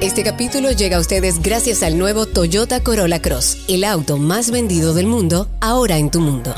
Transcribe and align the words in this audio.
Este 0.00 0.22
capítulo 0.22 0.70
llega 0.70 0.98
a 0.98 1.00
ustedes 1.00 1.42
gracias 1.42 1.82
al 1.82 1.98
nuevo 1.98 2.24
Toyota 2.24 2.84
Corolla 2.84 3.20
Cross, 3.20 3.64
el 3.68 3.82
auto 3.82 4.16
más 4.16 4.52
vendido 4.52 4.94
del 4.94 5.08
mundo, 5.08 5.48
ahora 5.60 5.96
en 5.96 6.08
tu 6.08 6.20
mundo. 6.20 6.54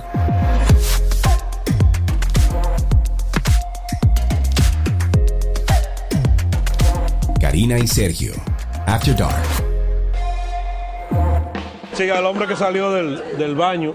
Karina 7.41 7.79
y 7.79 7.87
Sergio, 7.87 8.35
After 8.85 9.17
Dark. 9.17 9.43
Siga 11.95 12.19
el 12.19 12.27
hombre 12.27 12.47
que 12.47 12.57
salió 12.57 12.93
del, 12.93 13.39
del 13.39 13.55
baño 13.55 13.95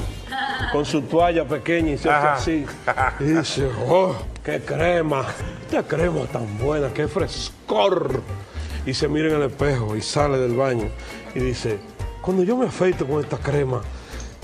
con 0.71 0.86
su 0.86 1.04
toalla 1.04 1.46
pequeña 1.46 1.91
y 1.91 1.98
se 2.00 2.09
hace 2.09 2.27
así. 2.27 2.66
Y 3.20 3.25
dice, 3.25 3.70
oh, 3.88 4.16
qué 4.43 4.59
crema, 4.62 5.23
qué 5.70 5.84
crema 5.84 6.21
tan 6.34 6.57
buena, 6.57 6.91
qué 6.91 7.07
frescor. 7.07 8.23
Y 8.86 8.93
se 8.93 9.07
mira 9.07 9.29
en 9.29 9.36
el 9.36 9.43
espejo 9.43 9.95
y 9.95 10.02
sale 10.02 10.38
del 10.38 10.55
baño 10.55 10.89
y 11.34 11.39
dice, 11.39 11.80
cuando 12.21 12.43
yo 12.43 12.55
me 12.55 12.67
afeito 12.67 13.05
con 13.05 13.20
esta 13.20 13.38
crema, 13.38 13.81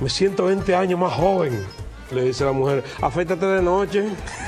me 0.02 0.10
siento 0.10 0.46
20 0.46 0.76
años 0.76 1.00
más 1.00 1.14
joven. 1.14 1.64
Le 2.12 2.24
dice 2.24 2.44
la 2.44 2.52
mujer, 2.52 2.84
afeítate 3.02 3.46
de 3.46 3.62
noche. 3.62 4.04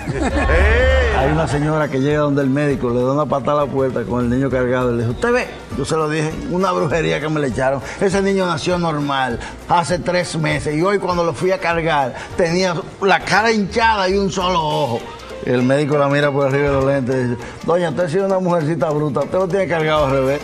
Hay 1.17 1.31
una 1.31 1.47
señora 1.47 1.87
que 1.87 2.01
llega 2.01 2.19
donde 2.19 2.41
el 2.41 2.49
médico 2.49 2.89
le 2.89 3.01
da 3.01 3.13
una 3.13 3.25
patada 3.25 3.61
a 3.61 3.65
la 3.65 3.71
puerta 3.71 4.03
con 4.03 4.23
el 4.25 4.29
niño 4.29 4.49
cargado 4.49 4.91
y 4.91 4.97
le 4.97 5.03
dice, 5.03 5.11
¿usted 5.11 5.31
ve? 5.31 5.47
Yo 5.77 5.85
se 5.85 5.95
lo 5.95 6.09
dije, 6.09 6.33
una 6.51 6.71
brujería 6.71 7.21
que 7.21 7.29
me 7.29 7.39
le 7.39 7.47
echaron. 7.47 7.81
Ese 8.01 8.21
niño 8.21 8.45
nació 8.45 8.77
normal 8.77 9.39
hace 9.69 9.99
tres 9.99 10.35
meses 10.35 10.75
y 10.75 10.81
hoy 10.81 10.97
cuando 10.97 11.23
lo 11.23 11.33
fui 11.33 11.51
a 11.51 11.59
cargar 11.59 12.15
tenía 12.35 12.75
la 13.01 13.19
cara 13.19 13.51
hinchada 13.51 14.09
y 14.09 14.17
un 14.17 14.31
solo 14.31 14.59
ojo. 14.59 14.99
El 15.45 15.63
médico 15.63 15.97
la 15.97 16.07
mira 16.07 16.31
por 16.31 16.47
arriba 16.47 16.67
de 16.67 16.73
los 16.73 16.85
lentes 16.85 17.15
y 17.15 17.29
dice, 17.29 17.41
doña, 17.65 17.89
usted 17.89 18.03
ha 18.03 18.09
sido 18.09 18.25
una 18.25 18.39
mujercita 18.39 18.89
bruta, 18.89 19.21
usted 19.21 19.37
lo 19.37 19.47
tiene 19.47 19.67
cargado 19.67 20.05
al 20.05 20.11
revés. 20.11 20.41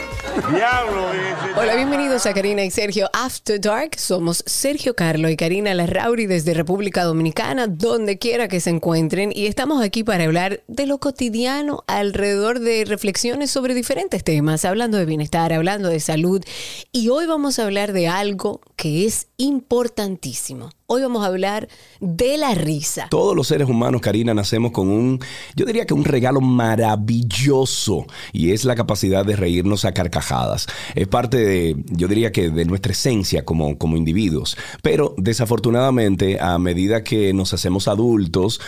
Diablo, 0.52 1.08
Hola, 1.58 1.76
bienvenidos 1.76 2.26
a 2.26 2.34
Karina 2.34 2.64
y 2.64 2.72
Sergio 2.72 3.10
After 3.14 3.60
Dark. 3.60 3.98
Somos 3.98 4.44
Sergio 4.46 4.96
Carlo 4.96 5.30
y 5.30 5.36
Karina 5.36 5.74
Larrauri 5.74 6.26
desde 6.26 6.54
República 6.54 7.04
Dominicana, 7.04 7.68
donde 7.68 8.18
quiera 8.18 8.48
que 8.48 8.60
se 8.60 8.70
encuentren. 8.70 9.32
Y 9.34 9.48
estamos 9.48 9.82
aquí 9.84 10.04
para 10.04 10.26
hablar 10.26 10.64
de 10.68 10.86
lo 10.86 11.00
cotidiano 11.00 11.84
alrededor 11.88 12.60
de 12.60 12.86
reflexiones 12.86 13.52
sobre 13.52 13.74
diferentes 13.74 14.24
temas, 14.24 14.66
hablando 14.66 14.98
de 14.98 15.06
bienestar, 15.06 15.54
hablando 15.54 15.90
de 15.90 16.00
salud. 16.00 16.44
Y 16.92 17.10
hoy 17.10 17.26
vamos 17.26 17.60
a 17.60 17.66
hablar 17.66 17.94
de 17.94 18.08
algo 18.08 18.62
que 18.76 19.06
es 19.06 19.28
importantísimo. 19.38 20.70
Hoy 20.92 21.04
vamos 21.04 21.22
a 21.22 21.28
hablar 21.28 21.68
de 22.00 22.36
la 22.40 22.56
risa. 22.56 23.10
Todos 23.12 23.36
los 23.36 23.46
seres 23.46 23.70
humanos, 23.70 24.02
Karina, 24.02 24.34
nacemos 24.34 24.72
con 24.72 24.90
un, 24.90 25.20
yo 25.56 25.68
diría 25.68 25.86
que 25.86 25.94
un 25.94 26.04
regalo 26.04 26.42
maravilloso 26.42 28.08
y 28.34 28.54
es 28.54 28.66
la 28.66 28.74
capacidad 28.74 29.24
de 29.24 29.36
reírnos 29.36 29.86
a 29.86 29.94
carcajadas. 29.94 30.66
Es 30.96 31.08
parte 31.08 31.38
de, 31.38 31.76
yo 31.92 32.08
diría 32.08 32.32
que 32.32 32.50
de 32.50 32.66
nuestra 32.66 32.94
esencia 32.94 33.46
como, 33.46 33.78
como 33.78 33.98
individuos. 33.98 34.58
Pero 34.82 35.14
desafortunadamente, 35.16 36.40
a 36.42 36.58
medida 36.58 37.04
que 37.04 37.34
nos 37.34 37.54
hacemos 37.54 37.88
adultos, 37.88 38.60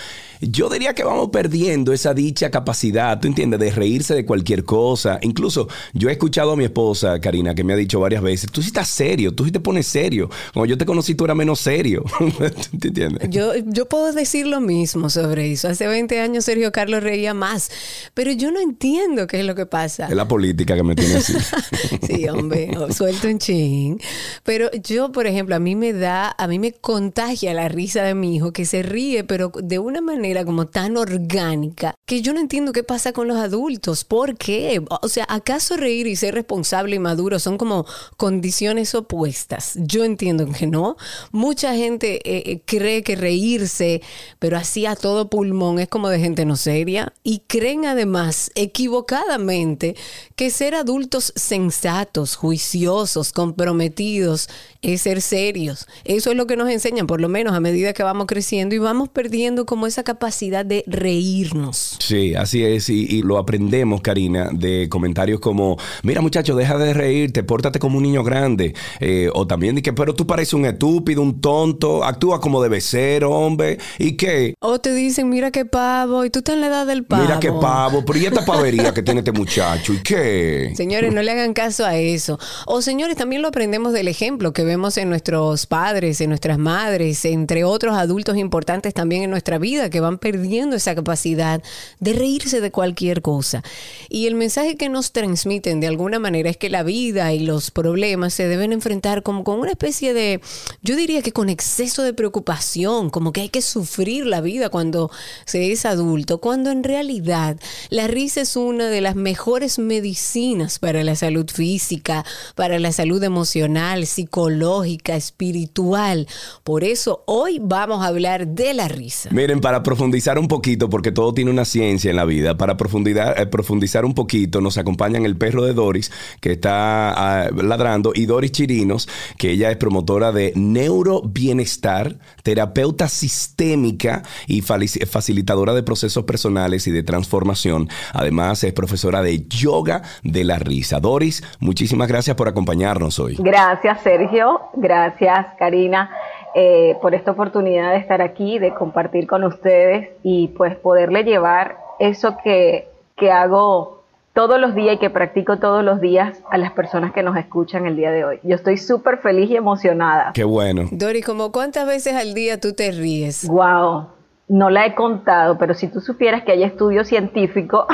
yo 0.41 0.69
diría 0.69 0.93
que 0.93 1.03
vamos 1.03 1.29
perdiendo 1.29 1.93
esa 1.93 2.13
dicha 2.13 2.49
capacidad, 2.49 3.19
¿tú 3.19 3.27
entiendes? 3.27 3.59
De 3.59 3.71
reírse 3.71 4.15
de 4.15 4.25
cualquier 4.25 4.63
cosa. 4.63 5.19
Incluso 5.21 5.67
yo 5.93 6.09
he 6.09 6.13
escuchado 6.13 6.51
a 6.51 6.55
mi 6.55 6.63
esposa, 6.63 7.19
Karina, 7.19 7.53
que 7.53 7.63
me 7.63 7.73
ha 7.73 7.75
dicho 7.75 7.99
varias 7.99 8.23
veces, 8.23 8.51
tú 8.51 8.61
sí 8.61 8.67
estás 8.67 8.87
serio, 8.87 9.33
tú 9.33 9.45
sí 9.45 9.51
te 9.51 9.59
pones 9.59 9.85
serio. 9.85 10.29
Como 10.53 10.65
yo 10.65 10.77
te 10.77 10.85
conocí, 10.85 11.13
tú 11.13 11.25
eras 11.25 11.37
menos 11.37 11.59
serio. 11.59 12.03
¿Te 12.79 12.87
entiendes? 12.87 13.29
Yo, 13.29 13.53
yo 13.67 13.87
puedo 13.87 14.11
decir 14.13 14.47
lo 14.47 14.61
mismo 14.61 15.09
sobre 15.09 15.51
eso. 15.51 15.67
Hace 15.67 15.87
20 15.87 16.19
años 16.19 16.45
Sergio 16.45 16.71
Carlos 16.71 17.03
reía 17.03 17.33
más, 17.33 17.69
pero 18.13 18.31
yo 18.31 18.51
no 18.51 18.59
entiendo 18.59 19.27
qué 19.27 19.41
es 19.41 19.45
lo 19.45 19.53
que 19.53 19.67
pasa. 19.67 20.07
Es 20.07 20.15
la 20.15 20.27
política 20.27 20.75
que 20.75 20.83
me 20.83 20.95
tiene 20.95 21.15
así. 21.15 21.33
sí, 22.07 22.27
hombre, 22.27 22.71
suelto 22.95 23.27
un 23.27 23.37
ching. 23.37 24.01
Pero 24.43 24.71
yo, 24.71 25.11
por 25.11 25.27
ejemplo, 25.27 25.55
a 25.55 25.59
mí 25.59 25.75
me 25.75 25.93
da, 25.93 26.33
a 26.35 26.47
mí 26.47 26.57
me 26.57 26.73
contagia 26.73 27.53
la 27.53 27.67
risa 27.67 28.03
de 28.03 28.15
mi 28.15 28.35
hijo 28.35 28.51
que 28.51 28.65
se 28.65 28.81
ríe, 28.81 29.23
pero 29.23 29.51
de 29.61 29.77
una 29.77 30.01
manera 30.01 30.30
como 30.45 30.67
tan 30.67 30.97
orgánica 30.97 31.95
que 32.05 32.21
yo 32.21 32.33
no 32.33 32.39
entiendo 32.39 32.73
qué 32.73 32.83
pasa 32.83 33.13
con 33.13 33.27
los 33.27 33.37
adultos. 33.37 34.03
¿Por 34.03 34.37
qué? 34.37 34.83
O 35.01 35.07
sea, 35.07 35.25
¿acaso 35.29 35.77
reír 35.77 36.07
y 36.07 36.15
ser 36.15 36.33
responsable 36.33 36.95
y 36.95 36.99
maduro 36.99 37.39
son 37.39 37.57
como 37.57 37.85
condiciones 38.17 38.95
opuestas? 38.95 39.73
Yo 39.75 40.03
entiendo 40.03 40.47
que 40.51 40.67
no. 40.67 40.97
Mucha 41.31 41.75
gente 41.75 42.15
eh, 42.25 42.43
eh, 42.45 42.61
cree 42.65 43.03
que 43.03 43.15
reírse, 43.15 44.01
pero 44.39 44.57
así 44.57 44.85
a 44.85 44.95
todo 44.95 45.29
pulmón 45.29 45.79
es 45.79 45.87
como 45.87 46.09
de 46.09 46.19
gente 46.19 46.45
no 46.45 46.55
seria 46.55 47.13
y 47.23 47.43
creen 47.47 47.85
además 47.85 48.51
equivocadamente 48.55 49.95
que 50.35 50.49
ser 50.49 50.75
adultos 50.75 51.33
sensatos, 51.35 52.35
juiciosos, 52.35 53.31
comprometidos 53.31 54.49
es 54.81 55.03
ser 55.03 55.21
serios. 55.21 55.87
Eso 56.03 56.31
es 56.31 56.37
lo 56.37 56.47
que 56.47 56.57
nos 56.57 56.69
enseñan, 56.69 57.07
por 57.07 57.21
lo 57.21 57.29
menos 57.29 57.53
a 57.53 57.59
medida 57.59 57.93
que 57.93 58.03
vamos 58.03 58.27
creciendo 58.27 58.75
y 58.75 58.79
vamos 58.79 59.09
perdiendo 59.09 59.65
como 59.65 59.87
esa 59.87 60.03
capacidad 60.03 60.20
de 60.21 60.83
reírnos. 60.87 61.97
Sí, 61.99 62.35
así 62.35 62.63
es. 62.63 62.89
Y, 62.89 63.21
lo 63.23 63.37
aprendemos, 63.37 64.01
Karina, 64.01 64.49
de 64.51 64.87
comentarios 64.89 65.39
como, 65.39 65.77
mira 66.03 66.21
muchacho, 66.21 66.55
deja 66.55 66.77
de 66.77 66.93
reírte, 66.93 67.43
pórtate 67.43 67.79
como 67.79 67.97
un 67.97 68.03
niño 68.03 68.23
grande. 68.23 68.75
Eh, 68.99 69.29
o 69.33 69.47
también 69.47 69.75
de 69.75 69.81
que, 69.81 69.93
pero 69.93 70.13
tú 70.13 70.27
pareces 70.27 70.53
un 70.53 70.65
estúpido, 70.65 71.21
un 71.21 71.41
tonto, 71.41 72.03
actúa 72.03 72.39
como 72.39 72.61
debe 72.61 72.81
ser, 72.81 73.23
hombre. 73.23 73.79
¿Y 73.97 74.13
qué? 74.13 74.53
O 74.59 74.79
te 74.79 74.93
dicen, 74.93 75.29
mira 75.29 75.51
qué 75.51 75.65
pavo, 75.65 76.23
y 76.23 76.29
tú 76.29 76.39
estás 76.39 76.55
en 76.55 76.61
la 76.61 76.67
edad 76.67 76.85
del 76.85 77.03
pavo. 77.03 77.23
Mira 77.23 77.39
qué 77.39 77.51
pavo, 77.51 78.03
pero 78.05 78.19
¿y 78.19 78.25
esta 78.25 78.45
pavería 78.45 78.93
que 78.93 79.03
tiene 79.03 79.19
este 79.19 79.31
muchacho? 79.31 79.93
¿Y 79.93 80.01
qué? 80.03 80.73
Señores, 80.75 81.13
no 81.13 81.21
le 81.21 81.31
hagan 81.31 81.53
caso 81.53 81.85
a 81.85 81.97
eso. 81.97 82.39
O 82.65 82.81
señores, 82.81 83.15
también 83.15 83.41
lo 83.41 83.47
aprendemos 83.47 83.93
del 83.93 84.07
ejemplo 84.07 84.53
que 84.53 84.63
vemos 84.63 84.97
en 84.97 85.09
nuestros 85.09 85.65
padres, 85.65 86.21
en 86.21 86.29
nuestras 86.29 86.57
madres, 86.57 87.25
entre 87.25 87.63
otros 87.63 87.95
adultos 87.95 88.37
importantes 88.37 88.93
también 88.93 89.23
en 89.23 89.29
nuestra 89.29 89.57
vida 89.57 89.89
que 89.89 89.99
van 89.99 90.10
perdiendo 90.17 90.75
esa 90.75 90.95
capacidad 90.95 91.61
de 91.99 92.13
reírse 92.13 92.61
de 92.61 92.71
cualquier 92.71 93.21
cosa. 93.21 93.63
Y 94.09 94.27
el 94.27 94.35
mensaje 94.35 94.75
que 94.75 94.89
nos 94.89 95.11
transmiten 95.11 95.79
de 95.79 95.87
alguna 95.87 96.19
manera 96.19 96.49
es 96.49 96.57
que 96.57 96.69
la 96.69 96.83
vida 96.83 97.33
y 97.33 97.39
los 97.39 97.71
problemas 97.71 98.33
se 98.33 98.47
deben 98.47 98.73
enfrentar 98.73 99.23
como 99.23 99.43
con 99.43 99.59
una 99.59 99.71
especie 99.71 100.13
de, 100.13 100.41
yo 100.81 100.95
diría 100.95 101.21
que 101.21 101.31
con 101.31 101.49
exceso 101.49 102.03
de 102.03 102.13
preocupación, 102.13 103.09
como 103.09 103.31
que 103.31 103.41
hay 103.41 103.49
que 103.49 103.61
sufrir 103.61 104.25
la 104.25 104.41
vida 104.41 104.69
cuando 104.69 105.11
se 105.45 105.71
es 105.71 105.85
adulto, 105.85 106.39
cuando 106.39 106.71
en 106.71 106.83
realidad 106.83 107.57
la 107.89 108.07
risa 108.07 108.41
es 108.41 108.55
una 108.55 108.87
de 108.87 109.01
las 109.01 109.15
mejores 109.15 109.79
medicinas 109.79 110.79
para 110.79 111.03
la 111.03 111.15
salud 111.15 111.49
física, 111.49 112.25
para 112.55 112.79
la 112.79 112.91
salud 112.91 113.23
emocional, 113.23 114.05
psicológica, 114.05 115.15
espiritual. 115.15 116.27
Por 116.63 116.83
eso 116.83 117.23
hoy 117.27 117.59
vamos 117.61 118.03
a 118.03 118.07
hablar 118.07 118.47
de 118.47 118.73
la 118.73 118.87
risa. 118.87 119.29
Miren, 119.31 119.61
para 119.61 119.83
profundizar 119.83 120.00
un 120.01 120.47
poquito, 120.47 120.89
porque 120.89 121.11
todo 121.11 121.33
tiene 121.33 121.51
una 121.51 121.65
ciencia 121.65 122.09
en 122.09 122.17
la 122.17 122.25
vida, 122.25 122.57
para 122.57 122.77
profundizar, 122.77 123.39
eh, 123.39 123.45
profundizar 123.45 124.05
un 124.05 124.13
poquito, 124.13 124.61
nos 124.61 124.77
acompañan 124.77 125.25
el 125.25 125.37
perro 125.37 125.63
de 125.63 125.73
Doris, 125.73 126.11
que 126.39 126.51
está 126.51 127.11
ah, 127.11 127.49
ladrando, 127.51 128.11
y 128.13 128.25
Doris 128.25 128.51
Chirinos, 128.51 129.07
que 129.37 129.51
ella 129.51 129.71
es 129.71 129.77
promotora 129.77 130.31
de 130.31 130.53
neurobienestar, 130.55 132.15
terapeuta 132.43 133.07
sistémica 133.07 134.23
y 134.47 134.61
facilitadora 134.61 135.73
de 135.73 135.83
procesos 135.83 136.23
personales 136.23 136.87
y 136.87 136.91
de 136.91 137.03
transformación. 137.03 137.89
Además, 138.13 138.63
es 138.63 138.73
profesora 138.73 139.21
de 139.21 139.45
yoga 139.47 140.01
de 140.23 140.43
la 140.43 140.57
risa. 140.59 140.99
Doris, 140.99 141.43
muchísimas 141.59 142.07
gracias 142.07 142.35
por 142.35 142.47
acompañarnos 142.47 143.19
hoy. 143.19 143.35
Gracias, 143.39 144.01
Sergio. 144.01 144.61
Gracias, 144.75 145.47
Karina. 145.57 146.09
Eh, 146.53 146.97
por 147.01 147.15
esta 147.15 147.31
oportunidad 147.31 147.91
de 147.91 147.97
estar 147.97 148.21
aquí, 148.21 148.59
de 148.59 148.73
compartir 148.73 149.25
con 149.25 149.43
ustedes 149.45 150.09
y 150.21 150.49
pues 150.49 150.75
poderle 150.75 151.23
llevar 151.23 151.77
eso 151.99 152.35
que, 152.43 152.89
que 153.15 153.31
hago 153.31 154.01
todos 154.33 154.59
los 154.59 154.75
días 154.75 154.95
y 154.95 154.97
que 154.97 155.09
practico 155.09 155.59
todos 155.59 155.83
los 155.83 155.99
días 155.99 156.41
a 156.49 156.57
las 156.57 156.71
personas 156.71 157.11
que 157.13 157.23
nos 157.23 157.37
escuchan 157.37 157.85
el 157.85 157.95
día 157.95 158.11
de 158.11 158.23
hoy. 158.23 158.39
Yo 158.43 158.55
estoy 158.55 158.77
súper 158.77 159.19
feliz 159.19 159.49
y 159.49 159.55
emocionada. 159.55 160.31
Qué 160.33 160.43
bueno. 160.43 160.83
Dori, 160.91 161.21
¿como 161.21 161.51
cuántas 161.51 161.85
veces 161.85 162.15
al 162.15 162.33
día 162.33 162.59
tú 162.59 162.73
te 162.73 162.91
ríes? 162.91 163.47
Wow, 163.47 164.07
no 164.47 164.69
la 164.69 164.85
he 164.85 164.95
contado, 164.95 165.57
pero 165.57 165.73
si 165.73 165.87
tú 165.87 165.99
supieras 165.99 166.43
que 166.43 166.53
hay 166.53 166.63
estudios 166.63 167.07
científicos, 167.07 167.85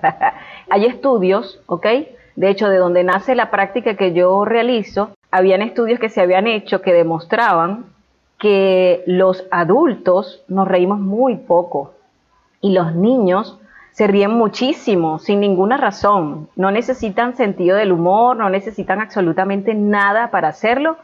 hay 0.70 0.86
estudios, 0.86 1.60
¿ok? 1.66 1.86
De 2.36 2.50
hecho, 2.50 2.68
de 2.68 2.78
donde 2.78 3.04
nace 3.04 3.34
la 3.34 3.50
práctica 3.50 3.96
que 3.96 4.12
yo 4.12 4.44
realizo, 4.44 5.10
habían 5.34 5.62
estudios 5.62 5.98
que 5.98 6.10
se 6.10 6.20
habían 6.20 6.46
hecho 6.46 6.80
que 6.80 6.92
demostraban 6.92 7.86
que 8.38 9.02
los 9.08 9.44
adultos 9.50 10.44
nos 10.46 10.68
reímos 10.68 11.00
muy 11.00 11.34
poco 11.34 11.92
y 12.60 12.72
los 12.72 12.94
niños 12.94 13.58
se 13.90 14.06
ríen 14.06 14.30
muchísimo, 14.30 15.18
sin 15.18 15.40
ninguna 15.40 15.76
razón. 15.76 16.48
No 16.54 16.70
necesitan 16.70 17.36
sentido 17.36 17.76
del 17.76 17.90
humor, 17.90 18.36
no 18.36 18.48
necesitan 18.48 19.00
absolutamente 19.00 19.74
nada 19.74 20.30
para 20.30 20.48
hacerlo 20.48 20.98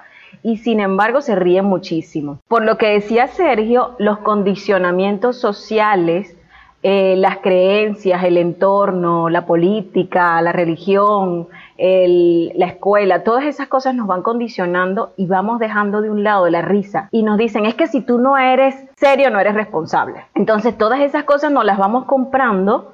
y 0.44 0.59
sin 0.59 0.79
embargo 0.79 1.23
se 1.23 1.35
ríen 1.35 1.65
muchísimo. 1.65 2.38
Por 2.47 2.65
lo 2.65 2.79
que 2.79 2.87
decía 2.87 3.27
Sergio, 3.27 3.97
los 3.99 4.19
condicionamientos 4.19 5.41
sociales 5.41 6.37
eh, 6.82 7.15
las 7.19 7.38
creencias, 7.38 8.25
el 8.25 8.38
entorno, 8.38 9.29
la 9.29 9.44
política, 9.44 10.41
la 10.41 10.50
religión, 10.50 11.49
la 11.81 12.67
escuela, 12.67 13.25
todas 13.25 13.44
esas 13.44 13.69
cosas 13.69 13.94
nos 13.94 14.06
van 14.06 14.23
condicionando 14.23 15.12
y 15.17 15.27
vamos 15.27 15.59
dejando 15.59 16.03
de 16.03 16.11
un 16.11 16.23
lado 16.23 16.49
la 16.50 16.61
risa 16.61 17.09
y 17.11 17.23
nos 17.23 17.38
dicen 17.38 17.65
es 17.65 17.75
que 17.75 17.87
si 17.87 18.03
tú 18.03 18.19
no 18.19 18.37
eres 18.37 18.75
serio 18.97 19.31
no 19.31 19.41
eres 19.41 19.55
responsable. 19.55 20.25
Entonces 20.35 20.77
todas 20.77 21.00
esas 21.00 21.25
cosas 21.25 21.50
nos 21.50 21.65
las 21.65 21.79
vamos 21.79 22.05
comprando 22.05 22.93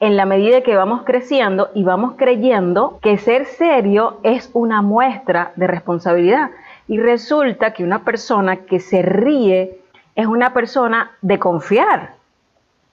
en 0.00 0.16
la 0.16 0.26
medida 0.26 0.60
que 0.60 0.76
vamos 0.76 1.02
creciendo 1.04 1.70
y 1.74 1.82
vamos 1.82 2.14
creyendo 2.16 2.98
que 3.00 3.16
ser 3.16 3.46
serio 3.46 4.18
es 4.22 4.50
una 4.52 4.82
muestra 4.82 5.52
de 5.56 5.66
responsabilidad. 5.66 6.50
Y 6.88 6.98
resulta 6.98 7.72
que 7.72 7.82
una 7.82 8.04
persona 8.04 8.56
que 8.66 8.78
se 8.78 9.00
ríe 9.00 9.80
es 10.14 10.26
una 10.26 10.52
persona 10.52 11.12
de 11.22 11.38
confiar. 11.38 12.16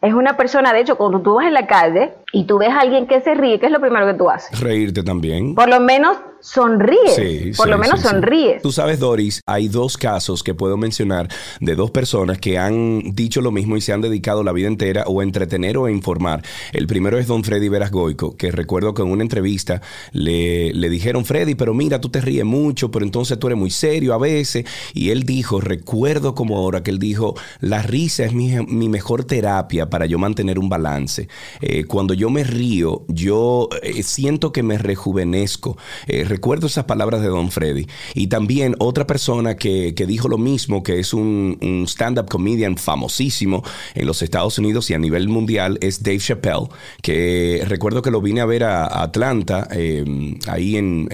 Es 0.03 0.13
una 0.13 0.35
persona, 0.35 0.73
de 0.73 0.81
hecho, 0.81 0.97
cuando 0.97 1.21
tú 1.21 1.35
vas 1.35 1.47
en 1.47 1.53
la 1.53 1.65
calle 1.65 2.11
y 2.33 2.43
tú 2.43 2.57
ves 2.57 2.71
a 2.71 2.81
alguien 2.81 3.07
que 3.07 3.21
se 3.21 3.35
ríe, 3.35 3.57
¿qué 3.57 3.67
es 3.67 3.71
lo 3.71 3.79
primero 3.79 4.05
que 4.05 4.13
tú 4.15 4.29
haces? 4.29 4.59
Reírte 4.59 5.01
también. 5.01 5.55
Por 5.55 5.69
lo 5.69 5.79
menos 5.79 6.17
sonríes. 6.43 7.57
por 7.57 7.69
lo 7.69 7.77
menos 7.77 8.01
sonríes. 8.01 8.61
Tú 8.61 8.71
sabes, 8.71 8.99
Doris, 8.99 9.41
hay 9.45 9.67
dos 9.67 9.97
casos 9.97 10.43
que 10.43 10.53
puedo 10.53 10.77
mencionar 10.77 11.29
de 11.59 11.75
dos 11.75 11.91
personas 11.91 12.37
que 12.37 12.57
han 12.57 13.13
dicho 13.13 13.41
lo 13.41 13.51
mismo 13.51 13.77
y 13.77 13.81
se 13.81 13.93
han 13.93 14.01
dedicado 14.01 14.43
la 14.43 14.51
vida 14.51 14.67
entera 14.67 15.05
o 15.07 15.21
a 15.21 15.23
entretener 15.23 15.77
o 15.77 15.85
a 15.85 15.91
informar. 15.91 16.43
El 16.73 16.87
primero 16.87 17.17
es 17.17 17.27
don 17.27 17.43
Freddy 17.43 17.69
Veras 17.69 17.91
Goico, 17.91 18.35
que 18.35 18.51
recuerdo 18.51 18.93
que 18.93 19.01
en 19.01 19.09
una 19.09 19.23
entrevista 19.23 19.81
le, 20.11 20.73
le 20.73 20.89
dijeron, 20.89 21.25
Freddy, 21.25 21.55
pero 21.55 21.73
mira, 21.73 22.01
tú 22.01 22.09
te 22.09 22.21
ríes 22.21 22.45
mucho, 22.45 22.91
pero 22.91 23.05
entonces 23.05 23.39
tú 23.39 23.47
eres 23.47 23.57
muy 23.57 23.69
serio 23.69 24.13
a 24.13 24.17
veces. 24.17 24.65
Y 24.93 25.09
él 25.09 25.23
dijo, 25.23 25.61
recuerdo 25.61 26.35
como 26.35 26.57
ahora 26.57 26.83
que 26.83 26.91
él 26.91 26.99
dijo, 26.99 27.35
la 27.61 27.81
risa 27.81 28.25
es 28.25 28.33
mi, 28.33 28.53
mi 28.67 28.89
mejor 28.89 29.23
terapia 29.23 29.89
para 29.89 30.05
yo 30.05 30.19
mantener 30.19 30.59
un 30.59 30.69
balance. 30.69 31.27
Eh, 31.61 31.85
cuando 31.85 32.13
yo 32.13 32.29
me 32.29 32.43
río, 32.43 33.05
yo 33.07 33.69
eh, 33.81 34.03
siento 34.03 34.51
que 34.51 34.63
me 34.63 34.77
rejuvenezco. 34.77 35.77
Eh, 36.07 36.23
recuerdo 36.33 36.65
esas 36.65 36.85
palabras 36.85 37.21
de 37.21 37.27
Don 37.27 37.51
Freddy. 37.51 37.85
Y 38.15 38.25
también 38.25 38.75
otra 38.79 39.05
persona 39.05 39.55
que, 39.55 39.93
dijo 40.07 40.27
lo 40.27 40.39
mismo, 40.39 40.81
que 40.81 40.99
es 40.99 41.13
un, 41.13 41.85
stand-up 41.87 42.27
comedian 42.27 42.75
famosísimo 42.75 43.63
en 43.93 44.07
los 44.07 44.23
Estados 44.23 44.57
Unidos 44.57 44.89
y 44.89 44.95
a 44.95 44.97
nivel 44.97 45.29
mundial, 45.29 45.77
es 45.79 46.01
Dave 46.01 46.17
Chappelle, 46.17 46.69
que 47.03 47.63
recuerdo 47.67 48.01
que 48.01 48.09
lo 48.09 48.19
vine 48.19 48.41
a 48.41 48.45
ver 48.45 48.63
a, 48.63 49.03
Atlanta, 49.03 49.67
em, 49.71 50.39
ahí 50.47 50.75
en, 50.75 51.07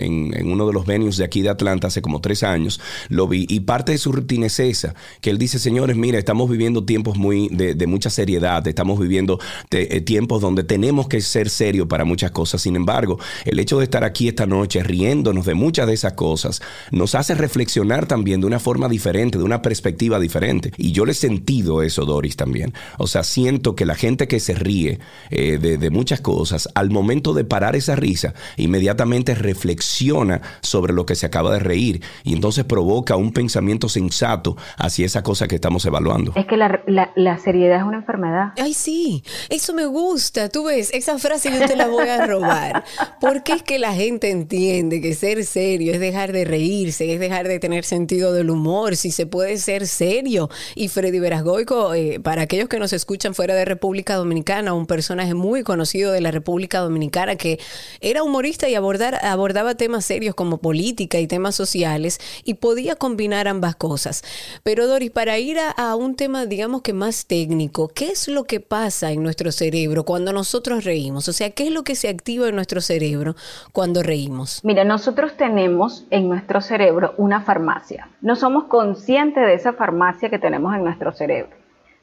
uno 0.45 0.65
de 0.65 0.73
los 0.73 0.85
venues 0.85 1.17
de 1.17 1.25
aquí 1.25 1.41
de 1.41 1.49
Atlanta 1.49 1.87
hace 1.87 2.01
como 2.01 2.21
tres 2.21 2.43
años, 2.43 2.79
lo 3.09 3.27
vi. 3.27 3.45
Y 3.49 3.61
parte 3.61 3.91
de 3.91 3.97
su 3.97 4.13
rutina 4.13 4.45
es 4.45 4.59
esa, 4.59 4.95
que 5.19 5.31
él 5.31 5.37
dice, 5.37 5.59
señores, 5.59 5.97
mira, 5.97 6.17
estamos 6.17 6.49
viviendo 6.49 6.85
tiempos 6.85 7.17
muy 7.17 7.49
de, 7.49 7.87
mucha 7.87 8.09
seriedad, 8.09 8.65
estamos 8.67 8.99
viviendo 8.99 9.39
eh, 9.71 9.99
tiempos 10.01 10.41
donde 10.41 10.63
tenemos 10.63 11.07
que 11.07 11.19
ser 11.19 11.49
serios 11.49 11.87
para 11.87 12.05
muchas 12.05 12.31
cosas. 12.31 12.61
Sin 12.61 12.77
embargo, 12.77 13.19
el 13.43 13.59
hecho 13.59 13.79
de 13.79 13.83
estar 13.83 14.03
aquí 14.05 14.29
esta 14.29 14.45
noche 14.45 14.81
riendo, 14.83 15.08
de 15.09 15.55
muchas 15.55 15.87
de 15.87 15.93
esas 15.93 16.13
cosas, 16.13 16.61
nos 16.91 17.15
hace 17.15 17.33
reflexionar 17.33 18.05
también 18.05 18.41
de 18.41 18.47
una 18.47 18.59
forma 18.59 18.87
diferente, 18.87 19.39
de 19.39 19.43
una 19.43 19.61
perspectiva 19.61 20.19
diferente. 20.19 20.71
Y 20.77 20.91
yo 20.91 21.03
le 21.03 21.13
he 21.13 21.15
sentido 21.15 21.81
eso, 21.81 22.05
Doris, 22.05 22.35
también. 22.35 22.73
O 22.99 23.07
sea, 23.07 23.23
siento 23.23 23.75
que 23.75 23.85
la 23.85 23.95
gente 23.95 24.27
que 24.27 24.39
se 24.39 24.53
ríe 24.53 24.99
eh, 25.31 25.57
de, 25.57 25.89
muchas 25.89 26.21
cosas, 26.21 26.69
al 26.75 26.91
momento 26.91 27.33
de 27.33 27.43
parar 27.43 27.75
esa 27.75 27.95
risa, 27.95 28.35
inmediatamente 28.57 29.33
reflexiona 29.33 30.41
sobre 30.61 30.93
lo 30.93 31.07
que 31.07 31.15
se 31.15 31.25
acaba 31.25 31.51
de 31.53 31.59
reír 31.59 32.03
y 32.23 32.33
entonces 32.33 32.63
provoca 32.65 33.15
un 33.15 33.33
pensamiento 33.33 33.89
sensato 33.89 34.57
hacia 34.77 35.07
esa 35.07 35.23
cosa 35.23 35.47
que 35.47 35.55
estamos 35.55 35.85
evaluando. 35.85 36.33
Es 36.35 36.45
que 36.45 36.55
la, 36.55 36.81
la 37.15 37.37
seriedad 37.39 37.79
es 37.79 37.83
una 37.83 37.97
enfermedad. 37.97 38.53
Ay, 38.57 38.75
sí, 38.75 39.23
eso 39.49 39.73
me 39.73 39.87
gusta. 39.87 40.49
Tú 40.49 40.65
ves, 40.65 40.91
esa 40.93 41.17
frase 41.17 41.51
yo 41.51 41.65
te 41.65 41.75
la 41.75 41.87
voy 41.87 42.07
a 42.07 42.27
robar. 42.27 42.83
Porque 43.19 43.53
es 43.53 43.63
que 43.63 43.79
la 43.79 43.93
gente 43.93 44.29
entiende 44.29 44.98
que 45.01 45.13
ser 45.15 45.43
serio 45.45 45.93
es 45.93 45.99
dejar 45.99 46.31
de 46.31 46.45
reírse, 46.45 47.13
es 47.13 47.19
dejar 47.19 47.47
de 47.47 47.59
tener 47.59 47.85
sentido 47.85 48.33
del 48.33 48.49
humor, 48.49 48.95
si 48.95 49.11
se 49.11 49.25
puede 49.25 49.57
ser 49.57 49.87
serio. 49.87 50.49
Y 50.75 50.87
Freddy 50.87 51.19
Verasgoico, 51.19 51.93
eh, 51.93 52.19
para 52.19 52.43
aquellos 52.43 52.69
que 52.69 52.79
nos 52.79 52.93
escuchan 52.93 53.35
fuera 53.35 53.55
de 53.55 53.65
República 53.65 54.15
Dominicana, 54.15 54.73
un 54.73 54.85
personaje 54.85 55.33
muy 55.33 55.63
conocido 55.63 56.11
de 56.11 56.21
la 56.21 56.31
República 56.31 56.79
Dominicana 56.79 57.35
que 57.35 57.59
era 58.01 58.23
humorista 58.23 58.69
y 58.69 58.75
abordar, 58.75 59.23
abordaba 59.23 59.75
temas 59.75 60.05
serios 60.05 60.35
como 60.35 60.57
política 60.57 61.19
y 61.19 61.27
temas 61.27 61.55
sociales 61.55 62.19
y 62.43 62.55
podía 62.55 62.95
combinar 62.95 63.47
ambas 63.47 63.75
cosas. 63.75 64.23
Pero 64.63 64.87
Doris, 64.87 65.11
para 65.11 65.37
ir 65.39 65.57
a 65.59 65.95
un 65.95 66.15
tema, 66.15 66.45
digamos 66.45 66.81
que 66.81 66.93
más 66.93 67.25
técnico, 67.25 67.87
¿qué 67.87 68.09
es 68.09 68.27
lo 68.27 68.43
que 68.43 68.59
pasa 68.59 69.11
en 69.11 69.23
nuestro 69.23 69.51
cerebro 69.51 70.03
cuando 70.03 70.33
nosotros 70.33 70.83
reímos? 70.83 71.27
O 71.27 71.33
sea, 71.33 71.49
¿qué 71.51 71.67
es 71.67 71.71
lo 71.71 71.83
que 71.83 71.95
se 71.95 72.09
activa 72.09 72.49
en 72.49 72.55
nuestro 72.55 72.81
cerebro 72.81 73.35
cuando 73.71 74.03
reímos? 74.03 74.59
Mira, 74.63 74.83
nosotros 74.89 75.37
tenemos 75.37 76.07
en 76.09 76.27
nuestro 76.27 76.61
cerebro 76.61 77.13
una 77.17 77.41
farmacia. 77.41 78.07
No 78.21 78.35
somos 78.35 78.63
conscientes 78.63 79.45
de 79.45 79.53
esa 79.53 79.73
farmacia 79.73 80.31
que 80.31 80.39
tenemos 80.39 80.73
en 80.73 80.83
nuestro 80.83 81.11
cerebro. 81.11 81.55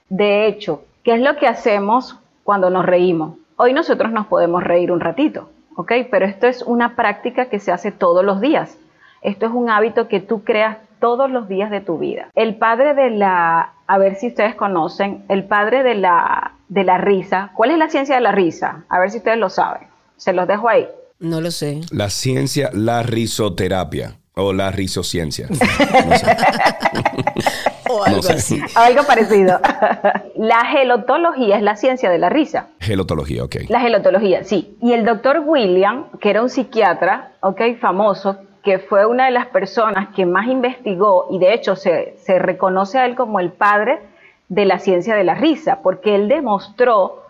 De 0.08 0.46
hecho, 0.46 0.84
¿qué 1.02 1.14
es 1.14 1.20
lo 1.20 1.34
que 1.34 1.48
hacemos 1.48 2.16
cuando 2.44 2.70
nos 2.70 2.86
reímos? 2.86 3.38
Hoy 3.56 3.72
nosotros 3.72 4.12
nos 4.12 4.28
podemos 4.28 4.62
reír 4.62 4.92
un 4.92 5.00
ratito, 5.00 5.50
¿ok? 5.74 5.90
Pero 6.12 6.26
esto 6.26 6.46
es 6.46 6.62
una 6.62 6.94
práctica 6.94 7.46
que 7.46 7.58
se 7.58 7.72
hace 7.72 7.90
todos 7.90 8.24
los 8.24 8.40
días. 8.40 8.78
Esto 9.20 9.46
es 9.46 9.52
un 9.52 9.68
hábito 9.68 10.06
que 10.06 10.20
tú 10.20 10.44
creas 10.44 10.78
todos 11.00 11.28
los 11.28 11.48
días 11.48 11.72
de 11.72 11.80
tu 11.80 11.98
vida. 11.98 12.28
El 12.36 12.54
padre 12.54 12.94
de 12.94 13.10
la, 13.10 13.72
a 13.88 13.98
ver 13.98 14.14
si 14.14 14.28
ustedes 14.28 14.54
conocen, 14.54 15.24
el 15.28 15.42
padre 15.42 15.82
de 15.82 15.96
la, 15.96 16.52
de 16.68 16.84
la 16.84 16.98
risa. 16.98 17.50
¿Cuál 17.56 17.72
es 17.72 17.78
la 17.78 17.88
ciencia 17.88 18.14
de 18.14 18.20
la 18.20 18.30
risa? 18.30 18.84
A 18.88 19.00
ver 19.00 19.10
si 19.10 19.18
ustedes 19.18 19.38
lo 19.38 19.48
saben. 19.48 19.88
Se 20.18 20.32
los 20.32 20.46
dejo 20.46 20.68
ahí. 20.68 20.86
No 21.18 21.40
lo 21.40 21.50
sé. 21.50 21.80
La 21.90 22.10
ciencia, 22.10 22.70
la 22.74 23.02
risoterapia 23.02 24.18
o 24.34 24.52
la 24.52 24.70
risociencia. 24.70 25.48
o 27.88 28.04
algo 28.04 28.28
así. 28.28 28.60
Algo 28.74 29.02
parecido. 29.04 29.58
la 30.36 30.66
gelotología 30.66 31.56
es 31.56 31.62
la 31.62 31.76
ciencia 31.76 32.10
de 32.10 32.18
la 32.18 32.28
risa. 32.28 32.68
Gelotología, 32.80 33.44
ok. 33.44 33.56
La 33.68 33.80
gelotología, 33.80 34.44
sí. 34.44 34.76
Y 34.82 34.92
el 34.92 35.06
doctor 35.06 35.42
William, 35.44 36.10
que 36.20 36.28
era 36.28 36.42
un 36.42 36.50
psiquiatra, 36.50 37.32
ok, 37.40 37.78
famoso, 37.80 38.36
que 38.62 38.78
fue 38.78 39.06
una 39.06 39.24
de 39.24 39.30
las 39.30 39.46
personas 39.46 40.08
que 40.14 40.26
más 40.26 40.48
investigó 40.48 41.28
y 41.30 41.38
de 41.38 41.54
hecho 41.54 41.76
se, 41.76 42.14
se 42.18 42.38
reconoce 42.38 42.98
a 42.98 43.06
él 43.06 43.14
como 43.14 43.40
el 43.40 43.52
padre 43.52 44.00
de 44.48 44.66
la 44.66 44.80
ciencia 44.80 45.14
de 45.14 45.24
la 45.24 45.34
risa, 45.34 45.80
porque 45.82 46.14
él 46.14 46.28
demostró 46.28 47.25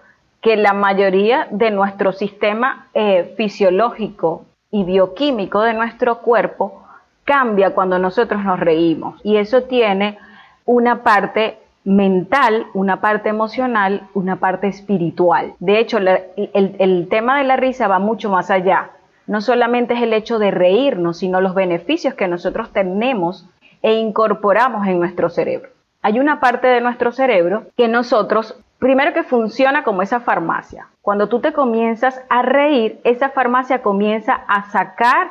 que 0.47 0.55
la 0.55 0.75
mayoría 0.75 1.49
de 1.51 1.73
nuestro 1.73 2.13
sistema 2.13 2.87
eh, 2.95 3.35
fisiológico 3.37 4.45
y 4.71 4.85
bioquímico 4.85 5.61
de 5.63 5.75
nuestro 5.75 6.19
cuerpo 6.19 6.85
cambia 7.25 7.75
cuando 7.75 7.99
nosotros 7.99 8.45
nos 8.45 8.61
reímos. 8.61 9.21
Y 9.25 9.39
eso 9.39 9.65
tiene 9.65 10.21
una 10.65 11.03
parte 11.03 11.59
mental, 11.83 12.67
una 12.75 13.01
parte 13.01 13.29
emocional, 13.29 14.03
una 14.15 14.37
parte 14.37 14.69
espiritual. 14.69 15.55
De 15.59 15.81
hecho, 15.81 15.99
el, 15.99 16.77
el 16.79 17.09
tema 17.09 17.39
de 17.39 17.45
la 17.45 17.57
risa 17.57 17.89
va 17.89 17.99
mucho 17.99 18.31
más 18.31 18.49
allá. 18.49 18.91
No 19.27 19.41
solamente 19.41 19.95
es 19.95 20.03
el 20.03 20.13
hecho 20.13 20.39
de 20.39 20.53
reírnos, 20.53 21.19
sino 21.19 21.41
los 21.41 21.57
beneficios 21.57 22.15
que 22.15 22.29
nosotros 22.29 22.73
tenemos 22.73 23.49
e 23.83 23.95
incorporamos 23.95 24.87
en 24.87 25.01
nuestro 25.01 25.29
cerebro. 25.29 25.71
Hay 26.03 26.21
una 26.21 26.39
parte 26.39 26.69
de 26.69 26.81
nuestro 26.81 27.11
cerebro 27.11 27.65
que 27.77 27.89
nosotros 27.89 28.55
Primero 28.79 29.15
que 29.15 29.23
funciona 29.23 29.85
como 29.85 30.03
esa 30.03 30.21
farmacia. 30.21 30.89
Cuando 31.01 31.29
tú 31.29 31.41
te 31.41 31.53
comienzas 31.53 32.21
a 32.29 32.43
reír, 32.43 33.01
esa 33.05 33.31
farmacia 33.31 33.83
comienza 33.83 34.35
a 34.47 34.71
sacar 34.71 35.31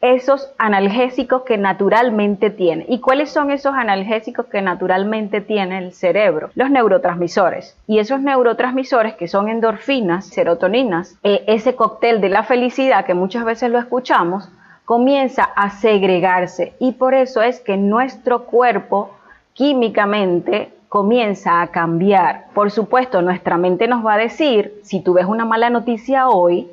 esos 0.00 0.52
analgésicos 0.58 1.42
que 1.42 1.58
naturalmente 1.58 2.50
tiene. 2.50 2.84
¿Y 2.88 3.00
cuáles 3.00 3.30
son 3.30 3.50
esos 3.50 3.74
analgésicos 3.74 4.46
que 4.46 4.62
naturalmente 4.62 5.40
tiene 5.40 5.78
el 5.78 5.92
cerebro? 5.92 6.50
Los 6.54 6.70
neurotransmisores. 6.70 7.76
Y 7.86 7.98
esos 7.98 8.20
neurotransmisores 8.20 9.14
que 9.14 9.26
son 9.26 9.48
endorfinas, 9.48 10.26
serotoninas, 10.26 11.18
eh, 11.24 11.44
ese 11.48 11.74
cóctel 11.74 12.20
de 12.20 12.28
la 12.28 12.44
felicidad 12.44 13.04
que 13.04 13.14
muchas 13.14 13.44
veces 13.44 13.70
lo 13.70 13.78
escuchamos, 13.78 14.48
comienza 14.84 15.42
a 15.42 15.70
segregarse. 15.70 16.74
Y 16.78 16.92
por 16.92 17.14
eso 17.14 17.42
es 17.42 17.58
que 17.60 17.76
nuestro 17.76 18.44
cuerpo 18.44 19.10
químicamente 19.54 20.75
comienza 20.88 21.60
a 21.60 21.68
cambiar. 21.68 22.46
Por 22.54 22.70
supuesto, 22.70 23.22
nuestra 23.22 23.56
mente 23.56 23.88
nos 23.88 24.04
va 24.04 24.14
a 24.14 24.18
decir, 24.18 24.80
si 24.82 25.00
tú 25.00 25.14
ves 25.14 25.26
una 25.26 25.44
mala 25.44 25.70
noticia 25.70 26.28
hoy, 26.28 26.68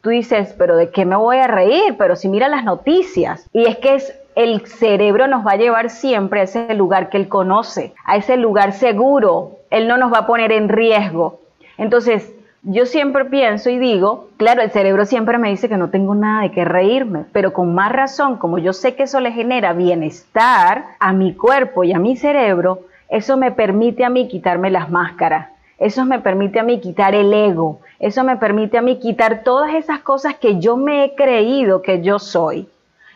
tú 0.00 0.10
dices, 0.10 0.54
pero 0.56 0.76
¿de 0.76 0.90
qué 0.90 1.04
me 1.04 1.16
voy 1.16 1.38
a 1.38 1.46
reír? 1.46 1.96
Pero 1.98 2.16
si 2.16 2.28
mira 2.28 2.48
las 2.48 2.64
noticias. 2.64 3.48
Y 3.52 3.66
es 3.66 3.76
que 3.78 3.96
es, 3.96 4.18
el 4.34 4.66
cerebro 4.66 5.26
nos 5.26 5.46
va 5.46 5.52
a 5.52 5.56
llevar 5.56 5.90
siempre 5.90 6.40
a 6.40 6.44
ese 6.44 6.74
lugar 6.74 7.08
que 7.08 7.16
él 7.16 7.28
conoce, 7.28 7.94
a 8.04 8.16
ese 8.16 8.36
lugar 8.36 8.72
seguro. 8.72 9.52
Él 9.70 9.88
no 9.88 9.96
nos 9.96 10.12
va 10.12 10.18
a 10.18 10.26
poner 10.26 10.52
en 10.52 10.68
riesgo. 10.68 11.40
Entonces, 11.78 12.32
yo 12.68 12.84
siempre 12.84 13.24
pienso 13.24 13.70
y 13.70 13.78
digo, 13.78 14.28
claro, 14.38 14.60
el 14.60 14.72
cerebro 14.72 15.04
siempre 15.04 15.38
me 15.38 15.50
dice 15.50 15.68
que 15.68 15.76
no 15.76 15.90
tengo 15.90 16.16
nada 16.16 16.42
de 16.42 16.50
qué 16.50 16.64
reírme, 16.64 17.24
pero 17.32 17.52
con 17.52 17.74
más 17.74 17.92
razón, 17.92 18.38
como 18.38 18.58
yo 18.58 18.72
sé 18.72 18.96
que 18.96 19.04
eso 19.04 19.20
le 19.20 19.30
genera 19.30 19.72
bienestar 19.72 20.84
a 20.98 21.12
mi 21.12 21.34
cuerpo 21.34 21.84
y 21.84 21.92
a 21.92 22.00
mi 22.00 22.16
cerebro, 22.16 22.80
eso 23.08 23.36
me 23.36 23.52
permite 23.52 24.04
a 24.04 24.10
mí 24.10 24.28
quitarme 24.28 24.70
las 24.70 24.90
máscaras. 24.90 25.48
Eso 25.78 26.04
me 26.04 26.20
permite 26.20 26.58
a 26.58 26.62
mí 26.62 26.80
quitar 26.80 27.14
el 27.14 27.32
ego. 27.32 27.80
Eso 28.00 28.24
me 28.24 28.36
permite 28.36 28.78
a 28.78 28.82
mí 28.82 28.98
quitar 28.98 29.42
todas 29.42 29.74
esas 29.74 30.00
cosas 30.00 30.36
que 30.36 30.58
yo 30.58 30.76
me 30.76 31.04
he 31.04 31.14
creído 31.14 31.82
que 31.82 32.02
yo 32.02 32.18
soy. 32.18 32.68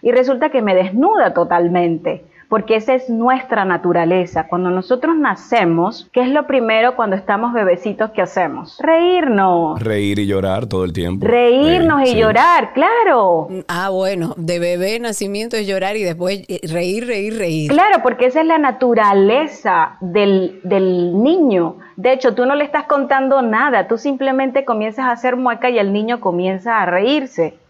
Y 0.02 0.12
resulta 0.12 0.50
que 0.50 0.62
me 0.62 0.74
desnuda 0.74 1.34
totalmente 1.34 2.24
porque 2.50 2.74
esa 2.74 2.94
es 2.94 3.08
nuestra 3.08 3.64
naturaleza. 3.64 4.48
Cuando 4.48 4.70
nosotros 4.70 5.16
nacemos, 5.16 6.10
¿qué 6.12 6.22
es 6.22 6.28
lo 6.28 6.48
primero 6.48 6.96
cuando 6.96 7.14
estamos 7.14 7.52
bebecitos 7.52 8.10
que 8.10 8.22
hacemos? 8.22 8.76
Reírnos. 8.82 9.80
Reír 9.80 10.18
y 10.18 10.26
llorar 10.26 10.66
todo 10.66 10.84
el 10.84 10.92
tiempo. 10.92 11.24
Reírnos 11.24 12.10
y 12.10 12.16
llorar, 12.16 12.72
claro. 12.72 13.46
Ah, 13.68 13.90
bueno, 13.90 14.34
de 14.36 14.58
bebé 14.58 14.98
nacimiento 14.98 15.56
es 15.56 15.68
llorar 15.68 15.96
y 15.96 16.02
después 16.02 16.42
eh, 16.48 16.58
reír, 16.68 17.06
reír, 17.06 17.38
reír. 17.38 17.70
Claro, 17.70 18.02
porque 18.02 18.26
esa 18.26 18.40
es 18.40 18.46
la 18.46 18.58
naturaleza 18.58 19.96
del, 20.00 20.60
del 20.64 21.22
niño. 21.22 21.76
De 21.94 22.12
hecho, 22.12 22.34
tú 22.34 22.46
no 22.46 22.56
le 22.56 22.64
estás 22.64 22.86
contando 22.86 23.42
nada, 23.42 23.86
tú 23.86 23.96
simplemente 23.96 24.64
comienzas 24.64 25.04
a 25.04 25.12
hacer 25.12 25.36
mueca 25.36 25.70
y 25.70 25.78
el 25.78 25.92
niño 25.92 26.18
comienza 26.18 26.82
a 26.82 26.86
reírse. 26.86 27.60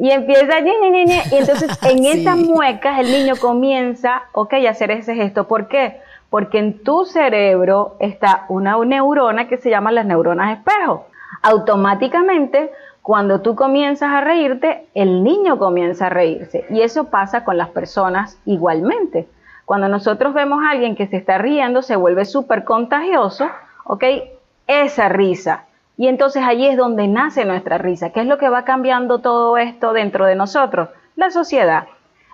Y 0.00 0.10
empieza, 0.12 0.60
y 0.60 1.36
entonces 1.36 1.78
en 1.82 2.04
esas 2.06 2.38
muecas 2.38 3.00
el 3.00 3.12
niño 3.12 3.34
comienza, 3.38 4.22
ok, 4.32 4.54
a 4.66 4.70
hacer 4.70 4.90
ese 4.90 5.14
gesto. 5.14 5.46
¿Por 5.46 5.68
qué? 5.68 6.00
Porque 6.30 6.58
en 6.58 6.82
tu 6.82 7.04
cerebro 7.04 7.96
está 8.00 8.46
una 8.48 8.82
neurona 8.82 9.46
que 9.46 9.58
se 9.58 9.68
llama 9.68 9.92
las 9.92 10.06
neuronas 10.06 10.56
espejo. 10.56 11.06
Automáticamente, 11.42 12.70
cuando 13.02 13.42
tú 13.42 13.54
comienzas 13.54 14.10
a 14.10 14.22
reírte, 14.22 14.86
el 14.94 15.22
niño 15.22 15.58
comienza 15.58 16.06
a 16.06 16.10
reírse. 16.10 16.64
Y 16.70 16.80
eso 16.80 17.10
pasa 17.10 17.44
con 17.44 17.58
las 17.58 17.68
personas 17.68 18.40
igualmente. 18.46 19.28
Cuando 19.66 19.86
nosotros 19.86 20.32
vemos 20.32 20.64
a 20.64 20.70
alguien 20.70 20.96
que 20.96 21.08
se 21.08 21.18
está 21.18 21.36
riendo, 21.36 21.82
se 21.82 21.96
vuelve 21.96 22.24
súper 22.24 22.64
contagioso, 22.64 23.50
¿ok? 23.84 24.04
Esa 24.66 25.10
risa 25.10 25.66
y 26.00 26.08
entonces 26.08 26.42
allí 26.42 26.66
es 26.66 26.78
donde 26.78 27.06
nace 27.08 27.44
nuestra 27.44 27.76
risa. 27.76 28.08
¿Qué 28.08 28.20
es 28.20 28.26
lo 28.26 28.38
que 28.38 28.48
va 28.48 28.64
cambiando 28.64 29.18
todo 29.18 29.58
esto 29.58 29.92
dentro 29.92 30.24
de 30.24 30.34
nosotros? 30.34 30.88
La 31.14 31.30
sociedad, 31.30 31.88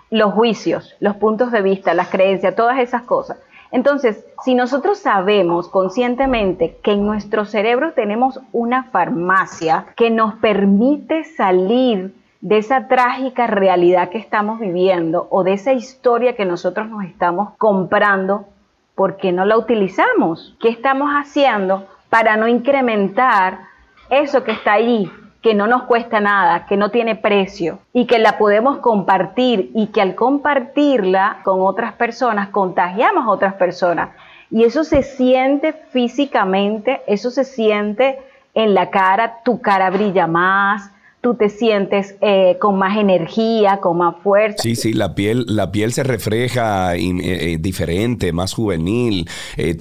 los 0.09 0.33
juicios, 0.33 0.95
los 1.01 1.17
puntos 1.17 1.51
de 1.51 1.61
vista, 1.61 1.93
las 1.93 2.07
creencias, 2.07 2.55
todas 2.55 2.79
esas 2.79 3.01
cosas. 3.01 3.39
Entonces, 3.71 4.25
si 4.45 4.55
nosotros 4.55 4.99
sabemos 4.99 5.67
conscientemente 5.67 6.77
que 6.81 6.93
en 6.93 7.05
nuestro 7.05 7.43
cerebro 7.43 7.91
tenemos 7.91 8.39
una 8.53 8.85
farmacia 8.85 9.87
que 9.97 10.11
nos 10.11 10.35
permite 10.35 11.25
salir 11.25 12.15
de 12.39 12.59
esa 12.59 12.87
trágica 12.87 13.47
realidad 13.47 14.07
que 14.07 14.17
estamos 14.17 14.61
viviendo 14.61 15.27
o 15.29 15.43
de 15.43 15.51
esa 15.51 15.73
historia 15.73 16.37
que 16.37 16.45
nosotros 16.45 16.87
nos 16.87 17.03
estamos 17.03 17.49
comprando, 17.57 18.45
¿por 18.95 19.17
qué 19.17 19.33
no 19.33 19.43
la 19.43 19.57
utilizamos? 19.57 20.55
¿Qué 20.61 20.69
estamos 20.69 21.09
haciendo 21.11 21.85
para 22.17 22.35
no 22.35 22.47
incrementar 22.47 23.59
eso 24.09 24.43
que 24.43 24.51
está 24.51 24.73
ahí, 24.73 25.07
que 25.43 25.53
no 25.53 25.67
nos 25.67 25.83
cuesta 25.83 26.19
nada, 26.19 26.65
que 26.65 26.75
no 26.75 26.89
tiene 26.89 27.15
precio 27.15 27.77
y 27.93 28.07
que 28.07 28.17
la 28.17 28.39
podemos 28.39 28.79
compartir 28.79 29.69
y 29.75 29.89
que 29.91 30.01
al 30.01 30.15
compartirla 30.15 31.41
con 31.43 31.61
otras 31.61 31.93
personas 31.93 32.49
contagiamos 32.49 33.27
a 33.27 33.29
otras 33.29 33.53
personas. 33.53 34.09
Y 34.49 34.63
eso 34.63 34.83
se 34.83 35.03
siente 35.03 35.73
físicamente, 35.73 37.03
eso 37.05 37.29
se 37.29 37.43
siente 37.43 38.17
en 38.55 38.73
la 38.73 38.89
cara, 38.89 39.43
tu 39.45 39.61
cara 39.61 39.91
brilla 39.91 40.25
más, 40.25 40.91
tú 41.27 41.35
te 41.35 41.49
sientes 41.49 42.15
eh, 42.21 42.55
con 42.61 42.77
más 42.77 42.97
energía, 42.97 43.79
con 43.81 43.97
más 43.97 44.15
fuerza. 44.23 44.63
Sí, 44.63 44.77
sí, 44.77 44.93
la 44.93 45.13
piel, 45.13 45.43
la 45.45 45.73
piel 45.73 45.91
se 45.91 46.03
refleja 46.03 46.95
eh, 46.95 47.01
eh, 47.01 47.57
diferente, 47.59 48.31
más 48.31 48.53
juvenil. 48.53 49.27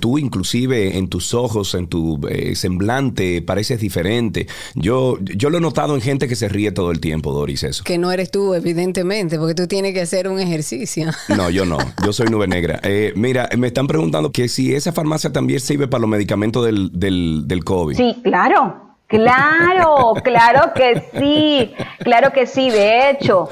tú 0.00 0.18
inclusive 0.18 0.98
en 0.98 1.06
tus 1.06 1.34
ojos, 1.34 1.76
en 1.76 1.86
tu 1.86 2.20
semblante, 2.54 3.42
pareces 3.42 3.78
diferente. 3.78 4.48
Yo, 4.74 5.18
yo 5.20 5.48
lo 5.48 5.58
he 5.58 5.60
notado 5.60 5.94
en 5.94 6.00
gente 6.00 6.26
que 6.26 6.34
se 6.34 6.48
ríe 6.48 6.72
todo 6.72 6.90
el 6.90 6.98
tiempo, 6.98 7.32
Doris, 7.32 7.62
eso. 7.62 7.84
Que 7.84 7.96
no 7.96 8.10
eres 8.10 8.32
tú, 8.32 8.52
evidentemente, 8.52 9.38
porque 9.38 9.54
tú 9.54 9.68
tienes 9.68 9.94
que 9.94 10.00
hacer 10.00 10.26
un 10.26 10.40
ejercicio. 10.40 11.12
No, 11.28 11.48
yo 11.48 11.64
no. 11.64 11.78
Yo 12.04 12.12
soy 12.12 12.26
nube 12.26 12.48
negra. 12.48 12.80
mira, 13.14 13.48
me 13.56 13.68
están 13.68 13.86
preguntando 13.86 14.32
que 14.32 14.48
si 14.48 14.74
esa 14.74 14.90
farmacia 14.90 15.32
también 15.32 15.60
sirve 15.60 15.86
para 15.86 16.00
los 16.00 16.10
medicamentos 16.10 16.64
del, 16.64 16.90
del, 16.92 17.44
del 17.46 17.62
COVID. 17.62 17.96
Sí, 17.96 18.16
claro. 18.24 18.85
Claro, 19.06 20.14
claro 20.22 20.72
que 20.74 21.02
sí, 21.16 21.74
claro 21.98 22.32
que 22.32 22.46
sí. 22.46 22.70
De 22.70 23.10
hecho, 23.10 23.48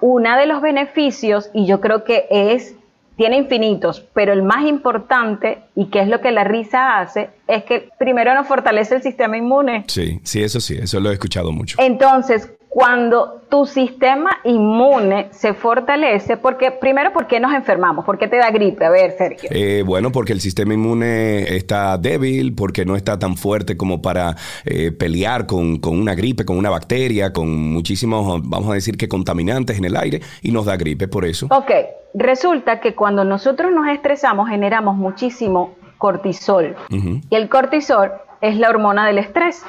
uno 0.00 0.36
de 0.36 0.46
los 0.46 0.60
beneficios, 0.60 1.50
y 1.54 1.66
yo 1.66 1.80
creo 1.80 2.04
que 2.04 2.26
es, 2.30 2.74
tiene 3.16 3.36
infinitos, 3.36 4.04
pero 4.12 4.32
el 4.32 4.42
más 4.42 4.64
importante, 4.64 5.58
y 5.74 5.86
que 5.86 6.00
es 6.00 6.08
lo 6.08 6.20
que 6.20 6.32
la 6.32 6.44
risa 6.44 6.98
hace, 6.98 7.30
es 7.46 7.64
que 7.64 7.88
primero 7.98 8.34
nos 8.34 8.46
fortalece 8.46 8.96
el 8.96 9.02
sistema 9.02 9.36
inmune. 9.36 9.84
Sí, 9.86 10.20
sí, 10.24 10.42
eso 10.42 10.60
sí, 10.60 10.76
eso 10.80 11.00
lo 11.00 11.10
he 11.10 11.14
escuchado 11.14 11.52
mucho. 11.52 11.76
Entonces, 11.80 12.50
cuando 12.76 13.40
tu 13.48 13.64
sistema 13.64 14.28
inmune 14.44 15.28
se 15.30 15.54
fortalece, 15.54 16.36
porque 16.36 16.70
primero, 16.70 17.10
¿por 17.10 17.26
qué 17.26 17.40
nos 17.40 17.54
enfermamos? 17.54 18.04
¿Por 18.04 18.18
qué 18.18 18.28
te 18.28 18.36
da 18.36 18.50
gripe? 18.50 18.84
A 18.84 18.90
ver, 18.90 19.16
Sergio. 19.16 19.48
Eh, 19.50 19.82
bueno, 19.82 20.12
porque 20.12 20.34
el 20.34 20.42
sistema 20.42 20.74
inmune 20.74 21.56
está 21.56 21.96
débil, 21.96 22.54
porque 22.54 22.84
no 22.84 22.94
está 22.94 23.18
tan 23.18 23.38
fuerte 23.38 23.78
como 23.78 24.02
para 24.02 24.36
eh, 24.66 24.92
pelear 24.92 25.46
con, 25.46 25.78
con, 25.78 25.98
una 25.98 26.14
gripe, 26.14 26.44
con 26.44 26.58
una 26.58 26.68
bacteria, 26.68 27.32
con 27.32 27.48
muchísimos, 27.72 28.42
vamos 28.44 28.68
a 28.68 28.74
decir 28.74 28.98
que 28.98 29.08
contaminantes 29.08 29.78
en 29.78 29.86
el 29.86 29.96
aire, 29.96 30.20
y 30.42 30.52
nos 30.52 30.66
da 30.66 30.76
gripe 30.76 31.08
por 31.08 31.24
eso. 31.24 31.46
Ok, 31.52 31.70
resulta 32.12 32.80
que 32.80 32.94
cuando 32.94 33.24
nosotros 33.24 33.72
nos 33.72 33.88
estresamos 33.88 34.50
generamos 34.50 34.96
muchísimo 34.96 35.76
cortisol. 35.96 36.76
Y 36.90 37.34
el 37.34 37.48
cortisol 37.48 38.12
es 38.42 38.58
la 38.58 38.68
hormona 38.68 39.06
del 39.06 39.16
estrés. 39.16 39.64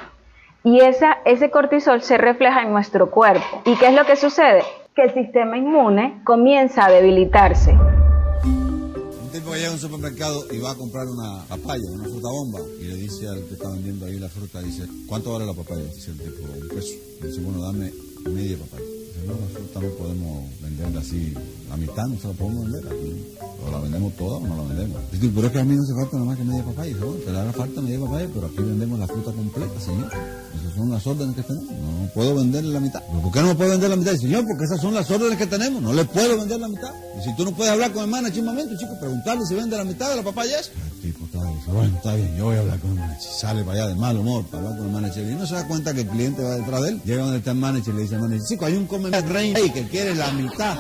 Y 0.68 0.82
esa, 0.82 1.20
ese 1.24 1.50
cortisol 1.50 2.02
se 2.02 2.18
refleja 2.18 2.62
en 2.64 2.74
nuestro 2.74 3.10
cuerpo. 3.10 3.62
¿Y 3.64 3.78
qué 3.78 3.88
es 3.88 3.94
lo 3.94 4.06
que 4.06 4.18
sucede? 4.18 4.64
Que 4.94 5.04
el 5.04 5.14
sistema 5.14 5.58
inmune 5.58 6.22
comienza 6.26 6.88
a 6.88 6.92
debilitarse. 6.92 7.72
Un 7.72 9.30
tipo 9.32 9.56
llega 9.56 9.70
a 9.70 9.72
un 9.72 9.80
supermercado 9.80 10.44
y 10.52 10.60
va 10.60 10.72
a 10.72 10.76
comprar 10.76 11.06
una 11.08 11.46
papaya, 11.48 11.84
una 11.94 12.04
fruta 12.04 12.28
bomba, 12.28 12.60
y 12.82 12.84
le 12.84 12.96
dice 12.96 13.30
al 13.30 13.46
que 13.48 13.54
está 13.54 13.70
vendiendo 13.70 14.08
ahí 14.08 14.20
la 14.20 14.28
fruta, 14.28 14.60
dice, 14.60 14.84
¿cuánto 15.08 15.32
vale 15.32 15.46
la 15.46 15.54
papaya? 15.54 15.84
Dice 15.84 16.12
el 16.12 16.18
tipo, 16.18 16.44
un 16.44 16.68
peso. 16.68 16.96
dice, 17.22 17.42
bueno, 17.44 17.62
dame 17.62 17.94
media 18.26 18.58
papaya. 18.58 18.84
No, 19.26 19.34
fruta 19.54 19.80
no 19.82 19.90
podemos 19.96 20.44
venderla 20.62 21.00
así, 21.02 21.34
la 21.70 21.78
mitad 21.78 22.06
no 22.08 22.20
se 22.20 22.28
la 22.28 22.34
podemos 22.34 22.72
vender 22.72 22.92
aquí. 22.92 23.38
O 23.66 23.72
la 23.72 23.80
vendemos 23.80 24.14
toda 24.16 24.38
o 24.38 24.48
no 24.48 24.56
la 24.56 24.64
vendemos. 24.64 25.02
Pero 25.12 25.48
es 25.48 25.54
que 25.54 25.60
a 25.60 25.64
mí 25.64 25.76
no 25.76 25.82
hace 25.82 25.94
falta 25.94 26.18
nada 26.18 26.26
más 26.26 26.38
que 26.38 26.44
media 26.44 26.64
papaya. 26.64 26.96
Bueno, 26.98 27.14
te 27.26 27.32
le 27.32 27.40
haga 27.40 27.54
falta 27.54 27.82
media 27.82 28.00
papaya, 28.00 28.30
pero 28.34 28.48
aquí 28.48 28.58
vendemos 28.58 29.00
la 29.00 29.08
fruta 29.08 29.32
completa, 29.32 29.80
señor. 29.82 30.12
Esas 30.56 30.76
son 30.76 30.92
las 30.92 31.08
órdenes 31.08 31.36
que 31.36 31.44
tenemos. 31.44 31.72
No 31.72 32.10
puedo 32.14 32.36
venderle 32.36 32.74
la 32.74 32.80
mitad. 32.80 33.02
¿Por 33.04 33.32
qué 33.32 33.42
no 33.42 33.48
me 33.48 33.56
puedo 33.56 33.72
vender 33.72 33.90
la 33.90 33.96
mitad? 33.96 34.16
Señor, 34.16 34.46
porque 34.46 34.64
esas 34.64 34.80
son 34.80 34.94
las 34.94 35.10
órdenes 35.10 35.38
que 35.38 35.48
tenemos. 35.48 35.82
No 35.82 35.92
le 35.92 36.06
puedo 36.06 36.38
vender 36.38 36.60
la 36.60 36.68
mitad. 36.68 36.92
Y 37.20 37.24
si 37.24 37.36
tú 37.36 37.46
no 37.46 37.52
puedes 37.52 37.74
hablar 37.74 37.92
con 37.92 38.04
el 38.04 38.10
manager 38.10 38.40
un 38.40 38.46
momento, 38.46 38.78
chico, 38.78 38.94
preguntarle 39.00 39.44
si 39.46 39.56
vende 39.56 39.76
la 39.76 39.84
mitad 39.84 40.10
de 40.10 40.18
la 40.18 40.24
papaya 40.24 40.60
es. 40.60 40.72
El 40.78 41.02
tipo 41.02 41.26
está, 41.26 41.44
dice, 41.44 41.72
bueno, 41.72 41.98
está 41.98 42.16
bien, 42.16 42.36
yo 42.38 42.46
voy 42.46 42.58
a 42.58 42.60
hablar 42.60 42.80
con 42.80 42.92
el 42.92 42.98
manager. 42.98 43.22
Sale 43.22 43.64
para 43.64 43.74
allá 43.74 43.88
de 43.88 43.96
mal 43.96 44.18
humor 44.18 44.46
para 44.46 44.64
hablar 44.64 44.78
con 44.78 44.88
el 44.88 44.94
manager. 44.94 45.32
Y 45.32 45.36
no 45.36 45.48
se 45.48 45.56
da 45.56 45.68
cuenta 45.68 45.94
que 45.94 46.02
el 46.02 46.08
cliente 46.08 46.44
va 46.44 46.56
detrás 46.56 46.82
de 46.84 46.90
él. 46.90 47.02
Llega 47.04 47.24
donde 47.24 47.40
está 47.40 47.52
el 47.52 47.58
manager 47.58 47.94
y 47.94 47.98
le 47.98 48.04
dice 48.04 48.16
al 48.16 48.22
manager, 48.22 48.46
chico, 48.48 48.66
hay 48.66 48.76
un 48.76 48.86
rey 49.12 49.54
que 49.74 49.88
quiere 49.88 50.16
la 50.16 50.32
mitad 50.32 50.78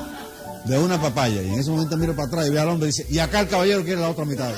de 0.65 0.77
una 0.77 1.01
papaya. 1.01 1.41
Y 1.41 1.49
en 1.49 1.59
ese 1.59 1.69
momento 1.69 1.97
miro 1.97 2.15
para 2.15 2.27
atrás 2.27 2.47
y 2.47 2.49
veo 2.51 2.61
al 2.61 2.69
hombre 2.69 2.89
y 2.89 2.91
dice, 2.91 3.05
y 3.09 3.19
acá 3.19 3.41
el 3.41 3.47
caballero 3.47 3.83
quiere 3.83 4.01
la 4.01 4.09
otra 4.09 4.25
mitad. 4.25 4.53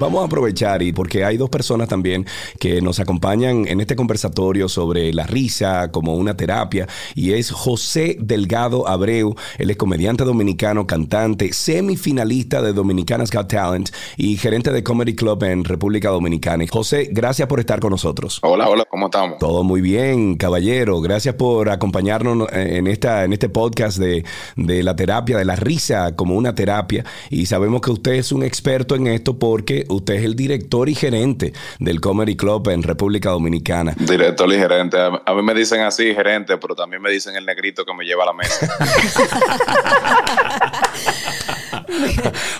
Vamos 0.00 0.22
a 0.22 0.26
aprovechar 0.26 0.80
y 0.82 0.92
porque 0.92 1.24
hay 1.24 1.36
dos 1.36 1.50
personas 1.50 1.88
también 1.88 2.24
que 2.60 2.80
nos 2.80 3.00
acompañan 3.00 3.66
en 3.66 3.80
este 3.80 3.96
conversatorio 3.96 4.68
sobre 4.68 5.12
la 5.12 5.26
risa 5.26 5.90
como 5.90 6.14
una 6.14 6.36
terapia 6.36 6.86
y 7.16 7.32
es 7.32 7.50
José 7.50 8.16
Delgado 8.20 8.86
Abreu, 8.86 9.34
él 9.58 9.70
es 9.70 9.76
comediante 9.76 10.22
dominicano, 10.22 10.86
cantante, 10.86 11.52
semifinalista 11.52 12.62
de 12.62 12.72
Dominicanas 12.72 13.32
Got 13.32 13.48
Talent 13.48 13.90
y 14.16 14.36
gerente 14.36 14.70
de 14.70 14.84
Comedy 14.84 15.16
Club 15.16 15.42
en 15.42 15.64
República 15.64 16.10
Dominicana. 16.10 16.64
José, 16.70 17.08
gracias 17.10 17.48
por 17.48 17.58
estar 17.58 17.80
con 17.80 17.90
nosotros. 17.90 18.38
Hola, 18.42 18.68
hola, 18.68 18.84
¿cómo 18.88 19.06
estamos? 19.06 19.38
Todo 19.38 19.64
muy 19.64 19.80
bien, 19.80 20.36
caballero. 20.36 21.00
Gracias 21.00 21.34
por 21.34 21.70
acompañarnos 21.70 22.52
en 22.52 22.86
esta 22.86 23.24
en 23.24 23.32
este 23.32 23.48
podcast 23.48 23.98
de, 23.98 24.24
de 24.54 24.84
la 24.84 24.94
terapia 24.94 25.38
de 25.38 25.44
la 25.44 25.56
risa 25.56 26.14
como 26.14 26.36
una 26.36 26.54
terapia 26.54 27.04
y 27.30 27.46
sabemos 27.46 27.80
que 27.80 27.90
usted 27.90 28.12
es 28.12 28.30
un 28.30 28.44
experto 28.44 28.94
en 28.94 29.08
esto 29.08 29.40
porque 29.40 29.87
usted 29.88 30.14
es 30.14 30.24
el 30.24 30.34
director 30.34 30.88
y 30.88 30.94
gerente 30.94 31.52
del 31.78 32.00
Comedy 32.00 32.36
Club 32.36 32.68
en 32.68 32.82
República 32.82 33.30
Dominicana. 33.30 33.94
Director 33.98 34.52
y 34.52 34.56
gerente. 34.56 34.96
A 34.98 35.34
mí 35.34 35.42
me 35.42 35.54
dicen 35.54 35.80
así, 35.80 36.14
gerente, 36.14 36.56
pero 36.58 36.74
también 36.74 37.02
me 37.02 37.10
dicen 37.10 37.36
el 37.36 37.46
negrito 37.46 37.84
que 37.84 37.94
me 37.94 38.04
lleva 38.04 38.24
a 38.24 38.26
la 38.26 38.32
mesa. 38.32 38.68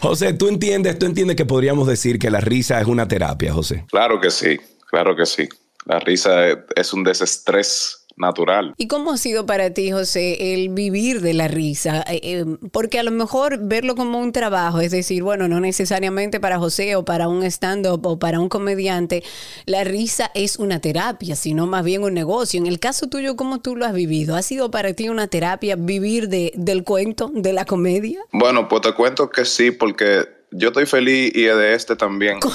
José, 0.00 0.32
¿tú 0.32 0.48
entiendes, 0.48 0.98
tú 0.98 1.06
entiendes 1.06 1.36
que 1.36 1.46
podríamos 1.46 1.86
decir 1.86 2.18
que 2.18 2.30
la 2.30 2.40
risa 2.40 2.80
es 2.80 2.86
una 2.86 3.08
terapia, 3.08 3.52
José? 3.52 3.84
Claro 3.90 4.20
que 4.20 4.30
sí, 4.30 4.58
claro 4.90 5.16
que 5.16 5.26
sí. 5.26 5.48
La 5.84 6.00
risa 6.00 6.48
es 6.74 6.92
un 6.92 7.04
desestrés 7.04 8.06
natural. 8.18 8.74
¿Y 8.76 8.88
cómo 8.88 9.12
ha 9.12 9.18
sido 9.18 9.46
para 9.46 9.70
ti, 9.70 9.90
José, 9.90 10.54
el 10.54 10.68
vivir 10.70 11.20
de 11.20 11.34
la 11.34 11.48
risa? 11.48 12.04
Eh, 12.08 12.20
eh, 12.22 12.44
porque 12.72 12.98
a 12.98 13.02
lo 13.02 13.10
mejor 13.10 13.58
verlo 13.60 13.94
como 13.94 14.18
un 14.18 14.32
trabajo, 14.32 14.80
es 14.80 14.90
decir, 14.90 15.22
bueno, 15.22 15.48
no 15.48 15.60
necesariamente 15.60 16.40
para 16.40 16.58
José 16.58 16.96
o 16.96 17.04
para 17.04 17.28
un 17.28 17.42
stand-up 17.44 18.06
o 18.06 18.18
para 18.18 18.40
un 18.40 18.48
comediante, 18.48 19.22
la 19.66 19.84
risa 19.84 20.30
es 20.34 20.58
una 20.58 20.80
terapia, 20.80 21.36
sino 21.36 21.66
más 21.66 21.84
bien 21.84 22.02
un 22.02 22.14
negocio. 22.14 22.58
En 22.58 22.66
el 22.66 22.78
caso 22.78 23.08
tuyo, 23.08 23.36
¿cómo 23.36 23.60
tú 23.60 23.76
lo 23.76 23.86
has 23.86 23.94
vivido? 23.94 24.36
¿Ha 24.36 24.42
sido 24.42 24.70
para 24.70 24.92
ti 24.92 25.08
una 25.08 25.28
terapia 25.28 25.76
vivir 25.76 26.28
de, 26.28 26.52
del 26.56 26.84
cuento, 26.84 27.30
de 27.34 27.52
la 27.52 27.64
comedia? 27.64 28.20
Bueno, 28.32 28.68
pues 28.68 28.82
te 28.82 28.92
cuento 28.92 29.30
que 29.30 29.44
sí, 29.44 29.70
porque 29.70 30.37
yo 30.50 30.68
estoy 30.68 30.86
feliz 30.86 31.32
y 31.34 31.42
de 31.42 31.74
este 31.74 31.96
también. 31.96 32.40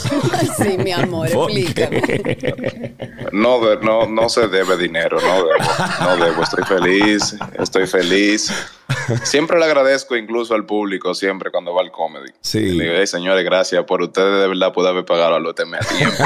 Sí, 0.58 0.78
mi 0.78 0.92
amor? 0.92 1.28
Explícame. 1.28 2.96
No, 3.32 3.76
no, 3.78 4.08
no 4.08 4.30
se 4.30 4.48
debe 4.48 4.78
dinero, 4.78 5.20
no 5.20 5.36
debo, 5.36 5.58
no 6.02 6.26
debo. 6.26 6.44
Estoy 6.44 6.64
feliz, 6.64 7.36
estoy 7.58 7.88
feliz. 7.88 8.52
Siempre 9.24 9.58
le 9.58 9.66
agradezco 9.66 10.16
incluso 10.16 10.54
al 10.54 10.66
público, 10.66 11.16
siempre 11.16 11.50
cuando 11.50 11.74
va 11.74 11.82
al 11.82 11.92
comedy. 11.92 12.32
Sí. 12.42 12.60
Le 12.60 12.84
digo, 12.84 12.96
hey, 12.98 13.08
señores, 13.08 13.44
gracias 13.44 13.84
por 13.86 14.02
ustedes 14.02 14.42
de 14.42 14.48
verdad 14.48 14.74
poder 14.74 14.92
haber 14.92 15.06
pagado 15.06 15.36
a 15.36 15.40
los 15.40 15.54
a 15.54 15.56
tiempo. 15.56 16.24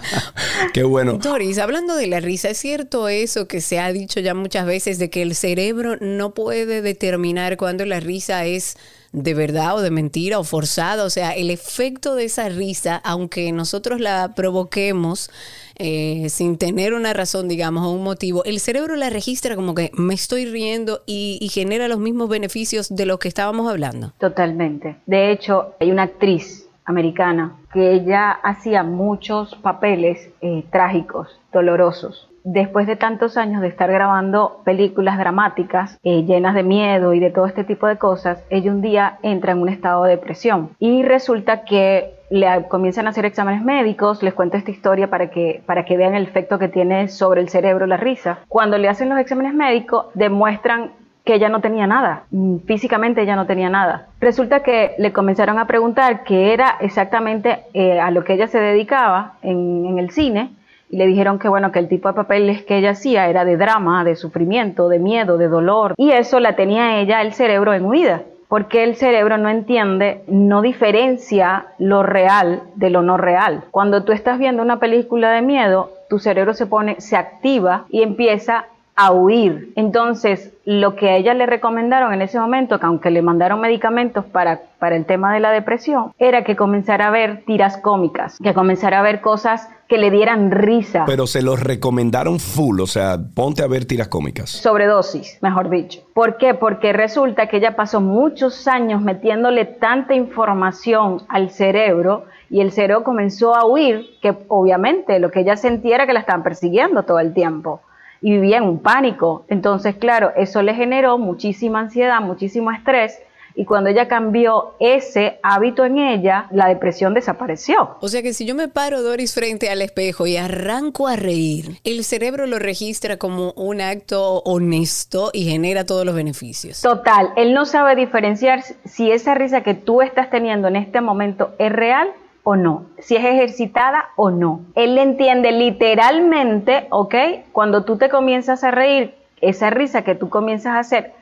Qué 0.72 0.84
bueno. 0.84 1.14
Doris, 1.14 1.58
hablando 1.58 1.96
de 1.96 2.06
la 2.06 2.20
risa, 2.20 2.50
¿es 2.50 2.58
cierto 2.58 3.08
eso 3.08 3.48
que 3.48 3.60
se 3.60 3.80
ha 3.80 3.92
dicho 3.92 4.20
ya 4.20 4.34
muchas 4.34 4.66
veces 4.66 4.98
de 4.98 5.10
que 5.10 5.22
el 5.22 5.34
cerebro 5.34 5.96
no 6.00 6.34
puede 6.34 6.82
determinar 6.82 7.56
cuándo 7.56 7.84
la 7.84 8.00
risa 8.00 8.44
es 8.44 8.76
de 9.16 9.32
verdad 9.32 9.76
o 9.76 9.80
de 9.80 9.90
mentira 9.90 10.38
o 10.38 10.44
forzada. 10.44 11.04
O 11.04 11.10
sea, 11.10 11.32
el 11.32 11.50
efecto 11.50 12.14
de 12.14 12.24
esa 12.24 12.48
risa, 12.50 13.00
aunque 13.02 13.50
nosotros 13.50 13.98
la 13.98 14.34
provoquemos 14.36 15.30
eh, 15.76 16.28
sin 16.28 16.58
tener 16.58 16.92
una 16.92 17.14
razón, 17.14 17.48
digamos, 17.48 17.86
o 17.86 17.90
un 17.92 18.04
motivo, 18.04 18.44
el 18.44 18.60
cerebro 18.60 18.94
la 18.94 19.08
registra 19.08 19.56
como 19.56 19.74
que 19.74 19.90
me 19.94 20.14
estoy 20.14 20.44
riendo 20.44 21.00
y, 21.06 21.38
y 21.40 21.48
genera 21.48 21.88
los 21.88 21.98
mismos 21.98 22.28
beneficios 22.28 22.94
de 22.94 23.06
los 23.06 23.18
que 23.18 23.28
estábamos 23.28 23.70
hablando. 23.70 24.12
Totalmente. 24.18 24.96
De 25.06 25.32
hecho, 25.32 25.74
hay 25.80 25.90
una 25.90 26.02
actriz 26.02 26.68
americana 26.84 27.56
que 27.72 27.94
ella 27.94 28.30
hacía 28.30 28.82
muchos 28.82 29.54
papeles 29.62 30.28
eh, 30.42 30.62
trágicos, 30.70 31.28
dolorosos 31.52 32.28
después 32.46 32.86
de 32.86 32.94
tantos 32.94 33.36
años 33.36 33.60
de 33.60 33.66
estar 33.66 33.90
grabando 33.90 34.60
películas 34.64 35.18
dramáticas 35.18 35.98
eh, 36.04 36.22
llenas 36.24 36.54
de 36.54 36.62
miedo 36.62 37.12
y 37.12 37.18
de 37.18 37.30
todo 37.30 37.46
este 37.46 37.64
tipo 37.64 37.88
de 37.88 37.98
cosas, 37.98 38.42
ella 38.50 38.70
un 38.70 38.80
día 38.80 39.18
entra 39.22 39.50
en 39.52 39.58
un 39.58 39.68
estado 39.68 40.04
de 40.04 40.10
depresión 40.10 40.70
y 40.78 41.02
resulta 41.02 41.64
que 41.64 42.14
le 42.30 42.46
comienzan 42.68 43.06
a 43.06 43.10
hacer 43.10 43.24
exámenes 43.24 43.64
médicos, 43.64 44.22
les 44.22 44.32
cuento 44.32 44.56
esta 44.56 44.70
historia 44.70 45.10
para 45.10 45.28
que, 45.28 45.62
para 45.66 45.84
que 45.84 45.96
vean 45.96 46.14
el 46.14 46.22
efecto 46.22 46.58
que 46.58 46.68
tiene 46.68 47.08
sobre 47.08 47.40
el 47.40 47.48
cerebro 47.48 47.86
la 47.86 47.96
risa. 47.96 48.38
Cuando 48.48 48.78
le 48.78 48.88
hacen 48.88 49.08
los 49.08 49.18
exámenes 49.18 49.54
médicos, 49.54 50.06
demuestran 50.14 50.92
que 51.24 51.34
ella 51.34 51.48
no 51.48 51.60
tenía 51.60 51.88
nada, 51.88 52.22
mm, 52.30 52.58
físicamente 52.66 53.22
ella 53.22 53.34
no 53.34 53.46
tenía 53.46 53.68
nada. 53.68 54.06
Resulta 54.20 54.62
que 54.62 54.94
le 54.98 55.12
comenzaron 55.12 55.58
a 55.58 55.66
preguntar 55.66 56.22
qué 56.22 56.52
era 56.52 56.76
exactamente 56.80 57.64
eh, 57.74 57.98
a 57.98 58.12
lo 58.12 58.22
que 58.22 58.34
ella 58.34 58.46
se 58.46 58.60
dedicaba 58.60 59.34
en, 59.42 59.86
en 59.86 59.98
el 59.98 60.10
cine 60.10 60.50
y 60.88 60.96
le 60.96 61.06
dijeron 61.06 61.38
que 61.38 61.48
bueno, 61.48 61.72
que 61.72 61.78
el 61.78 61.88
tipo 61.88 62.08
de 62.08 62.14
papeles 62.14 62.64
que 62.64 62.78
ella 62.78 62.90
hacía 62.90 63.28
era 63.28 63.44
de 63.44 63.56
drama, 63.56 64.04
de 64.04 64.16
sufrimiento, 64.16 64.88
de 64.88 64.98
miedo, 64.98 65.38
de 65.38 65.48
dolor 65.48 65.94
y 65.96 66.10
eso 66.10 66.40
la 66.40 66.56
tenía 66.56 67.00
ella 67.00 67.22
el 67.22 67.32
cerebro 67.32 67.74
en 67.74 67.84
huida 67.84 68.22
porque 68.48 68.84
el 68.84 68.94
cerebro 68.94 69.38
no 69.38 69.48
entiende, 69.48 70.22
no 70.28 70.62
diferencia 70.62 71.66
lo 71.78 72.02
real 72.02 72.62
de 72.76 72.90
lo 72.90 73.02
no 73.02 73.16
real. 73.16 73.64
Cuando 73.70 74.04
tú 74.04 74.12
estás 74.12 74.38
viendo 74.38 74.62
una 74.62 74.78
película 74.78 75.32
de 75.32 75.42
miedo, 75.42 75.90
tu 76.08 76.18
cerebro 76.18 76.54
se 76.54 76.66
pone, 76.66 77.00
se 77.00 77.16
activa 77.16 77.86
y 77.88 78.02
empieza 78.02 78.66
a 78.96 79.12
huir. 79.12 79.72
Entonces, 79.76 80.52
lo 80.64 80.96
que 80.96 81.10
a 81.10 81.16
ella 81.16 81.34
le 81.34 81.44
recomendaron 81.44 82.14
en 82.14 82.22
ese 82.22 82.40
momento, 82.40 82.80
que 82.80 82.86
aunque 82.86 83.10
le 83.10 83.20
mandaron 83.20 83.60
medicamentos 83.60 84.24
para, 84.24 84.62
para 84.78 84.96
el 84.96 85.04
tema 85.04 85.34
de 85.34 85.40
la 85.40 85.50
depresión, 85.50 86.12
era 86.18 86.44
que 86.44 86.56
comenzara 86.56 87.08
a 87.08 87.10
ver 87.10 87.44
tiras 87.44 87.76
cómicas, 87.76 88.38
que 88.42 88.54
comenzara 88.54 89.00
a 89.00 89.02
ver 89.02 89.20
cosas 89.20 89.68
que 89.86 89.98
le 89.98 90.10
dieran 90.10 90.50
risa. 90.50 91.04
Pero 91.06 91.26
se 91.26 91.42
los 91.42 91.62
recomendaron 91.62 92.40
full, 92.40 92.80
o 92.80 92.86
sea, 92.86 93.18
ponte 93.34 93.62
a 93.62 93.66
ver 93.66 93.84
tiras 93.84 94.08
cómicas. 94.08 94.50
Sobredosis, 94.50 95.38
mejor 95.42 95.68
dicho. 95.68 96.00
¿Por 96.14 96.38
qué? 96.38 96.54
Porque 96.54 96.94
resulta 96.94 97.48
que 97.48 97.58
ella 97.58 97.76
pasó 97.76 98.00
muchos 98.00 98.66
años 98.66 99.02
metiéndole 99.02 99.66
tanta 99.66 100.14
información 100.14 101.22
al 101.28 101.50
cerebro 101.50 102.24
y 102.48 102.62
el 102.62 102.72
cerebro 102.72 103.04
comenzó 103.04 103.54
a 103.54 103.66
huir, 103.66 104.06
que 104.22 104.34
obviamente 104.48 105.18
lo 105.18 105.30
que 105.30 105.40
ella 105.40 105.56
sentía 105.56 105.96
era 105.96 106.06
que 106.06 106.14
la 106.14 106.20
estaban 106.20 106.42
persiguiendo 106.42 107.02
todo 107.02 107.20
el 107.20 107.34
tiempo 107.34 107.82
y 108.20 108.32
vivía 108.32 108.58
en 108.58 108.64
un 108.64 108.78
pánico. 108.78 109.44
Entonces, 109.48 109.96
claro, 109.96 110.32
eso 110.36 110.62
le 110.62 110.74
generó 110.74 111.18
muchísima 111.18 111.80
ansiedad, 111.80 112.20
muchísimo 112.20 112.70
estrés. 112.70 113.18
Y 113.58 113.64
cuando 113.64 113.88
ella 113.88 114.06
cambió 114.06 114.74
ese 114.80 115.40
hábito 115.42 115.86
en 115.86 115.96
ella, 115.96 116.46
la 116.50 116.68
depresión 116.68 117.14
desapareció. 117.14 117.96
O 118.00 118.08
sea 118.08 118.22
que 118.22 118.34
si 118.34 118.44
yo 118.44 118.54
me 118.54 118.68
paro, 118.68 119.00
Doris, 119.02 119.34
frente 119.34 119.70
al 119.70 119.80
espejo 119.80 120.26
y 120.26 120.36
arranco 120.36 121.08
a 121.08 121.16
reír, 121.16 121.78
el 121.82 122.04
cerebro 122.04 122.46
lo 122.46 122.58
registra 122.58 123.16
como 123.16 123.52
un 123.52 123.80
acto 123.80 124.42
honesto 124.44 125.30
y 125.32 125.44
genera 125.44 125.86
todos 125.86 126.04
los 126.04 126.14
beneficios. 126.14 126.82
Total, 126.82 127.30
él 127.36 127.54
no 127.54 127.64
sabe 127.64 127.96
diferenciar 127.96 128.62
si 128.84 129.10
esa 129.10 129.34
risa 129.34 129.62
que 129.62 129.72
tú 129.72 130.02
estás 130.02 130.28
teniendo 130.28 130.68
en 130.68 130.76
este 130.76 131.00
momento 131.00 131.54
es 131.58 131.72
real 131.72 132.08
o 132.48 132.54
no, 132.54 132.84
si 132.98 133.16
es 133.16 133.24
ejercitada 133.24 134.10
o 134.14 134.30
no. 134.30 134.60
Él 134.76 134.96
entiende 134.98 135.50
literalmente, 135.50 136.86
¿ok? 136.90 137.14
Cuando 137.50 137.84
tú 137.84 137.98
te 137.98 138.08
comienzas 138.08 138.62
a 138.62 138.70
reír, 138.70 139.16
esa 139.40 139.70
risa 139.70 140.02
que 140.02 140.14
tú 140.14 140.28
comienzas 140.28 140.74
a 140.74 140.78
hacer, 140.78 141.12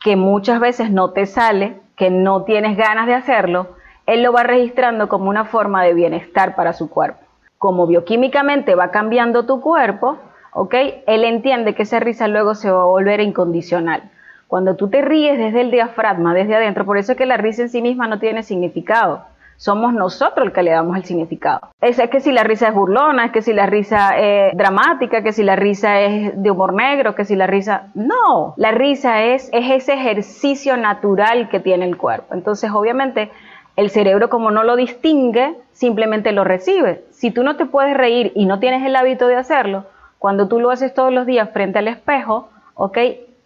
que 0.00 0.14
muchas 0.14 0.60
veces 0.60 0.92
no 0.92 1.10
te 1.10 1.26
sale, 1.26 1.80
que 1.96 2.10
no 2.10 2.44
tienes 2.44 2.76
ganas 2.76 3.08
de 3.08 3.14
hacerlo, 3.14 3.70
él 4.06 4.22
lo 4.22 4.32
va 4.32 4.44
registrando 4.44 5.08
como 5.08 5.28
una 5.28 5.46
forma 5.46 5.82
de 5.82 5.94
bienestar 5.94 6.54
para 6.54 6.72
su 6.72 6.88
cuerpo. 6.88 7.18
Como 7.58 7.88
bioquímicamente 7.88 8.76
va 8.76 8.92
cambiando 8.92 9.46
tu 9.46 9.60
cuerpo, 9.60 10.18
¿ok? 10.52 10.74
Él 11.08 11.24
entiende 11.24 11.74
que 11.74 11.82
esa 11.82 11.98
risa 11.98 12.28
luego 12.28 12.54
se 12.54 12.70
va 12.70 12.82
a 12.82 12.84
volver 12.84 13.18
incondicional. 13.18 14.04
Cuando 14.46 14.76
tú 14.76 14.88
te 14.88 15.02
ríes 15.02 15.38
desde 15.38 15.60
el 15.60 15.72
diafragma, 15.72 16.34
desde 16.34 16.54
adentro, 16.54 16.84
por 16.84 16.98
eso 16.98 17.12
es 17.12 17.18
que 17.18 17.26
la 17.26 17.36
risa 17.36 17.62
en 17.62 17.68
sí 17.68 17.82
misma 17.82 18.06
no 18.06 18.20
tiene 18.20 18.44
significado 18.44 19.24
somos 19.58 19.92
nosotros 19.92 20.46
el 20.46 20.52
que 20.52 20.62
le 20.62 20.70
damos 20.70 20.96
el 20.96 21.04
significado. 21.04 21.72
Es, 21.80 22.00
que 22.08 22.20
si 22.20 22.30
la 22.30 22.44
risa 22.44 22.68
es 22.68 22.74
burlona, 22.74 23.26
es 23.26 23.32
que 23.32 23.42
si 23.42 23.52
la 23.52 23.66
risa 23.66 24.16
es 24.16 24.56
dramática, 24.56 25.22
que 25.22 25.32
si 25.32 25.42
la 25.42 25.56
risa 25.56 26.00
es 26.00 26.40
de 26.40 26.50
humor 26.50 26.72
negro, 26.72 27.16
que 27.16 27.24
si 27.24 27.34
la 27.34 27.48
risa... 27.48 27.88
No, 27.94 28.54
la 28.56 28.70
risa 28.70 29.24
es, 29.24 29.50
es 29.52 29.70
ese 29.70 29.94
ejercicio 29.94 30.76
natural 30.76 31.48
que 31.48 31.58
tiene 31.58 31.86
el 31.86 31.96
cuerpo. 31.96 32.34
Entonces, 32.34 32.70
obviamente, 32.70 33.32
el 33.74 33.90
cerebro 33.90 34.30
como 34.30 34.52
no 34.52 34.62
lo 34.62 34.76
distingue, 34.76 35.56
simplemente 35.72 36.30
lo 36.30 36.44
recibe. 36.44 37.04
Si 37.10 37.32
tú 37.32 37.42
no 37.42 37.56
te 37.56 37.66
puedes 37.66 37.96
reír 37.96 38.30
y 38.36 38.46
no 38.46 38.60
tienes 38.60 38.86
el 38.86 38.94
hábito 38.94 39.26
de 39.26 39.36
hacerlo, 39.36 39.86
cuando 40.20 40.46
tú 40.46 40.60
lo 40.60 40.70
haces 40.70 40.94
todos 40.94 41.12
los 41.12 41.26
días 41.26 41.50
frente 41.50 41.80
al 41.80 41.88
espejo, 41.88 42.48
¿ok? 42.74 42.98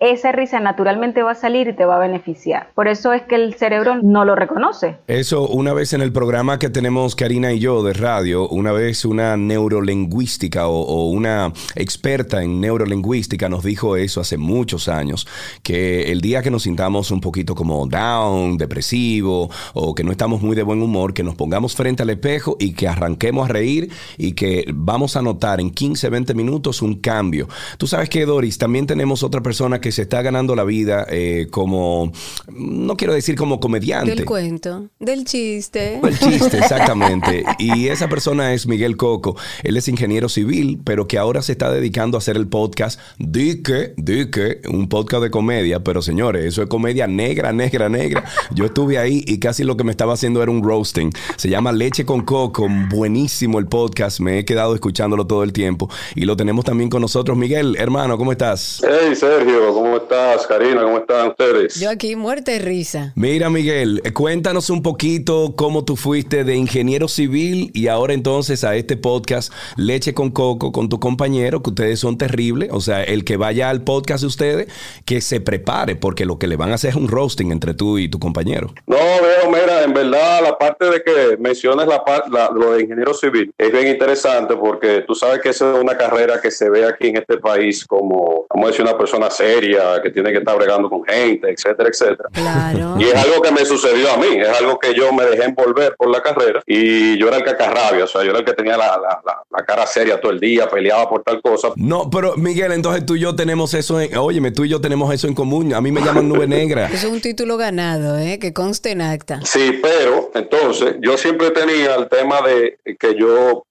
Esa 0.03 0.33
risa 0.33 0.59
naturalmente 0.59 1.23
va 1.23 1.33
a 1.33 1.35
salir 1.37 1.69
y 1.69 1.77
te 1.77 1.85
va 1.85 1.97
a 1.97 1.99
beneficiar. 2.01 2.71
Por 2.75 2.89
eso 2.89 3.13
es 3.13 3.23
que 3.23 3.37
el 3.37 3.55
cerebro 3.55 3.97
no 4.03 4.25
lo 4.25 4.35
reconoce. 4.35 4.97
Eso 5.07 5.47
una 5.49 5.73
vez 5.73 5.93
en 5.93 6.03
el 6.03 6.13
programa 6.13 6.59
que 6.59 6.71
tenemos 6.71 7.15
Karina 7.15 7.53
y 7.53 7.61
yo 7.61 7.85
de 7.85 7.93
radio, 7.93 8.49
una 8.49 8.73
vez 8.73 9.05
una 9.05 9.37
neurolingüística 9.37 10.67
o, 10.67 11.11
una 11.11 11.53
experta 11.77 12.43
en 12.43 12.61
neurolingüística 12.61 13.49
nos 13.49 13.63
dijo 13.63 13.97
eso 13.97 14.21
hace 14.21 14.39
muchos 14.39 14.89
años, 14.89 15.27
que 15.63 16.11
el 16.11 16.21
día 16.21 16.43
que 16.43 16.51
nos 16.51 16.65
sintamos 16.65 17.11
un 17.11 17.21
poquito 17.21 17.55
como 17.55 17.87
down, 17.87 18.57
depresivo 18.57 19.51
o 19.75 19.95
que 19.95 20.03
no 20.03 20.11
estamos 20.11 20.43
muy 20.43 20.57
de 20.57 20.63
buen 20.65 20.83
humor, 20.83 21.15
que 21.15 21.23
nos 21.23 21.37
pongamos 21.37 21.77
frente 21.77 22.03
al 22.03 22.11
espejo 22.11 22.57
y 22.59 22.73
que 22.73 22.89
arranquemos 22.89 23.49
a 23.49 23.53
reír 23.53 23.91
y 24.19 24.33
que 24.33 24.65
vamos 24.75 25.17
a 25.17 25.23
notar 25.23 25.61
en 25.61 25.71
15, 25.71 26.09
20 26.09 26.35
minutos 26.35 26.83
un 26.83 26.97
cambio. 26.97 27.49
Tú 27.79 27.87
sabes 27.87 28.09
que, 28.09 28.27
Doris, 28.27 28.59
también 28.59 28.87
tenemos 28.87 29.23
otra 29.23 29.43
persona 29.43 29.81
que 29.81 29.92
se 29.93 30.03
está 30.03 30.23
ganando 30.23 30.57
la 30.57 30.65
vida 30.65 31.07
eh, 31.09 31.47
como, 31.51 32.13
no 32.49 32.97
quiero 32.97 33.15
decir 33.15 33.37
como 33.37 33.61
comediante. 33.61 34.15
Del 34.15 34.25
cuento, 34.25 34.89
del 34.99 35.25
chiste. 35.25 36.01
El 36.03 36.19
chiste, 36.19 36.59
exactamente. 36.59 37.45
y 37.59 37.89
esa 37.89 38.09
persona 38.09 38.53
es 38.55 38.67
Miguel 38.67 38.97
Coco. 38.97 39.37
Él 39.63 39.77
es 39.77 39.89
ingeniero 39.89 40.29
civil, 40.29 40.81
pero 40.85 41.07
que 41.07 41.19
ahora 41.19 41.43
se 41.43 41.53
está 41.53 41.71
dedicando 41.71 42.17
a 42.17 42.19
hacer 42.19 42.37
el 42.37 42.49
podcast 42.49 43.01
Dique, 43.19 43.95
Dique, 43.97 44.61
un 44.69 44.89
podcast 44.89 45.23
de 45.23 45.31
comedia. 45.31 45.81
Pero 45.81 46.03
señores, 46.03 46.45
eso 46.45 46.63
es 46.63 46.69
comedia 46.69 47.07
negra, 47.07 47.53
negra, 47.53 47.89
negra. 47.89 48.25
Yo 48.55 48.65
estuve 48.65 48.99
ahí 48.99 49.23
y 49.27 49.39
casi 49.39 49.65
lo 49.65 49.77
que 49.77 49.85
me 49.85 49.91
estaba 49.91 50.15
haciendo 50.15 50.43
era 50.43 50.51
un 50.51 50.63
roasting. 50.63 51.11
Se 51.37 51.49
llama 51.49 51.73
Leche 51.73 52.05
con 52.05 52.23
Coco. 52.23 52.67
Buenísimo 52.91 53.59
el 53.59 53.67
podcast. 53.67 54.21
Me 54.21 54.39
he 54.39 54.45
quedado 54.45 54.75
escuchándolo 54.75 55.27
todo 55.27 55.43
el 55.43 55.53
tiempo. 55.53 55.89
Y 56.15 56.25
lo 56.25 56.37
tenemos 56.37 56.65
también 56.65 56.91
con 56.91 57.03
nosotros. 57.03 57.37
Miguel, 57.37 57.77
hermano, 57.79 58.19
¿cómo 58.19 58.33
estás? 58.33 58.83
Hey, 58.83 59.15
Sergio 59.15 59.72
¿cómo 59.73 59.97
estás? 59.97 60.47
Karina, 60.47 60.83
¿cómo 60.83 60.99
están 60.99 61.29
ustedes? 61.29 61.79
Yo 61.81 61.91
aquí 61.91 62.17
muerta 62.17 62.53
de 62.53 62.59
risa. 62.59 63.13
Mira, 63.17 63.51
Miguel, 63.51 64.03
cuéntanos 64.15 64.71
un 64.71 64.83
poquito 64.83 65.55
cómo 65.57 65.85
tú 65.85 65.97
fuiste 65.97 66.45
de 66.45 66.57
ingeniero 66.57 67.09
civil 67.09 67.71
y 67.75 67.89
ahora 67.89 68.13
entonces 68.15 68.65
a 68.65 68.77
este 68.77 68.97
podcast 68.97 69.53
Leche 69.77 70.15
con 70.15 70.31
Coco 70.31 70.73
con 70.73 70.89
tu 70.89 71.01
compañero, 71.01 71.63
que 71.63 71.71
ustedes 71.71 72.01
son 72.01 72.19
terribles. 72.19 72.71
O 72.73 72.81
sea, 72.81 73.03
el 73.03 73.25
que 73.25 73.37
vaya 73.37 73.71
al 73.71 73.83
podcast 73.83 74.23
de 74.23 74.27
ustedes, 74.27 74.69
que 75.05 75.21
se 75.21 75.41
prepare, 75.41 75.97
porque 75.97 76.25
lo 76.25 76.39
que 76.39 76.47
le 76.47 76.57
van 76.57 76.71
a 76.73 76.75
hacer 76.75 76.91
es 76.91 76.97
un 76.97 77.09
roasting 77.09 77.51
entre 77.53 77.75
tú 77.75 77.99
y 77.99 78.09
tu 78.09 78.19
compañero. 78.19 78.73
No, 78.87 78.97
veo, 78.97 79.51
mira, 79.51 79.83
en 79.85 79.93
verdad, 79.95 80.41
la 80.43 80.59
parte 80.59 80.87
de 80.91 81.03
que 81.03 81.37
mencionas 81.39 81.87
la, 81.87 82.03
la- 82.31 82.51
lo 82.55 82.73
de 82.73 82.83
ingeniero 82.83 83.15
civil 83.15 83.53
es 83.59 83.73
bien 83.73 83.89
interesante 83.89 84.57
porque 84.57 85.05
tú 85.07 85.15
sabes 85.15 85.41
que 85.41 85.49
esa 85.51 85.73
es 85.73 85.79
una 85.81 85.97
carrera 85.97 86.41
que 86.41 86.51
se 86.51 86.69
ve 86.71 86.85
aquí 86.87 87.09
en 87.09 87.17
este 87.17 87.39
país 87.39 87.85
como, 87.87 88.47
vamos 88.53 88.67
a 88.67 88.71
decir, 88.71 88.83
una 88.85 88.97
persona 88.99 89.31
seria, 89.31 89.62
que 90.03 90.11
tiene 90.11 90.33
que 90.33 90.39
estar 90.39 90.57
bregando 90.57 90.89
con 90.91 91.05
gente, 91.05 91.51
etcétera, 91.51 91.89
etcétera. 91.89 92.29
Claro. 92.33 92.97
Y 92.99 93.05
es 93.05 93.15
algo 93.15 93.41
que 93.43 93.51
me 93.53 93.65
sucedió 93.65 94.13
a 94.13 94.17
mí, 94.17 94.37
es 94.39 94.49
algo 94.61 94.79
que 94.79 94.95
yo 94.95 95.13
me 95.13 95.25
dejé 95.25 95.45
envolver 95.45 95.95
por 95.97 96.11
la 96.11 96.21
carrera 96.23 96.61
y 96.67 97.17
yo 97.19 97.29
era 97.29 97.37
el 97.39 97.45
cacarrabia, 97.45 98.05
o 98.05 98.07
sea, 98.07 98.23
yo 98.23 98.31
era 98.31 98.41
el 98.41 98.45
que 98.45 98.53
tenía 98.55 98.77
la, 98.77 98.87
la- 98.99 99.21
la- 99.25 99.43
la 99.51 99.65
cara 99.65 99.87
seria 99.87 100.21
todo 100.21 100.33
el 100.33 100.41
día, 100.41 100.69
peleaba 100.69 101.09
por 101.09 101.23
tal 101.23 101.41
cosa. 101.43 101.69
No, 101.77 102.09
pero 102.11 102.37
Miguel, 102.37 102.73
entonces 102.73 103.05
tú 103.07 103.17
y 103.17 103.21
yo 103.21 103.35
tenemos 103.37 103.75
eso 103.75 104.01
en... 104.01 104.17
Óyeme, 104.17 104.51
tú 104.51 104.65
y 104.65 104.69
yo 104.69 104.81
tenemos 104.81 105.13
eso 105.13 105.29
en 105.29 105.35
común. 105.35 105.75
A 105.75 105.81
mí 105.81 105.93
me 105.93 106.01
llaman 106.01 106.29
nube 106.29 106.47
negra. 106.47 106.87
Eso 106.87 107.07
es 107.09 107.13
un 107.13 107.21
título 107.21 107.57
ganado, 107.57 108.17
¿eh? 108.19 108.39
Que 108.39 108.53
conste 108.53 108.91
en 108.93 109.03
acta. 109.03 109.41
Sí, 109.45 109.79
pero 109.83 110.31
entonces 110.35 110.97
yo 111.01 111.17
siempre 111.19 111.51
tenía 111.51 111.95
el 111.97 112.09
tema 112.09 112.41
de 112.43 112.79
que 112.99 113.15
yo, 113.15 113.65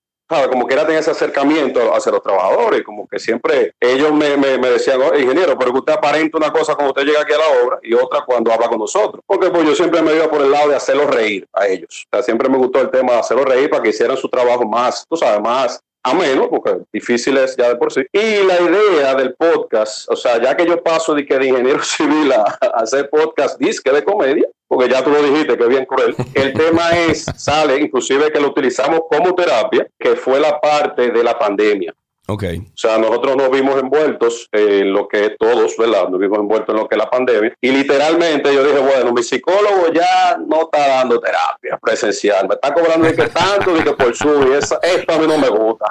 Como 0.49 0.65
que 0.65 0.73
era 0.73 0.85
tener 0.85 1.01
ese 1.01 1.11
acercamiento 1.11 1.93
hacia 1.93 2.11
los 2.11 2.23
trabajadores, 2.23 2.83
como 2.83 3.07
que 3.07 3.19
siempre 3.19 3.73
ellos 3.79 4.13
me, 4.13 4.37
me, 4.37 4.57
me 4.57 4.69
decían, 4.69 5.01
"Oh, 5.01 5.17
ingeniero, 5.17 5.57
pero 5.57 5.71
que 5.71 5.79
usted 5.79 5.93
aparenta 5.93 6.37
una 6.37 6.51
cosa 6.51 6.75
cuando 6.75 6.91
usted 6.91 7.05
llega 7.05 7.21
aquí 7.21 7.33
a 7.33 7.37
la 7.37 7.63
obra 7.63 7.79
y 7.83 7.93
otra 7.93 8.23
cuando 8.25 8.51
habla 8.51 8.67
con 8.69 8.79
nosotros. 8.79 9.23
Porque 9.25 9.49
pues 9.49 9.65
yo 9.65 9.75
siempre 9.75 10.01
me 10.01 10.15
iba 10.15 10.29
por 10.29 10.41
el 10.41 10.51
lado 10.51 10.69
de 10.69 10.75
hacerlos 10.75 11.13
reír 11.13 11.47
a 11.53 11.67
ellos. 11.67 12.07
O 12.11 12.15
sea, 12.15 12.23
siempre 12.23 12.49
me 12.49 12.57
gustó 12.57 12.79
el 12.81 12.89
tema 12.89 13.13
de 13.13 13.19
hacerlos 13.19 13.45
reír 13.45 13.69
para 13.69 13.83
que 13.83 13.89
hicieran 13.89 14.17
su 14.17 14.29
trabajo 14.29 14.65
más, 14.65 15.05
tú 15.07 15.17
sabes, 15.17 15.41
más 15.41 15.81
ameno, 16.03 16.49
porque 16.49 16.77
difícil 16.91 17.37
es 17.37 17.55
ya 17.55 17.69
de 17.69 17.75
por 17.75 17.91
sí. 17.91 18.01
Y 18.11 18.43
la 18.43 18.59
idea 18.61 19.15
del 19.15 19.35
podcast, 19.35 20.09
o 20.09 20.15
sea, 20.15 20.41
ya 20.41 20.55
que 20.55 20.65
yo 20.65 20.81
paso 20.81 21.13
de 21.13 21.25
que 21.25 21.37
de 21.37 21.47
ingeniero 21.47 21.83
civil 21.83 22.31
a, 22.31 22.57
a 22.61 22.81
hacer 22.81 23.09
podcast 23.09 23.59
disque 23.59 23.91
de 23.91 24.03
comedia, 24.03 24.47
porque 24.71 24.87
ya 24.87 25.03
tú 25.03 25.09
lo 25.09 25.21
dijiste 25.21 25.57
que 25.57 25.63
es 25.63 25.69
bien 25.69 25.85
cruel, 25.85 26.15
el 26.33 26.53
tema 26.53 26.91
es, 26.91 27.25
sale 27.35 27.75
inclusive 27.75 28.31
que 28.31 28.39
lo 28.39 28.51
utilizamos 28.51 29.01
como 29.09 29.35
terapia, 29.35 29.85
que 29.99 30.15
fue 30.15 30.39
la 30.39 30.61
parte 30.61 31.11
de 31.11 31.23
la 31.25 31.37
pandemia. 31.37 31.93
Ok. 32.33 32.43
O 32.65 32.77
sea, 32.77 32.97
nosotros 32.97 33.35
nos 33.35 33.49
vimos 33.51 33.77
envueltos 33.79 34.47
en 34.53 34.93
lo 34.93 35.07
que 35.07 35.35
todos, 35.37 35.75
¿verdad? 35.77 36.07
Nos 36.09 36.19
vimos 36.19 36.39
envueltos 36.39 36.73
en 36.73 36.81
lo 36.81 36.87
que 36.87 36.95
es 36.95 36.99
la 36.99 37.09
pandemia. 37.09 37.53
Y 37.59 37.71
literalmente 37.71 38.53
yo 38.53 38.63
dije, 38.63 38.79
bueno, 38.79 39.11
mi 39.11 39.21
psicólogo 39.21 39.87
ya 39.93 40.37
no 40.47 40.61
está 40.61 40.87
dando 40.87 41.19
terapia 41.19 41.77
presencial. 41.81 42.47
Me 42.47 42.55
está 42.55 42.73
cobrando 42.73 43.07
de 43.07 43.15
que 43.15 43.27
tanto, 43.27 43.73
de 43.73 43.83
que 43.83 43.91
por 43.93 44.15
su 44.15 44.47
y 44.49 44.53
esa, 44.53 44.79
esto 44.81 45.13
a 45.13 45.17
mí 45.17 45.27
no 45.27 45.37
me 45.37 45.49
gusta. 45.49 45.85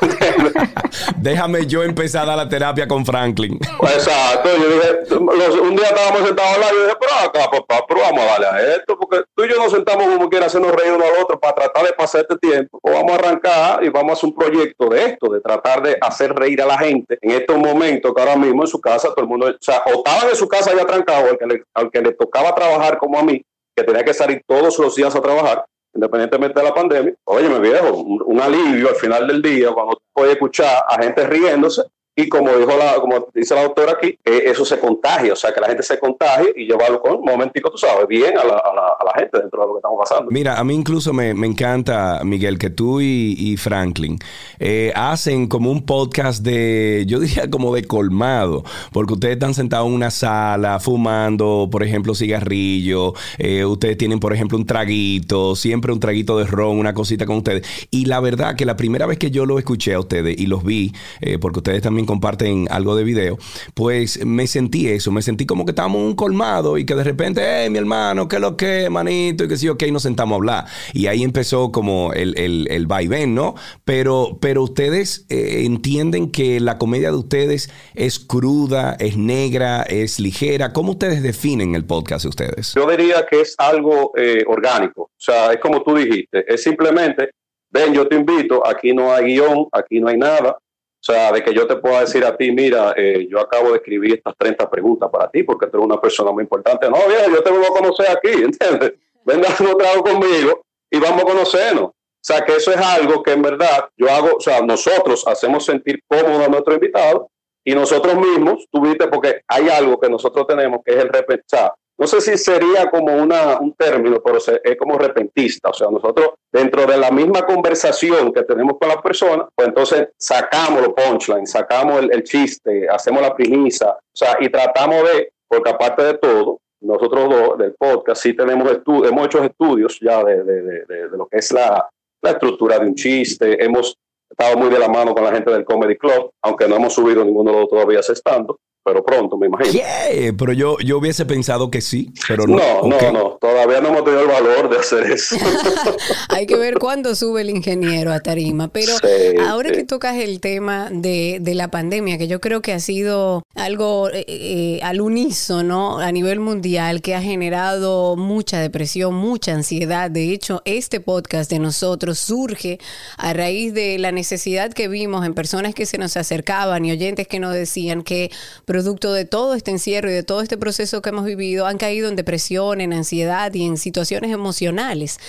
Déjame 1.16 1.66
yo 1.66 1.82
empezar 1.82 2.28
a 2.28 2.36
la 2.36 2.48
terapia 2.48 2.86
con 2.86 3.04
Franklin. 3.04 3.58
Exacto, 3.82 4.48
yo 4.56 4.68
dije, 4.68 4.98
los- 5.10 5.56
un 5.60 5.76
día 5.76 5.86
estábamos 5.86 6.26
sentados 6.26 6.54
al 6.54 6.60
lado 6.60 6.72
y 6.74 6.76
yo 6.78 6.82
dije, 6.84 6.96
pero 7.00 7.12
acá, 7.28 7.50
papá, 7.50 7.84
pero 7.88 8.00
vamos 8.00 8.20
a 8.20 8.26
darle 8.26 8.46
a 8.46 8.74
esto, 8.76 8.98
porque 8.98 9.22
tú 9.34 9.44
y 9.44 9.48
yo 9.50 9.56
nos 9.56 9.72
sentamos 9.72 10.04
como 10.06 10.28
quiera 10.28 10.46
hacernos 10.46 10.72
reír 10.72 10.92
uno 10.92 11.04
al 11.04 11.22
otro 11.22 11.38
para 11.40 11.54
tratar 11.54 11.84
de 11.86 11.92
pasar 11.92 12.22
este 12.22 12.36
tiempo, 12.38 12.78
o 12.82 12.90
vamos 12.92 13.12
a 13.12 13.14
arrancar 13.16 13.84
y 13.84 13.88
vamos 13.88 14.10
a 14.10 14.12
hacer 14.14 14.28
un 14.30 14.34
proyecto 14.34 14.88
de 14.88 15.04
esto, 15.06 15.32
de 15.32 15.40
tratar 15.40 15.71
de 15.80 15.96
hacer 16.00 16.34
reír 16.34 16.60
a 16.60 16.66
la 16.66 16.76
gente 16.76 17.18
en 17.20 17.30
estos 17.30 17.56
momentos 17.56 18.12
que 18.12 18.20
ahora 18.20 18.36
mismo 18.36 18.62
en 18.62 18.66
su 18.66 18.80
casa 18.80 19.08
todo 19.14 19.22
el 19.22 19.28
mundo, 19.28 19.46
o 19.46 19.56
sea, 19.60 19.82
o 19.86 20.28
en 20.28 20.36
su 20.36 20.48
casa 20.48 20.74
ya 20.76 20.84
trancado, 20.84 21.30
al 21.30 21.38
que 21.38 21.46
le, 21.46 21.62
al 21.72 21.90
que 21.90 22.02
le 22.02 22.12
tocaba 22.12 22.54
trabajar 22.54 22.98
como 22.98 23.18
a 23.18 23.22
mí, 23.22 23.42
que 23.74 23.84
tenía 23.84 24.04
que 24.04 24.12
salir 24.12 24.42
todos 24.46 24.78
los 24.78 24.94
días 24.94 25.14
a 25.14 25.22
trabajar, 25.22 25.64
independientemente 25.94 26.58
de 26.58 26.66
la 26.66 26.74
pandemia. 26.74 27.14
Oye, 27.24 27.48
mi 27.48 27.60
viejo, 27.60 27.94
un, 27.94 28.22
un 28.26 28.40
alivio 28.40 28.88
al 28.90 28.96
final 28.96 29.26
del 29.26 29.40
día 29.40 29.70
cuando 29.70 30.02
puedes 30.12 30.34
escuchar 30.34 30.84
a 30.86 31.00
gente 31.02 31.26
riéndose 31.26 31.82
y 32.14 32.28
como 32.28 32.50
dijo 32.56 32.72
la, 32.76 32.94
como 33.00 33.26
dice 33.34 33.54
la 33.54 33.62
doctora 33.62 33.92
aquí, 33.92 34.18
eh, 34.24 34.42
eso 34.46 34.64
se 34.64 34.78
contagia, 34.78 35.32
o 35.32 35.36
sea, 35.36 35.52
que 35.52 35.60
la 35.60 35.68
gente 35.68 35.82
se 35.82 35.98
contagie 35.98 36.52
y 36.56 36.66
llevarlo 36.66 37.00
con 37.00 37.16
un 37.16 37.24
momentico, 37.24 37.70
tú 37.70 37.78
sabes, 37.78 38.06
bien 38.06 38.36
a 38.36 38.44
la, 38.44 38.56
a 38.56 38.74
la, 38.74 38.86
a 39.00 39.04
la 39.04 39.12
gente 39.18 39.38
dentro 39.38 39.62
de 39.62 39.66
lo 39.66 39.74
que 39.74 39.78
estamos 39.78 39.98
pasando. 39.98 40.30
Mira, 40.30 40.58
a 40.58 40.64
mí 40.64 40.74
incluso 40.74 41.12
me, 41.12 41.32
me 41.32 41.46
encanta, 41.46 42.20
Miguel, 42.24 42.58
que 42.58 42.70
tú 42.70 43.00
y, 43.00 43.34
y 43.38 43.56
Franklin 43.56 44.18
eh, 44.58 44.92
hacen 44.94 45.46
como 45.46 45.70
un 45.70 45.86
podcast 45.86 46.42
de, 46.42 47.04
yo 47.06 47.18
diría 47.20 47.48
como 47.50 47.74
de 47.74 47.84
colmado, 47.84 48.62
porque 48.92 49.14
ustedes 49.14 49.34
están 49.34 49.54
sentados 49.54 49.88
en 49.88 49.94
una 49.94 50.10
sala 50.10 50.80
fumando, 50.80 51.68
por 51.70 51.82
ejemplo, 51.82 52.14
cigarrillo, 52.14 53.14
eh, 53.38 53.64
ustedes 53.64 53.96
tienen, 53.96 54.20
por 54.20 54.34
ejemplo, 54.34 54.58
un 54.58 54.66
traguito, 54.66 55.56
siempre 55.56 55.92
un 55.92 56.00
traguito 56.00 56.38
de 56.38 56.44
ron, 56.44 56.78
una 56.78 56.92
cosita 56.92 57.24
con 57.24 57.36
ustedes. 57.36 57.66
Y 57.90 58.04
la 58.04 58.20
verdad 58.20 58.54
que 58.54 58.66
la 58.66 58.76
primera 58.76 59.06
vez 59.06 59.18
que 59.18 59.30
yo 59.30 59.46
lo 59.46 59.58
escuché 59.58 59.94
a 59.94 60.00
ustedes 60.00 60.38
y 60.38 60.46
los 60.46 60.62
vi, 60.62 60.92
eh, 61.20 61.38
porque 61.38 61.60
ustedes 61.60 61.82
también 61.82 62.01
comparten 62.06 62.66
algo 62.70 62.96
de 62.96 63.04
video, 63.04 63.38
pues 63.74 64.24
me 64.24 64.46
sentí 64.46 64.88
eso, 64.88 65.10
me 65.10 65.22
sentí 65.22 65.46
como 65.46 65.64
que 65.64 65.72
estábamos 65.72 66.00
en 66.00 66.06
un 66.08 66.14
colmado 66.14 66.78
y 66.78 66.84
que 66.84 66.94
de 66.94 67.04
repente, 67.04 67.42
hey, 67.44 67.70
mi 67.70 67.78
hermano, 67.78 68.28
¿qué 68.28 68.36
es 68.36 68.42
lo 68.42 68.56
que, 68.56 68.88
manito? 68.90 69.44
Y 69.44 69.48
que 69.48 69.56
sí, 69.56 69.68
ok, 69.68 69.82
nos 69.90 70.02
sentamos 70.02 70.34
a 70.34 70.36
hablar. 70.36 70.64
Y 70.92 71.06
ahí 71.06 71.22
empezó 71.22 71.72
como 71.72 72.12
el, 72.12 72.36
el, 72.38 72.66
el 72.70 72.86
vaivén, 72.86 73.34
¿no? 73.34 73.54
Pero, 73.84 74.38
pero 74.40 74.62
ustedes 74.62 75.26
eh, 75.28 75.64
entienden 75.64 76.30
que 76.30 76.60
la 76.60 76.78
comedia 76.78 77.10
de 77.10 77.16
ustedes 77.16 77.70
es 77.94 78.18
cruda, 78.18 78.96
es 78.98 79.16
negra, 79.16 79.82
es 79.82 80.20
ligera. 80.20 80.72
¿Cómo 80.72 80.92
ustedes 80.92 81.22
definen 81.22 81.74
el 81.74 81.84
podcast 81.84 82.24
de 82.24 82.28
ustedes? 82.28 82.74
Yo 82.74 82.86
diría 82.86 83.26
que 83.30 83.40
es 83.40 83.54
algo 83.58 84.12
eh, 84.16 84.44
orgánico, 84.46 85.02
o 85.02 85.10
sea, 85.16 85.52
es 85.52 85.58
como 85.58 85.82
tú 85.82 85.96
dijiste, 85.96 86.44
es 86.46 86.62
simplemente, 86.62 87.30
ven, 87.70 87.92
yo 87.94 88.06
te 88.06 88.16
invito, 88.16 88.66
aquí 88.66 88.92
no 88.92 89.12
hay 89.12 89.34
guion, 89.34 89.66
aquí 89.72 90.00
no 90.00 90.08
hay 90.08 90.16
nada, 90.16 90.56
o 91.02 91.04
sea, 91.04 91.32
de 91.32 91.42
que 91.42 91.52
yo 91.52 91.66
te 91.66 91.74
pueda 91.74 92.02
decir 92.02 92.24
a 92.24 92.36
ti, 92.36 92.52
mira, 92.52 92.94
eh, 92.96 93.26
yo 93.28 93.40
acabo 93.40 93.70
de 93.70 93.78
escribir 93.78 94.14
estas 94.14 94.36
30 94.38 94.70
preguntas 94.70 95.10
para 95.10 95.28
ti 95.28 95.42
porque 95.42 95.66
tú 95.66 95.78
eres 95.78 95.86
una 95.86 96.00
persona 96.00 96.30
muy 96.30 96.44
importante. 96.44 96.88
No, 96.88 96.96
bien, 97.08 97.28
yo 97.28 97.42
te 97.42 97.50
voy 97.50 97.64
a 97.64 97.70
conocer 97.70 98.06
aquí, 98.08 98.28
¿entiendes? 98.44 98.92
Venga 99.24 99.48
un 99.58 99.76
trago 99.76 100.04
conmigo 100.04 100.62
y 100.88 101.00
vamos 101.00 101.22
a 101.22 101.26
conocernos. 101.26 101.86
O 101.86 101.94
sea, 102.20 102.44
que 102.44 102.54
eso 102.54 102.70
es 102.70 102.76
algo 102.76 103.20
que 103.20 103.32
en 103.32 103.42
verdad 103.42 103.88
yo 103.96 104.08
hago, 104.08 104.36
o 104.36 104.40
sea, 104.40 104.60
nosotros 104.60 105.26
hacemos 105.26 105.64
sentir 105.64 106.04
cómodo 106.06 106.44
a 106.44 106.48
nuestro 106.48 106.74
invitado 106.74 107.28
y 107.64 107.74
nosotros 107.74 108.14
mismos, 108.14 108.68
tú 108.70 108.80
viste, 108.80 109.08
porque 109.08 109.40
hay 109.48 109.68
algo 109.70 109.98
que 109.98 110.08
nosotros 110.08 110.46
tenemos 110.46 110.82
que 110.84 110.92
es 110.92 110.98
el 110.98 111.08
repensar. 111.08 111.72
No 111.98 112.06
sé 112.06 112.20
si 112.20 112.36
sería 112.36 112.90
como 112.90 113.14
una, 113.14 113.58
un 113.60 113.74
término, 113.74 114.20
pero 114.24 114.38
es 114.38 114.76
como 114.76 114.98
repentista. 114.98 115.70
O 115.70 115.72
sea, 115.74 115.88
nosotros 115.90 116.30
dentro 116.52 116.84
de 116.86 116.96
la 116.96 117.10
misma 117.10 117.46
conversación 117.46 118.32
que 118.32 118.42
tenemos 118.42 118.76
con 118.80 118.88
la 118.88 119.00
persona, 119.00 119.48
pues 119.54 119.68
entonces 119.68 120.08
sacamos 120.16 120.80
los 120.82 120.94
punchlines, 120.94 121.50
sacamos 121.50 122.02
el, 122.10 122.22
chiste, 122.24 122.88
hacemos 122.88 123.22
la 123.22 123.34
primicia, 123.34 123.90
o 123.90 123.96
sea, 124.12 124.36
y 124.40 124.48
tratamos 124.48 125.02
de, 125.04 125.32
porque 125.46 125.70
aparte 125.70 126.02
de 126.02 126.14
todo, 126.18 126.58
nosotros 126.80 127.28
dos 127.30 127.58
del 127.58 127.74
podcast 127.78 128.20
sí 128.22 128.34
tenemos 128.34 128.68
estu- 128.72 129.06
hemos 129.06 129.26
hecho 129.26 129.44
estudios 129.44 129.98
ya 130.00 130.24
de, 130.24 130.42
de- 130.42 130.62
de- 130.86 131.08
lo 131.16 131.26
que 131.28 131.38
es 131.38 131.52
la, 131.52 131.88
la 132.22 132.30
estructura 132.30 132.78
de 132.80 132.86
un 132.86 132.94
chiste, 132.96 133.62
hemos 133.64 133.96
estado 134.28 134.56
muy 134.56 134.70
de 134.70 134.78
la 134.80 134.88
mano 134.88 135.14
con 135.14 135.22
la 135.22 135.30
gente 135.32 135.52
del 135.52 135.64
Comedy 135.64 135.96
Club, 135.96 136.30
aunque 136.42 136.66
no 136.66 136.76
hemos 136.76 136.94
subido 136.94 137.24
ninguno 137.24 137.52
de 137.52 137.60
los 137.60 137.68
todavía 137.68 138.00
estando, 138.00 138.58
pero 138.84 139.04
pronto 139.04 139.36
me 139.36 139.46
imagino. 139.46 139.72
¿Qué? 139.72 140.34
Pero 140.36 140.52
yo, 140.52 140.76
yo 140.84 140.98
hubiese 140.98 141.24
pensado 141.26 141.70
que 141.70 141.80
sí, 141.80 142.12
pero 142.26 142.46
no. 142.46 142.56
No, 142.56 142.88
no, 142.88 143.12
no, 143.12 143.38
todavía 143.40 143.80
no 143.80 143.88
hemos 143.88 144.04
tenido 144.04 144.22
el 144.22 144.28
valor 144.28 144.70
de 144.70 144.78
hacer 144.78 145.10
eso. 145.10 145.36
Hay 146.28 146.46
que 146.46 146.56
ver 146.56 146.78
cuándo 146.78 147.14
sube 147.14 147.42
el 147.42 147.50
ingeniero 147.50 148.12
a 148.12 148.20
tarima. 148.20 148.68
Pero 148.68 148.92
Sí, 148.98 149.36
ahora 149.48 149.70
sí. 149.70 149.76
que 149.76 149.84
tocas 149.84 150.16
el 150.16 150.40
tema 150.40 150.88
de, 150.90 151.38
de 151.40 151.54
la 151.54 151.68
pandemia, 151.70 152.18
que 152.18 152.28
yo 152.28 152.40
creo 152.40 152.60
que 152.62 152.72
ha 152.72 152.80
sido 152.80 153.42
algo 153.54 154.08
eh, 154.10 154.24
eh, 154.28 154.80
al 154.82 155.00
unísono 155.00 155.98
a 155.98 156.10
nivel 156.12 156.40
mundial, 156.40 157.02
que 157.02 157.14
ha 157.14 157.22
generado 157.22 158.16
mucha 158.16 158.60
depresión, 158.60 159.14
mucha 159.14 159.52
ansiedad. 159.52 160.10
De 160.10 160.32
hecho, 160.32 160.62
este 160.64 161.00
podcast 161.00 161.50
de 161.50 161.58
nosotros 161.58 162.18
surge 162.18 162.78
a 163.16 163.32
raíz 163.32 163.74
de 163.74 163.98
la 163.98 164.12
necesidad 164.12 164.72
que 164.72 164.88
vimos 164.88 165.24
en 165.26 165.34
personas 165.34 165.74
que 165.74 165.86
se 165.86 165.98
nos 165.98 166.16
acercaban 166.16 166.84
y 166.84 166.92
oyentes 166.92 167.28
que 167.28 167.38
nos 167.40 167.54
decían 167.54 168.02
que 168.02 168.30
producto 168.72 169.12
de 169.12 169.26
todo 169.26 169.52
este 169.52 169.70
encierro 169.70 170.08
y 170.08 170.14
de 170.14 170.22
todo 170.22 170.40
este 170.40 170.56
proceso 170.56 171.02
que 171.02 171.10
hemos 171.10 171.26
vivido, 171.26 171.66
han 171.66 171.76
caído 171.76 172.08
en 172.08 172.16
depresión, 172.16 172.80
en 172.80 172.94
ansiedad 172.94 173.52
y 173.52 173.66
en 173.66 173.76
situaciones 173.76 174.32
emocionales. 174.32 175.20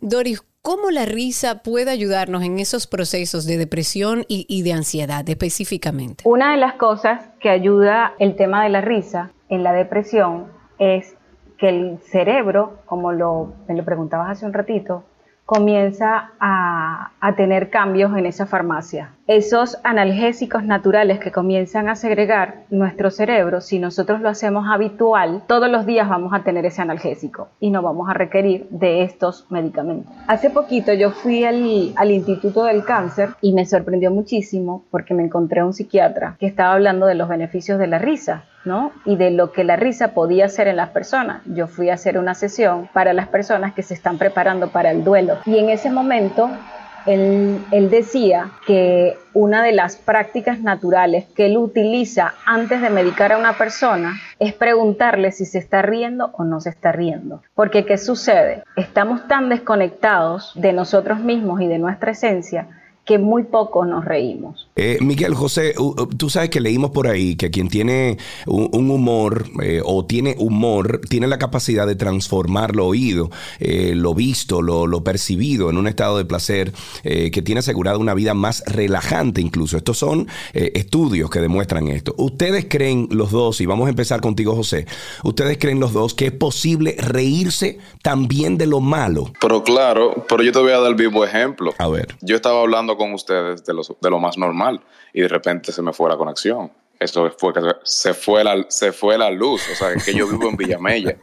Doris, 0.00 0.40
¿cómo 0.62 0.92
la 0.92 1.04
risa 1.04 1.64
puede 1.64 1.90
ayudarnos 1.90 2.44
en 2.44 2.60
esos 2.60 2.86
procesos 2.86 3.44
de 3.44 3.58
depresión 3.58 4.24
y, 4.28 4.62
de 4.62 4.72
ansiedad 4.72 5.28
específicamente? 5.28 6.22
Una 6.24 6.52
de 6.52 6.58
las 6.58 6.74
cosas 6.74 7.24
que 7.40 7.50
ayuda 7.50 8.12
el 8.20 8.36
tema 8.36 8.62
de 8.62 8.68
la 8.68 8.82
risa 8.82 9.32
en 9.48 9.64
la 9.64 9.72
depresión 9.72 10.46
es 10.78 11.16
que 11.58 11.70
el 11.70 11.98
cerebro, 12.04 12.78
como 12.86 13.10
lo, 13.10 13.52
me 13.66 13.74
lo 13.74 13.84
preguntabas 13.84 14.30
hace 14.30 14.46
un 14.46 14.52
ratito, 14.52 15.02
comienza 15.44 16.30
a, 16.38 17.10
a 17.18 17.34
tener 17.34 17.68
cambios 17.68 18.16
en 18.16 18.26
esa 18.26 18.46
farmacia. 18.46 19.10
Esos 19.36 19.78
analgésicos 19.82 20.64
naturales 20.64 21.18
que 21.18 21.32
comienzan 21.32 21.88
a 21.88 21.96
segregar 21.96 22.64
nuestro 22.70 23.10
cerebro, 23.10 23.60
si 23.60 23.78
nosotros 23.78 24.20
lo 24.20 24.28
hacemos 24.28 24.66
habitual, 24.68 25.42
todos 25.46 25.70
los 25.70 25.86
días 25.86 26.08
vamos 26.08 26.34
a 26.34 26.42
tener 26.42 26.66
ese 26.66 26.82
analgésico 26.82 27.48
y 27.58 27.70
no 27.70 27.80
vamos 27.80 28.10
a 28.10 28.14
requerir 28.14 28.66
de 28.68 29.04
estos 29.04 29.46
medicamentos. 29.50 30.12
Hace 30.26 30.50
poquito 30.50 30.92
yo 30.92 31.10
fui 31.10 31.44
al, 31.44 31.62
Instituto 32.12 32.64
del 32.64 32.84
Cáncer 32.84 33.30
y 33.40 33.52
me 33.52 33.64
sorprendió 33.64 34.10
muchísimo 34.10 34.84
porque 34.90 35.14
me 35.14 35.24
encontré 35.24 35.62
un 35.62 35.72
psiquiatra 35.72 36.36
que 36.38 36.46
estaba 36.46 36.74
hablando 36.74 37.06
de 37.06 37.14
los 37.14 37.28
beneficios 37.28 37.78
de 37.78 37.86
la 37.86 37.98
risa. 37.98 38.44
¿no? 38.64 38.92
Y 39.04 39.16
de 39.16 39.32
lo 39.32 39.50
que 39.50 39.64
la 39.64 39.74
risa 39.74 40.14
podía 40.14 40.44
hacer 40.44 40.68
en 40.68 40.76
las 40.76 40.90
personas. 40.90 41.42
Yo 41.46 41.66
fui 41.66 41.90
a 41.90 41.94
hacer 41.94 42.16
una 42.16 42.36
sesión 42.36 42.88
para 42.92 43.12
las 43.12 43.26
personas 43.26 43.74
que 43.74 43.82
se 43.82 43.92
están 43.92 44.18
preparando 44.18 44.68
para 44.68 44.92
el 44.92 45.02
duelo. 45.02 45.38
Y 45.46 45.58
en 45.58 45.68
ese 45.68 45.90
momento 45.90 46.48
él, 47.06 47.60
decía 47.90 48.50
que 48.66 49.16
una 49.34 49.62
de 49.62 49.72
las 49.72 49.96
prácticas 49.96 50.60
naturales 50.60 51.26
que 51.34 51.46
él 51.46 51.56
utiliza 51.56 52.34
antes 52.46 52.80
de 52.80 52.90
medicar 52.90 53.32
a 53.32 53.38
una 53.38 53.54
persona 53.54 54.20
es 54.38 54.52
preguntarle 54.52 55.32
si 55.32 55.44
se 55.44 55.58
está 55.58 55.82
riendo 55.82 56.30
o 56.34 56.44
no 56.44 56.60
se 56.60 56.70
está 56.70 56.92
riendo. 56.92 57.42
Porque 57.54 57.84
¿qué 57.84 57.98
sucede? 57.98 58.64
Estamos 58.76 59.26
tan 59.28 59.48
desconectados 59.48 60.52
de 60.54 60.72
nosotros 60.72 61.20
mismos 61.20 61.60
y 61.60 61.66
de 61.66 61.78
nuestra 61.78 62.12
esencia 62.12 62.68
que 63.04 63.18
muy 63.18 63.42
poco 63.42 63.84
nos 63.84 64.04
reímos. 64.04 64.70
Eh, 64.74 64.98
Miguel 65.02 65.34
José, 65.34 65.74
tú 66.16 66.30
sabes 66.30 66.48
que 66.48 66.60
leímos 66.60 66.92
por 66.92 67.06
ahí 67.06 67.36
que 67.36 67.50
quien 67.50 67.68
tiene 67.68 68.16
un, 68.46 68.90
humor 68.90 69.44
eh, 69.62 69.82
o 69.84 70.06
tiene 70.06 70.34
humor 70.38 71.02
tiene 71.10 71.26
la 71.26 71.38
capacidad 71.38 71.86
de 71.86 71.94
transformar 71.94 72.74
lo 72.74 72.86
oído, 72.86 73.30
eh, 73.60 73.92
lo 73.94 74.14
visto, 74.14 74.62
lo, 74.62 74.86
lo, 74.86 75.04
percibido 75.04 75.68
en 75.68 75.76
un 75.76 75.88
estado 75.88 76.16
de 76.16 76.24
placer 76.24 76.72
que 77.02 77.42
tiene 77.42 77.58
asegurada 77.58 77.98
una 77.98 78.14
vida 78.14 78.34
más 78.34 78.62
relajante 78.66 79.40
incluso. 79.40 79.76
Estos 79.76 79.98
son 79.98 80.28
estudios 80.52 81.28
que 81.28 81.40
demuestran 81.40 81.88
esto. 81.88 82.14
¿Ustedes 82.16 82.66
creen 82.68 83.08
los 83.10 83.30
dos, 83.30 83.60
y 83.60 83.66
vamos 83.66 83.86
a 83.86 83.90
empezar 83.90 84.20
contigo 84.20 84.54
José, 84.54 84.86
¿ustedes 85.24 85.58
creen 85.58 85.80
los 85.80 85.92
dos 85.92 86.14
que 86.14 86.26
es 86.26 86.32
posible 86.32 86.96
reírse 86.98 87.78
también 88.02 88.58
de 88.58 88.66
lo 88.66 88.80
malo? 88.80 89.32
Pero 89.40 89.62
claro, 89.64 90.24
pero 90.28 90.42
yo 90.42 90.52
te 90.52 90.60
voy 90.60 90.72
a 90.72 90.78
dar 90.78 90.90
el 90.90 90.94
vivo 90.94 91.24
ejemplo. 91.24 91.74
A 91.78 91.88
ver. 91.88 92.14
Yo 92.20 92.36
estaba 92.36 92.60
hablando 92.60 92.96
con 92.96 93.12
ustedes 93.12 93.64
de 93.64 93.74
lo, 93.74 93.82
de 94.00 94.10
lo 94.10 94.20
más 94.20 94.38
normal 94.38 94.61
y 95.12 95.22
de 95.22 95.28
repente 95.28 95.72
se 95.72 95.82
me 95.82 95.92
fue 95.92 96.08
la 96.08 96.16
conexión. 96.16 96.70
Eso 97.02 97.30
fue 97.36 97.52
que 97.52 97.60
se 97.84 98.14
fue 98.14 98.44
la, 98.44 98.64
se 98.68 98.92
fue 98.92 99.18
la 99.18 99.30
luz. 99.30 99.62
O 99.72 99.74
sea, 99.74 99.92
es 99.92 100.04
que 100.04 100.14
yo 100.14 100.28
vivo 100.28 100.48
en 100.48 100.56
Villamella. 100.56 101.16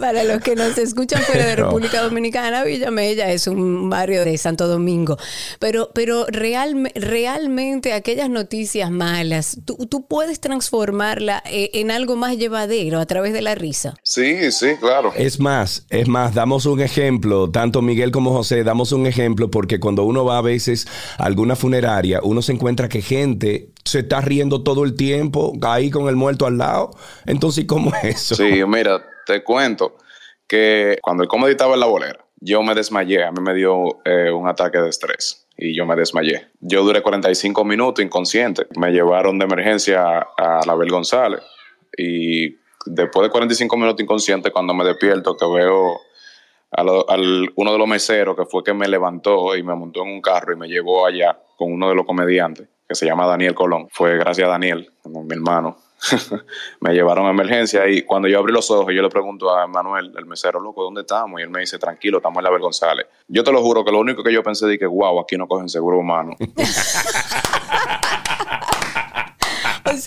Para 0.00 0.24
los 0.24 0.42
que 0.42 0.54
nos 0.54 0.76
escuchan 0.78 1.22
fuera 1.22 1.46
de 1.46 1.56
República 1.56 2.02
Dominicana, 2.02 2.62
Villamella 2.64 3.30
es 3.32 3.46
un 3.46 3.90
barrio 3.90 4.24
de 4.24 4.36
Santo 4.38 4.68
Domingo. 4.68 5.16
Pero, 5.58 5.90
pero 5.94 6.26
real, 6.26 6.90
realmente 6.94 7.92
aquellas 7.92 8.30
noticias 8.30 8.90
malas, 8.90 9.58
tú, 9.64 9.76
tú 9.86 10.06
puedes 10.06 10.40
transformarla 10.40 11.42
eh, 11.46 11.70
en 11.74 11.90
algo 11.90 12.16
más 12.16 12.36
llevadero 12.36 13.00
a 13.00 13.06
través 13.06 13.32
de 13.32 13.42
la 13.42 13.54
risa. 13.54 13.94
Sí, 14.02 14.50
sí, 14.52 14.76
claro. 14.80 15.12
Es 15.16 15.40
más, 15.40 15.86
es 15.90 16.08
más, 16.08 16.34
damos 16.34 16.66
un 16.66 16.80
ejemplo, 16.80 17.50
tanto 17.50 17.82
Miguel 17.82 18.10
como 18.10 18.32
José, 18.32 18.64
damos 18.64 18.92
un 18.92 19.06
ejemplo 19.06 19.50
porque 19.50 19.80
cuando 19.80 20.04
uno 20.04 20.24
va 20.24 20.38
a 20.38 20.42
veces 20.42 20.86
a 21.16 21.24
alguna 21.24 21.56
funeraria, 21.56 22.20
uno 22.22 22.42
se 22.42 22.52
encuentra 22.52 22.88
que 22.88 23.02
gente 23.02 23.70
se 23.84 24.00
está 24.00 24.20
riendo 24.20 24.62
todo 24.62 24.84
el 24.84 24.94
tiempo 24.94 25.52
ahí 25.62 25.90
con 25.90 26.08
el 26.08 26.16
muerto 26.16 26.46
al 26.46 26.58
lado. 26.58 26.90
Entonces, 27.26 27.64
¿cómo 27.66 27.92
es 28.02 28.16
eso? 28.16 28.34
Sí, 28.34 28.62
mira, 28.66 29.02
te 29.26 29.42
cuento 29.42 29.96
que 30.46 30.98
cuando 31.02 31.22
el 31.22 31.28
comedy 31.28 31.52
estaba 31.52 31.74
en 31.74 31.80
la 31.80 31.86
bolera, 31.86 32.24
yo 32.40 32.62
me 32.62 32.74
desmayé, 32.74 33.24
a 33.24 33.32
mí 33.32 33.40
me 33.40 33.54
dio 33.54 34.00
eh, 34.04 34.30
un 34.30 34.48
ataque 34.48 34.78
de 34.78 34.88
estrés 34.88 35.46
y 35.56 35.74
yo 35.76 35.86
me 35.86 35.96
desmayé. 35.96 36.48
Yo 36.60 36.84
duré 36.84 37.02
45 37.02 37.64
minutos 37.64 38.04
inconsciente. 38.04 38.66
Me 38.76 38.90
llevaron 38.90 39.38
de 39.38 39.44
emergencia 39.44 40.26
a 40.36 40.60
la 40.64 40.74
Bel 40.74 40.90
González 40.90 41.40
y 41.96 42.56
después 42.86 43.26
de 43.26 43.30
45 43.30 43.76
minutos 43.76 44.00
inconsciente, 44.00 44.50
cuando 44.50 44.72
me 44.74 44.84
despierto, 44.84 45.36
que 45.36 45.46
veo 45.46 46.00
a 46.70 46.80
al, 46.80 47.52
uno 47.56 47.72
de 47.72 47.78
los 47.78 47.88
meseros 47.88 48.36
que 48.36 48.44
fue 48.44 48.62
que 48.62 48.74
me 48.74 48.86
levantó 48.88 49.56
y 49.56 49.62
me 49.62 49.74
montó 49.74 50.02
en 50.02 50.10
un 50.10 50.20
carro 50.20 50.52
y 50.52 50.56
me 50.56 50.68
llevó 50.68 51.06
allá 51.06 51.38
con 51.56 51.72
uno 51.72 51.88
de 51.88 51.94
los 51.94 52.06
comediantes 52.06 52.68
que 52.88 52.94
se 52.94 53.06
llama 53.06 53.26
Daniel 53.26 53.54
Colón. 53.54 53.88
Fue 53.90 54.16
gracias 54.16 54.48
a 54.48 54.50
Daniel, 54.52 54.90
mi 55.04 55.34
hermano. 55.34 55.76
me 56.80 56.92
llevaron 56.94 57.26
a 57.26 57.30
emergencia 57.30 57.88
y 57.88 58.02
cuando 58.02 58.28
yo 58.28 58.38
abrí 58.38 58.52
los 58.52 58.70
ojos, 58.70 58.94
yo 58.94 59.02
le 59.02 59.08
pregunto 59.08 59.50
a 59.50 59.66
Manuel, 59.66 60.14
el 60.16 60.26
mesero, 60.26 60.60
loco, 60.60 60.84
¿dónde 60.84 61.00
estamos? 61.00 61.40
Y 61.40 61.42
él 61.42 61.50
me 61.50 61.60
dice, 61.60 61.78
tranquilo, 61.78 62.18
estamos 62.18 62.38
en 62.38 62.44
la 62.44 62.58
González. 62.58 63.06
Yo 63.26 63.42
te 63.44 63.52
lo 63.52 63.60
juro 63.62 63.84
que 63.84 63.92
lo 63.92 63.98
único 63.98 64.22
que 64.22 64.32
yo 64.32 64.42
pensé 64.42 64.66
de 64.66 64.78
que, 64.78 64.86
wow, 64.86 65.20
aquí 65.20 65.36
no 65.36 65.46
cogen 65.46 65.68
seguro 65.68 65.98
humano. 65.98 66.36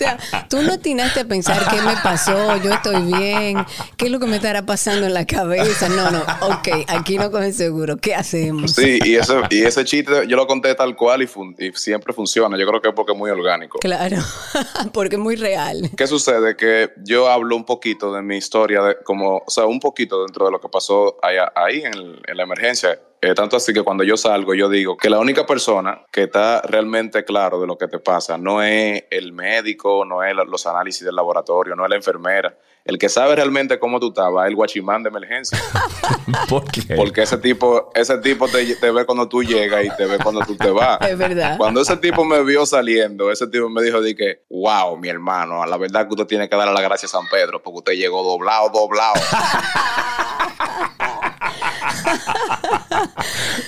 Sea, 0.02 0.18
tú 0.48 0.62
no 0.62 0.72
atinaste 0.72 1.20
a 1.20 1.24
pensar 1.24 1.62
qué 1.70 1.80
me 1.82 1.94
pasó, 2.02 2.56
yo 2.56 2.72
estoy 2.72 3.02
bien, 3.02 3.64
qué 3.96 4.06
es 4.06 4.10
lo 4.10 4.18
que 4.18 4.26
me 4.26 4.36
estará 4.36 4.64
pasando 4.66 5.06
en 5.06 5.14
la 5.14 5.26
cabeza. 5.26 5.88
No, 5.88 6.10
no, 6.10 6.20
ok, 6.40 6.68
aquí 6.88 7.18
no 7.18 7.30
cogen 7.30 7.54
seguro, 7.54 7.96
¿qué 7.96 8.14
hacemos? 8.14 8.72
Sí, 8.72 8.98
y 9.04 9.16
ese, 9.16 9.34
y 9.50 9.62
ese 9.62 9.84
chiste 9.84 10.26
yo 10.26 10.36
lo 10.36 10.46
conté 10.46 10.74
tal 10.74 10.96
cual 10.96 11.22
y, 11.22 11.28
y 11.58 11.72
siempre 11.74 12.12
funciona. 12.12 12.58
Yo 12.58 12.66
creo 12.66 12.80
que 12.80 12.88
es 12.88 12.94
porque 12.94 13.12
es 13.12 13.18
muy 13.18 13.30
orgánico. 13.30 13.78
Claro, 13.78 14.16
porque 14.92 15.16
es 15.16 15.22
muy 15.22 15.36
real. 15.36 15.90
¿Qué 15.96 16.06
sucede? 16.06 16.56
Que 16.56 16.90
yo 17.04 17.30
hablo 17.30 17.56
un 17.56 17.64
poquito 17.64 18.12
de 18.12 18.22
mi 18.22 18.36
historia, 18.36 18.82
de, 18.82 18.96
como, 19.04 19.42
o 19.46 19.50
sea, 19.50 19.66
un 19.66 19.80
poquito 19.80 20.24
dentro 20.24 20.46
de 20.46 20.52
lo 20.52 20.60
que 20.60 20.68
pasó 20.68 21.18
ahí 21.22 21.82
en, 21.82 22.20
en 22.26 22.36
la 22.36 22.42
emergencia 22.42 22.98
eh, 23.24 23.34
tanto 23.34 23.56
así 23.56 23.72
que 23.72 23.82
cuando 23.82 24.02
yo 24.02 24.16
salgo, 24.16 24.52
yo 24.52 24.68
digo 24.68 24.96
que 24.96 25.08
la 25.08 25.20
única 25.20 25.46
persona 25.46 26.04
que 26.10 26.24
está 26.24 26.60
realmente 26.62 27.24
claro 27.24 27.60
de 27.60 27.68
lo 27.68 27.78
que 27.78 27.86
te 27.86 28.00
pasa 28.00 28.36
no 28.36 28.64
es 28.64 29.04
el 29.10 29.32
médico, 29.32 30.04
no 30.04 30.24
es 30.24 30.34
los 30.34 30.66
análisis 30.66 31.04
del 31.04 31.14
laboratorio, 31.14 31.76
no 31.76 31.84
es 31.84 31.90
la 31.90 31.94
enfermera. 31.94 32.52
El 32.84 32.98
que 32.98 33.08
sabe 33.08 33.36
realmente 33.36 33.78
cómo 33.78 34.00
tú 34.00 34.08
estabas 34.08 34.46
es 34.46 34.50
el 34.50 34.56
guachimán 34.56 35.04
de 35.04 35.10
emergencia. 35.10 35.56
¿Por 36.48 36.64
qué? 36.64 36.96
Porque 36.96 37.22
ese 37.22 37.38
tipo, 37.38 37.92
ese 37.94 38.18
tipo 38.18 38.48
te, 38.48 38.74
te, 38.74 38.90
ve 38.90 39.06
cuando 39.06 39.28
tú 39.28 39.44
llegas 39.44 39.84
y 39.84 39.96
te 39.96 40.06
ve 40.06 40.18
cuando 40.18 40.40
tú 40.40 40.56
te 40.56 40.72
vas. 40.72 41.00
Es 41.02 41.16
verdad. 41.16 41.56
Cuando 41.58 41.82
ese 41.82 41.96
tipo 41.98 42.24
me 42.24 42.42
vio 42.42 42.66
saliendo, 42.66 43.30
ese 43.30 43.46
tipo 43.46 43.68
me 43.68 43.84
dijo 43.84 44.00
de 44.00 44.16
que, 44.16 44.42
wow, 44.50 44.96
mi 44.96 45.08
hermano, 45.08 45.62
a 45.62 45.68
la 45.68 45.76
verdad 45.76 46.08
que 46.08 46.14
usted 46.14 46.26
tiene 46.26 46.48
que 46.48 46.56
darle 46.56 46.74
la 46.74 46.82
gracia 46.82 47.06
a 47.06 47.10
San 47.10 47.28
Pedro 47.30 47.62
porque 47.62 47.78
usted 47.78 47.92
llegó 47.92 48.24
doblado, 48.24 48.68
doblado. 48.70 49.14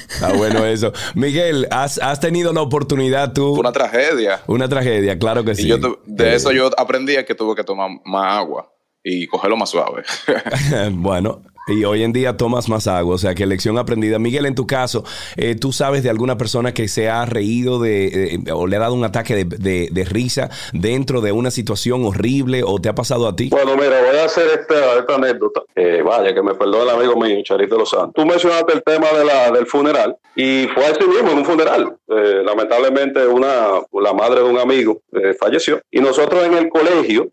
Está 0.09 0.33
bueno 0.33 0.65
eso. 0.65 0.93
Miguel, 1.15 1.67
¿has, 1.71 1.99
has 1.99 2.21
tenido 2.21 2.53
la 2.53 2.63
oportunidad 2.63 3.33
tú? 3.33 3.59
Una 3.59 3.73
tragedia. 3.73 4.43
Una 4.47 4.69
tragedia, 4.69 5.19
claro 5.19 5.45
que 5.45 5.55
sí. 5.55 5.63
Y 5.63 5.69
yo 5.69 5.79
de 6.05 6.31
eh, 6.31 6.35
eso 6.35 6.53
yo 6.53 6.71
aprendí 6.79 7.15
que 7.25 7.35
tuve 7.35 7.55
que 7.55 7.65
tomar 7.65 7.91
más 8.05 8.37
agua 8.39 8.71
y 9.03 9.27
cogerlo 9.27 9.57
más 9.57 9.71
suave. 9.71 10.03
bueno, 10.93 11.43
y 11.67 11.85
hoy 11.85 12.03
en 12.03 12.13
día 12.13 12.37
tomas 12.37 12.69
más 12.69 12.87
agua, 12.87 13.15
o 13.15 13.19
sea 13.19 13.35
que 13.35 13.47
lección 13.47 13.79
aprendida. 13.79 14.19
Miguel, 14.19 14.47
en 14.47 14.55
tu 14.55 14.67
caso, 14.67 15.05
eh, 15.37 15.55
¿tú 15.55 15.73
sabes 15.73 16.03
de 16.03 16.11
alguna 16.11 16.37
persona 16.37 16.75
que 16.75 16.89
se 16.89 17.09
ha 17.09 17.25
reído 17.25 17.81
de, 17.81 18.41
o 18.53 18.67
le 18.67 18.77
ha 18.77 18.81
dado 18.81 18.95
un 18.95 19.05
ataque 19.05 19.45
de, 19.45 19.89
de, 19.91 20.05
risa 20.05 20.51
dentro 20.73 21.21
de 21.21 21.33
una 21.33 21.51
situación 21.51 22.05
horrible 22.05 22.63
o 22.65 22.81
te 22.81 22.89
ha 22.89 22.95
pasado 22.95 23.27
a 23.27 23.35
ti? 23.35 23.49
Bueno, 23.51 23.77
mira, 23.77 24.03
voy 24.03 24.19
a 24.19 24.25
hacer 24.25 24.47
esta, 24.61 24.99
esta 24.99 25.15
anécdota. 25.15 25.63
Eh, 25.75 26.03
vaya, 26.05 26.35
que 26.35 26.43
me 26.43 26.55
perdone 26.55 26.85
el 26.85 26.91
amigo 26.91 27.17
mío, 27.17 27.43
Charito 27.43 27.79
Los 27.79 27.91
Santos. 27.91 28.13
Tú 28.15 28.27
mencionaste 28.27 28.75
el 28.75 28.83
tema 28.83 29.09
de 29.13 29.25
la, 29.25 29.51
del 29.51 29.67
funeral 29.67 30.17
y 30.37 30.67
fue 30.75 30.85
así 30.87 31.07
mismo 31.07 31.31
en 31.31 31.39
un 31.39 31.45
funeral. 31.45 31.97
Eh, 32.09 32.43
lamentablemente, 32.45 33.27
una, 33.27 33.81
la 33.93 34.13
madre 34.13 34.43
de 34.43 34.51
un 34.51 34.59
amigo 34.59 35.01
falleció 35.41 35.81
y 35.91 36.01
nosotros 36.01 36.45
en 36.45 36.55
el 36.55 36.69
colegio, 36.69 37.29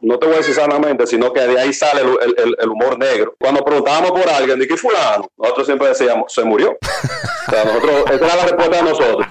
no 0.00 0.18
te 0.18 0.26
voy 0.26 0.36
a 0.36 0.38
decir 0.38 0.54
sanamente, 0.54 1.06
sino 1.06 1.32
que 1.32 1.40
de 1.40 1.58
ahí 1.58 1.72
sale 1.72 2.00
el, 2.00 2.34
el, 2.38 2.56
el 2.58 2.68
humor 2.68 2.98
negro 2.98 3.34
cuando 3.38 3.51
preguntábamos 3.60 4.12
por 4.12 4.28
alguien, 4.28 4.58
¿de 4.58 4.66
qué 4.66 4.76
fulano? 4.76 5.28
Nosotros 5.36 5.66
siempre 5.66 5.88
decíamos, 5.88 6.32
se 6.32 6.42
murió. 6.44 6.70
o 6.72 7.50
sea, 7.50 7.64
nosotros, 7.64 8.04
esa 8.06 8.24
era 8.24 8.36
la 8.36 8.42
respuesta 8.44 8.76
de 8.76 8.82
nosotros. 8.82 9.26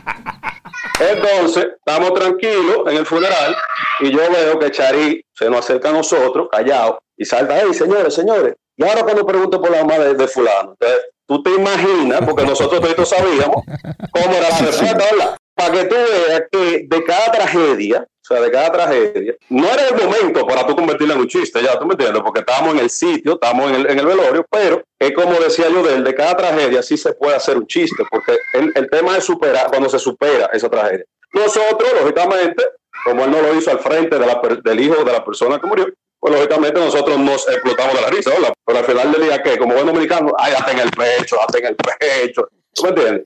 Entonces, 1.00 1.68
estamos 1.78 2.14
tranquilos 2.14 2.84
en 2.88 2.98
el 2.98 3.06
funeral 3.06 3.56
y 4.02 4.12
yo 4.12 4.20
veo 4.32 4.60
que 4.60 4.70
Charí 4.70 5.26
se 5.34 5.50
nos 5.50 5.60
acerca 5.60 5.90
a 5.90 5.94
nosotros, 5.94 6.48
callado, 6.52 7.02
y 7.18 7.26
salta, 7.26 7.60
hey, 7.60 7.74
señores, 7.74 8.14
señores, 8.14 8.56
y 8.78 8.84
ahora 8.84 9.04
cuando 9.04 9.26
pregunto 9.26 9.62
por 9.62 9.72
la 9.72 9.84
mamá 9.84 10.04
de, 10.04 10.28
fulano, 10.28 10.76
entonces, 10.80 11.06
tú 11.28 11.42
te 11.44 11.52
imaginas, 11.52 12.22
porque 12.26 12.46
nosotros 12.46 12.82
todos 12.96 13.10
sabíamos 13.10 13.64
cómo 14.12 14.36
era 14.36 14.50
la 14.50 14.58
respuesta, 14.58 15.06
¿verdad? 15.12 15.38
Para 15.56 15.72
que 15.72 15.86
tú 15.86 15.96
veas 15.96 16.44
que 16.52 16.86
de 16.88 17.04
cada 17.04 17.32
tragedia 17.32 18.08
de 18.40 18.52
cada 18.52 18.72
tragedia, 18.72 19.36
no 19.50 19.68
era 19.68 19.88
el 19.88 19.96
momento 19.96 20.46
para 20.46 20.66
tú 20.66 20.76
convertirla 20.76 21.16
en 21.16 21.22
un 21.22 21.28
chiste, 21.28 21.62
ya 21.62 21.78
tú 21.78 21.86
me 21.86 21.94
entiendes, 21.94 22.22
porque 22.22 22.40
estábamos 22.42 22.76
en 22.76 22.80
el 22.80 22.90
sitio, 22.90 23.34
estábamos 23.34 23.70
en 23.70 23.76
el, 23.76 23.92
en 23.92 24.00
el 24.00 24.06
velorio, 24.06 24.46
pero 24.50 24.84
es 25.00 25.12
como 25.14 25.34
decía 25.40 25.68
yo 25.70 25.84
de 25.84 25.96
él, 25.96 26.04
de 26.04 26.14
cada 26.14 26.38
tragedia 26.38 26.82
sí 26.84 26.98
se 26.98 27.14
puede 27.14 27.36
hacer 27.36 27.58
un 27.58 27.68
chiste, 27.68 28.04
porque 28.10 28.38
el, 28.54 28.72
el 28.76 28.90
tema 28.90 29.18
es 29.18 29.24
superar, 29.24 29.68
cuando 29.70 29.90
se 29.90 30.00
supera 30.00 30.50
esa 30.54 30.70
tragedia. 30.70 31.06
Nosotros, 31.34 31.90
lógicamente, 32.00 32.64
como 33.06 33.26
él 33.26 33.32
no 33.32 33.42
lo 33.42 33.56
hizo 33.56 33.72
al 33.72 33.80
frente 33.80 34.18
del 34.18 34.80
hijo 34.80 35.04
de 35.04 35.12
la 35.12 35.24
persona 35.24 35.60
que 35.60 35.68
murió, 35.68 35.88
pues 36.20 36.36
lógicamente 36.36 36.80
nosotros 36.80 37.18
nos 37.18 37.50
explotamos 37.50 37.96
de 37.96 38.02
la 38.02 38.10
risa, 38.10 38.32
Pero 38.64 38.78
al 38.78 38.86
final 38.86 39.12
del 39.12 39.24
día, 39.24 39.42
¿qué? 39.42 39.58
Como 39.58 39.74
buen 39.74 39.88
dominicano, 39.88 40.32
ay, 40.38 40.54
hasta 40.54 40.72
en 40.72 40.80
el 40.80 40.92
pecho, 40.92 41.42
hasta 41.42 41.58
en 41.58 41.66
el 41.66 41.76
pecho, 41.76 42.48
¿tú 42.74 42.84
me 42.84 42.90
entiendes? 42.90 43.26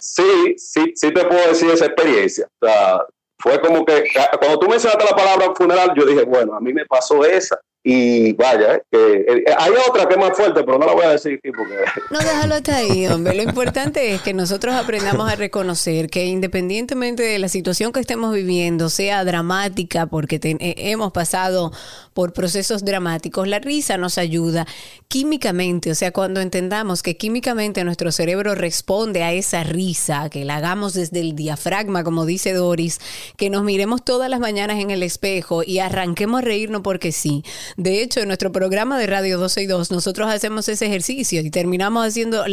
sí, 0.00 0.54
sí, 0.56 0.92
sí 0.94 1.12
te 1.12 1.24
puedo 1.26 1.46
decir 1.48 1.70
esa 1.70 1.86
experiencia. 1.86 2.48
O 2.60 2.66
sea, 2.66 3.04
fue 3.38 3.60
como 3.60 3.84
que 3.84 4.04
cuando 4.38 4.58
tú 4.58 4.68
mencionaste 4.68 5.04
la 5.04 5.16
palabra 5.16 5.54
funeral, 5.54 5.92
yo 5.96 6.04
dije, 6.04 6.24
bueno, 6.24 6.54
a 6.54 6.60
mí 6.60 6.72
me 6.72 6.86
pasó 6.86 7.24
esa. 7.24 7.60
Y 7.90 8.34
vaya, 8.34 8.82
eh, 8.92 9.24
eh, 9.26 9.44
hay 9.56 9.72
otra 9.88 10.06
que 10.06 10.12
es 10.12 10.20
más 10.20 10.36
fuerte, 10.36 10.62
pero 10.62 10.78
no 10.78 10.84
la 10.84 10.92
voy 10.92 11.06
a 11.06 11.12
decir 11.12 11.40
porque... 11.56 11.74
No, 12.10 12.18
déjalo 12.18 12.56
hasta 12.56 12.76
ahí, 12.76 13.06
hombre. 13.06 13.34
Lo 13.34 13.42
importante 13.42 14.12
es 14.12 14.20
que 14.20 14.34
nosotros 14.34 14.74
aprendamos 14.74 15.32
a 15.32 15.36
reconocer 15.36 16.10
que 16.10 16.26
independientemente 16.26 17.22
de 17.22 17.38
la 17.38 17.48
situación 17.48 17.92
que 17.92 18.00
estemos 18.00 18.34
viviendo, 18.34 18.90
sea 18.90 19.24
dramática, 19.24 20.04
porque 20.04 20.38
eh, 20.42 20.74
hemos 20.76 21.12
pasado 21.12 21.72
por 22.12 22.34
procesos 22.34 22.84
dramáticos, 22.84 23.48
la 23.48 23.58
risa 23.58 23.96
nos 23.96 24.18
ayuda 24.18 24.66
químicamente, 25.08 25.90
o 25.90 25.94
sea, 25.94 26.12
cuando 26.12 26.42
entendamos 26.42 27.02
que 27.02 27.16
químicamente 27.16 27.84
nuestro 27.84 28.12
cerebro 28.12 28.54
responde 28.54 29.22
a 29.22 29.32
esa 29.32 29.62
risa, 29.64 30.28
que 30.28 30.44
la 30.44 30.56
hagamos 30.56 30.92
desde 30.92 31.20
el 31.20 31.34
diafragma, 31.34 32.04
como 32.04 32.26
dice 32.26 32.52
Doris, 32.52 33.00
que 33.38 33.48
nos 33.48 33.64
miremos 33.64 34.04
todas 34.04 34.28
las 34.28 34.40
mañanas 34.40 34.78
en 34.78 34.90
el 34.90 35.02
espejo 35.02 35.62
y 35.64 35.78
arranquemos 35.78 36.40
a 36.40 36.44
reírnos 36.44 36.82
porque 36.82 37.12
sí. 37.12 37.42
De 37.78 38.02
hecho, 38.02 38.18
en 38.18 38.26
nuestro 38.26 38.50
programa 38.50 38.98
de 38.98 39.06
Radio 39.06 39.38
12 39.38 39.62
y 39.62 39.66
2, 39.66 39.92
nosotros 39.92 40.28
hacemos 40.28 40.68
ese 40.68 40.86
ejercicio 40.86 41.40
y 41.42 41.48
terminamos 41.48 42.04
haciendo 42.04 42.44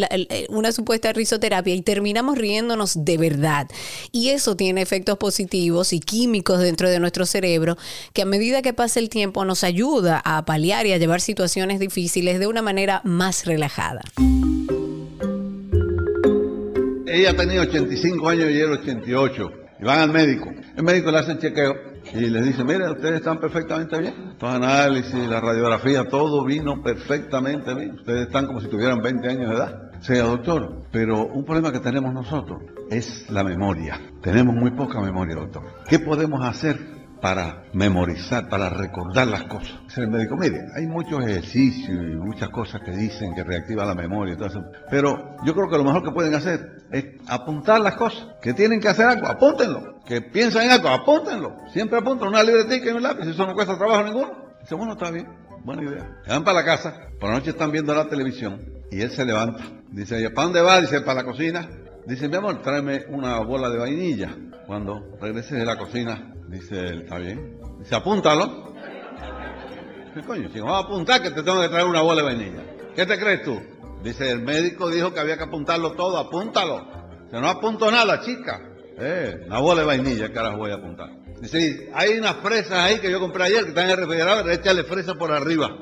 una 0.50 0.72
supuesta 0.72 1.12
risoterapia 1.14 1.74
y 1.74 1.82
terminamos 1.82 2.38
riéndonos 2.38 3.04
de 3.04 3.18
verdad. 3.18 3.68
Y 4.12 4.30
eso 4.30 4.56
tiene 4.56 4.84
efectos 4.84 5.18
positivos 5.18 5.94
y 5.94 6.00
químicos 6.00 6.60
dentro 6.60 6.92
de 6.92 7.00
nuestro 7.00 7.26
cerebro 7.26 7.76
que 8.14 8.22
a 8.22 8.26
medida 8.26 8.62
que 8.62 8.74
pasa 8.74 9.00
el 9.00 9.10
tiempo 9.10 9.46
nos 9.46 9.64
ayuda 9.64 10.22
a 10.24 10.46
paliar 10.46 10.86
y 10.86 10.94
a 10.94 10.98
llevar 10.98 11.22
situaciones 11.22 11.80
difíciles 11.80 12.40
de 12.40 12.46
una 12.46 12.62
manera 12.62 13.02
más 13.04 13.46
relajada. 13.46 14.02
Ella 17.08 17.36
tenía 17.36 17.62
85 17.62 18.30
años 18.30 18.52
y 18.52 18.60
él 18.60 18.72
88. 18.74 19.52
Y 19.80 19.84
van 19.86 20.02
al 20.02 20.12
médico. 20.12 20.54
El 20.78 20.84
médico 20.84 21.10
le 21.10 21.18
hace 21.18 21.32
el 21.32 21.40
chequeo 21.40 21.95
y 22.16 22.30
les 22.30 22.46
dice, 22.46 22.64
mire, 22.64 22.90
ustedes 22.90 23.16
están 23.16 23.40
perfectamente 23.40 24.00
bien. 24.00 24.36
Los 24.40 24.54
análisis, 24.54 25.28
la 25.28 25.42
radiografía, 25.42 26.08
todo 26.08 26.44
vino 26.46 26.82
perfectamente 26.82 27.74
bien. 27.74 27.96
Ustedes 27.96 28.28
están 28.28 28.48
como 28.48 28.62
si 28.62 28.68
tuvieran 28.68 29.02
20 29.02 29.28
años 29.28 29.50
de 29.50 29.56
edad. 29.56 29.92
Sea 30.02 30.24
doctor, 30.24 30.84
pero 30.92 31.26
un 31.26 31.46
problema 31.46 31.72
que 31.72 31.80
tenemos 31.80 32.14
nosotros 32.14 32.62
es 32.90 33.30
la 33.30 33.44
memoria. 33.44 34.00
Tenemos 34.22 34.56
muy 34.56 34.72
poca 34.72 35.02
memoria, 35.02 35.36
doctor. 35.36 35.64
¿Qué 35.88 36.00
podemos 36.00 36.46
hacer 36.46 36.95
para 37.26 37.64
memorizar, 37.74 38.48
para 38.50 38.70
recordar 38.70 39.26
las 39.26 39.46
cosas. 39.46 39.80
Dice 39.86 40.02
el 40.02 40.10
médico, 40.10 40.38
mire, 40.38 40.60
hay 40.76 40.86
muchos 40.86 41.26
ejercicios 41.26 41.90
y 41.90 42.16
muchas 42.18 42.50
cosas 42.50 42.82
que 42.86 42.92
dicen 42.92 43.34
que 43.34 43.44
reactiva 43.44 43.84
la 43.84 43.96
memoria 43.96 44.36
y 44.36 44.38
todo 44.38 44.50
eso, 44.50 44.64
pero 44.92 45.36
yo 45.44 45.56
creo 45.56 45.68
que 45.68 45.76
lo 45.76 45.84
mejor 45.84 46.04
que 46.04 46.12
pueden 46.12 46.36
hacer 46.36 46.84
es 46.92 47.06
apuntar 47.28 47.82
las 47.82 47.96
cosas, 47.96 48.28
que 48.44 48.54
tienen 48.54 48.80
que 48.80 48.90
hacer 48.90 49.08
algo, 49.08 49.26
apúntenlo, 49.26 50.04
que 50.06 50.22
piensan 50.22 50.66
en 50.66 50.72
algo, 50.74 50.88
apúntenlo, 50.90 51.58
siempre 51.74 51.98
apunten 51.98 52.28
una 52.28 52.44
libretita 52.44 52.92
y 52.92 52.94
un 52.94 53.02
lápiz, 53.02 53.28
eso 53.28 53.48
no 53.48 53.56
cuesta 53.56 53.76
trabajo 53.76 54.04
ninguno. 54.04 54.32
Dice, 54.62 54.76
bueno, 54.76 54.94
está 54.94 55.10
bien, 55.10 55.28
buena 55.64 55.82
idea. 55.82 56.08
Se 56.26 56.30
van 56.30 56.44
para 56.44 56.60
la 56.60 56.66
casa, 56.66 57.08
por 57.20 57.30
la 57.30 57.38
noche 57.38 57.50
están 57.50 57.72
viendo 57.72 57.96
la 57.96 58.08
televisión 58.08 58.62
y 58.92 59.02
él 59.02 59.10
se 59.10 59.26
levanta, 59.26 59.64
dice, 59.90 60.30
¿para 60.30 60.46
dónde 60.46 60.62
va? 60.62 60.80
Dice, 60.80 61.02
para 61.02 61.24
la 61.24 61.26
cocina. 61.26 61.68
Dice, 62.06 62.30
mi 62.30 62.36
amor, 62.36 62.62
tráeme 62.62 63.06
una 63.10 63.40
bola 63.40 63.72
de 63.72 63.80
vainilla. 63.80 64.30
Cuando 64.68 65.18
regrese 65.20 65.56
de 65.56 65.66
la 65.66 65.76
cocina, 65.76 66.35
Dice 66.48 66.80
él, 66.80 67.02
¿está 67.04 67.18
bien? 67.18 67.60
Dice, 67.80 67.96
apúntalo. 67.96 68.74
¿Qué 70.14 70.22
coño? 70.22 70.50
Si 70.50 70.60
vamos 70.60 70.76
a 70.76 70.86
apuntar 70.86 71.22
que 71.22 71.32
te 71.32 71.44
tengo 71.44 71.62
que 71.62 71.70
traer 71.70 71.86
una 71.86 72.02
bola 72.02 72.22
de 72.22 72.28
vainilla. 72.28 72.64
¿Qué 72.96 73.06
te 73.06 73.20
crees 73.20 73.44
tú? 73.44 73.60
Dice, 74.04 74.32
el 74.32 74.42
médico 74.42 74.90
dijo 74.90 75.14
que 75.14 75.20
había 75.20 75.38
que 75.38 75.44
apuntarlo 75.44 75.92
todo, 75.94 76.18
apúntalo. 76.18 76.86
Dice, 77.26 77.42
no 77.42 77.50
apunto 77.50 77.92
nada, 77.92 78.22
chica. 78.22 78.62
Eh, 78.98 79.44
una 79.48 79.60
bola 79.60 79.82
de 79.82 79.88
vainilla, 79.88 80.32
carajo 80.32 80.58
voy 80.58 80.72
a 80.72 80.76
apuntar. 80.76 81.10
Dice, 81.42 81.92
hay 81.94 82.18
unas 82.18 82.36
fresas 82.38 82.80
ahí 82.80 83.00
que 83.00 83.12
yo 83.12 83.20
compré 83.20 83.44
ayer 83.44 83.64
que 83.64 83.70
están 83.70 83.86
en 83.86 83.92
el 83.92 83.98
refrigerador, 83.98 84.50
échale 84.52 84.84
fresa 84.84 85.16
por 85.16 85.32
arriba. 85.32 85.76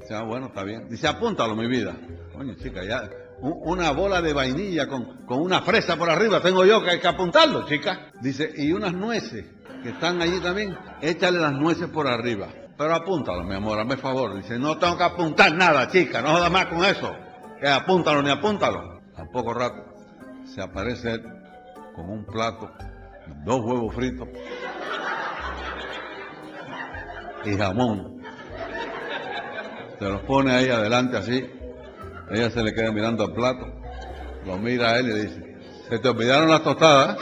Dice, 0.00 0.14
ah, 0.14 0.22
bueno, 0.22 0.48
está 0.48 0.64
bien. 0.64 0.88
Dice, 0.88 1.06
apúntalo, 1.06 1.56
mi 1.56 1.66
vida. 1.66 1.96
Coño, 2.34 2.54
chica, 2.56 2.84
ya, 2.84 3.08
una 3.40 3.90
bola 3.90 4.20
de 4.20 4.32
vainilla 4.32 4.86
con, 4.86 5.24
con 5.26 5.40
una 5.40 5.62
fresa 5.62 5.96
por 5.96 6.08
arriba, 6.10 6.40
tengo 6.40 6.64
yo 6.64 6.82
que, 6.82 6.90
hay 6.90 7.00
que 7.00 7.08
apuntarlo, 7.08 7.66
chica. 7.66 8.12
Dice, 8.20 8.52
y 8.56 8.72
unas 8.72 8.92
nueces 8.92 9.46
que 9.82 9.90
están 9.90 10.22
allí 10.22 10.40
también, 10.40 10.76
échale 11.00 11.38
las 11.38 11.52
nueces 11.52 11.88
por 11.88 12.06
arriba. 12.06 12.48
Pero 12.76 12.94
apúntalo, 12.94 13.44
mi 13.44 13.54
amor, 13.54 13.78
hazme 13.78 13.96
favor. 13.96 14.34
Dice, 14.36 14.58
no 14.58 14.78
tengo 14.78 14.96
que 14.96 15.04
apuntar 15.04 15.54
nada, 15.54 15.88
chica, 15.88 16.22
no 16.22 16.30
jodas 16.30 16.50
más 16.50 16.66
con 16.66 16.84
eso. 16.84 17.14
Que 17.60 17.68
apúntalo 17.68 18.22
ni 18.22 18.30
apúntalo. 18.30 19.00
A 19.16 19.24
poco 19.26 19.52
rato 19.52 19.84
se 20.44 20.62
aparece 20.62 21.12
él 21.12 21.22
con 21.94 22.08
un 22.08 22.24
plato, 22.24 22.70
dos 23.44 23.60
huevos 23.60 23.94
fritos 23.94 24.28
y 27.44 27.56
jamón. 27.56 28.22
Se 29.98 30.08
los 30.08 30.20
pone 30.22 30.52
ahí 30.52 30.68
adelante 30.68 31.16
así. 31.16 31.48
Ella 32.30 32.50
se 32.50 32.62
le 32.62 32.72
queda 32.72 32.90
mirando 32.90 33.24
al 33.24 33.32
plato, 33.32 33.66
lo 34.46 34.56
mira 34.58 34.90
a 34.90 34.98
él 34.98 35.06
y 35.06 35.12
le 35.12 35.22
dice, 35.24 35.58
se 35.88 35.98
te 35.98 36.08
olvidaron 36.08 36.48
las 36.48 36.62
tostadas. 36.62 37.18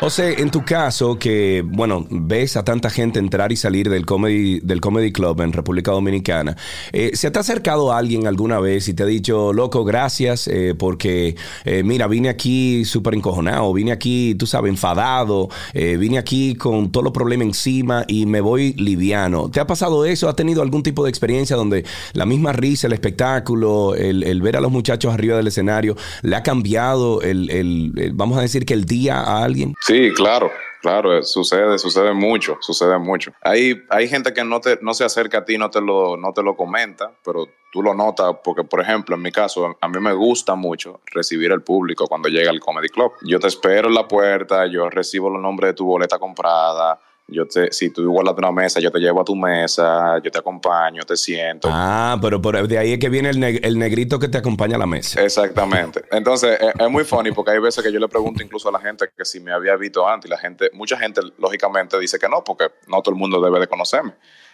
José, 0.00 0.40
en 0.40 0.50
tu 0.50 0.64
caso, 0.64 1.18
que, 1.18 1.62
bueno, 1.62 2.06
ves 2.08 2.56
a 2.56 2.64
tanta 2.64 2.88
gente 2.88 3.18
entrar 3.18 3.52
y 3.52 3.56
salir 3.56 3.90
del 3.90 4.06
comedy, 4.06 4.58
del 4.60 4.80
comedy 4.80 5.12
club 5.12 5.42
en 5.42 5.52
República 5.52 5.90
Dominicana, 5.90 6.56
eh, 6.90 7.10
¿se 7.12 7.30
te 7.30 7.38
ha 7.38 7.42
acercado 7.42 7.92
alguien 7.92 8.26
alguna 8.26 8.60
vez 8.60 8.88
y 8.88 8.94
te 8.94 9.02
ha 9.02 9.06
dicho, 9.06 9.52
loco, 9.52 9.84
gracias, 9.84 10.48
eh, 10.48 10.74
porque, 10.74 11.36
eh, 11.66 11.82
mira, 11.82 12.06
vine 12.06 12.30
aquí 12.30 12.86
súper 12.86 13.12
encojonado, 13.14 13.74
vine 13.74 13.92
aquí, 13.92 14.34
tú 14.38 14.46
sabes, 14.46 14.70
enfadado, 14.70 15.50
vine 15.74 16.16
aquí 16.16 16.54
con 16.54 16.90
todos 16.90 17.04
los 17.04 17.12
problemas 17.12 17.48
encima 17.48 18.06
y 18.08 18.24
me 18.24 18.40
voy 18.40 18.72
liviano? 18.78 19.50
¿Te 19.50 19.60
ha 19.60 19.66
pasado 19.66 20.06
eso? 20.06 20.30
¿Has 20.30 20.36
tenido 20.36 20.62
algún 20.62 20.82
tipo 20.82 21.04
de 21.04 21.10
experiencia 21.10 21.56
donde 21.56 21.84
la 22.14 22.24
misma 22.24 22.54
risa, 22.54 22.86
el 22.86 22.94
espectáculo, 22.94 23.94
el, 23.94 24.40
ver 24.40 24.56
a 24.56 24.62
los 24.62 24.72
muchachos 24.72 25.12
arriba 25.12 25.36
del 25.36 25.48
escenario, 25.48 25.94
le 26.22 26.36
ha 26.36 26.42
cambiado 26.42 27.20
el, 27.20 27.50
el, 27.50 28.12
vamos 28.14 28.38
a 28.38 28.40
decir 28.40 28.64
que 28.64 28.72
el 28.72 28.86
día 28.86 29.20
a 29.20 29.44
alguien? 29.44 29.74
Sí, 29.90 30.12
claro. 30.14 30.52
Claro, 30.80 31.18
eh, 31.18 31.22
sucede, 31.24 31.78
sucede 31.78 32.14
mucho, 32.14 32.56
sucede 32.60 32.96
mucho. 32.96 33.32
Hay, 33.42 33.82
hay 33.90 34.08
gente 34.08 34.32
que 34.32 34.42
no, 34.44 34.60
te, 34.60 34.78
no 34.80 34.94
se 34.94 35.04
acerca 35.04 35.38
a 35.38 35.44
ti, 35.44 35.58
no 35.58 35.68
te, 35.68 35.80
lo, 35.80 36.16
no 36.16 36.32
te 36.32 36.42
lo 36.42 36.56
comenta, 36.56 37.12
pero 37.22 37.48
tú 37.70 37.82
lo 37.82 37.92
notas 37.92 38.36
porque, 38.42 38.64
por 38.64 38.80
ejemplo, 38.80 39.14
en 39.16 39.20
mi 39.20 39.30
caso, 39.30 39.76
a 39.78 39.88
mí 39.88 40.00
me 40.00 40.14
gusta 40.14 40.54
mucho 40.54 41.00
recibir 41.06 41.52
el 41.52 41.62
público 41.62 42.06
cuando 42.06 42.30
llega 42.30 42.50
al 42.50 42.60
Comedy 42.60 42.88
Club. 42.88 43.12
Yo 43.22 43.38
te 43.38 43.48
espero 43.48 43.88
en 43.88 43.94
la 43.94 44.08
puerta, 44.08 44.66
yo 44.66 44.88
recibo 44.88 45.28
los 45.28 45.42
nombres 45.42 45.70
de 45.70 45.74
tu 45.74 45.84
boleta 45.84 46.18
comprada, 46.18 46.98
yo 47.30 47.46
te, 47.46 47.72
si 47.72 47.90
tú 47.90 48.02
igualas 48.02 48.34
una 48.36 48.50
mesa, 48.50 48.80
yo 48.80 48.90
te 48.90 48.98
llevo 48.98 49.20
a 49.20 49.24
tu 49.24 49.36
mesa, 49.36 50.20
yo 50.22 50.30
te 50.30 50.38
acompaño, 50.38 51.02
te 51.04 51.16
siento. 51.16 51.68
Ah, 51.70 52.18
pero 52.20 52.40
por, 52.40 52.66
de 52.66 52.78
ahí 52.78 52.92
es 52.92 52.98
que 52.98 53.08
viene 53.08 53.30
el, 53.30 53.78
negrito 53.78 54.18
que 54.18 54.28
te 54.28 54.38
acompaña 54.38 54.76
a 54.76 54.78
la 54.78 54.86
mesa. 54.86 55.22
Exactamente. 55.22 56.04
Entonces, 56.10 56.58
es, 56.60 56.90
muy 56.90 57.04
funny 57.04 57.32
porque 57.32 57.52
hay 57.52 57.58
veces 57.58 57.82
que 57.84 57.92
yo 57.92 58.00
le 58.00 58.08
pregunto 58.08 58.42
incluso 58.42 58.68
a 58.68 58.72
la 58.72 58.80
gente 58.80 59.08
que 59.16 59.24
si 59.24 59.40
me 59.40 59.52
había 59.52 59.76
visto 59.76 60.06
antes 60.08 60.28
y 60.28 60.30
la 60.30 60.38
gente, 60.38 60.70
mucha 60.72 60.98
gente 60.98 61.20
lógicamente 61.38 61.98
dice 61.98 62.18
que 62.18 62.28
no, 62.28 62.42
porque 62.42 62.66
no 62.86 63.00
todo 63.02 63.14
el 63.14 63.18
mundo 63.18 63.40
debe 63.40 63.60
de 63.60 63.66
conocerme. 63.66 64.12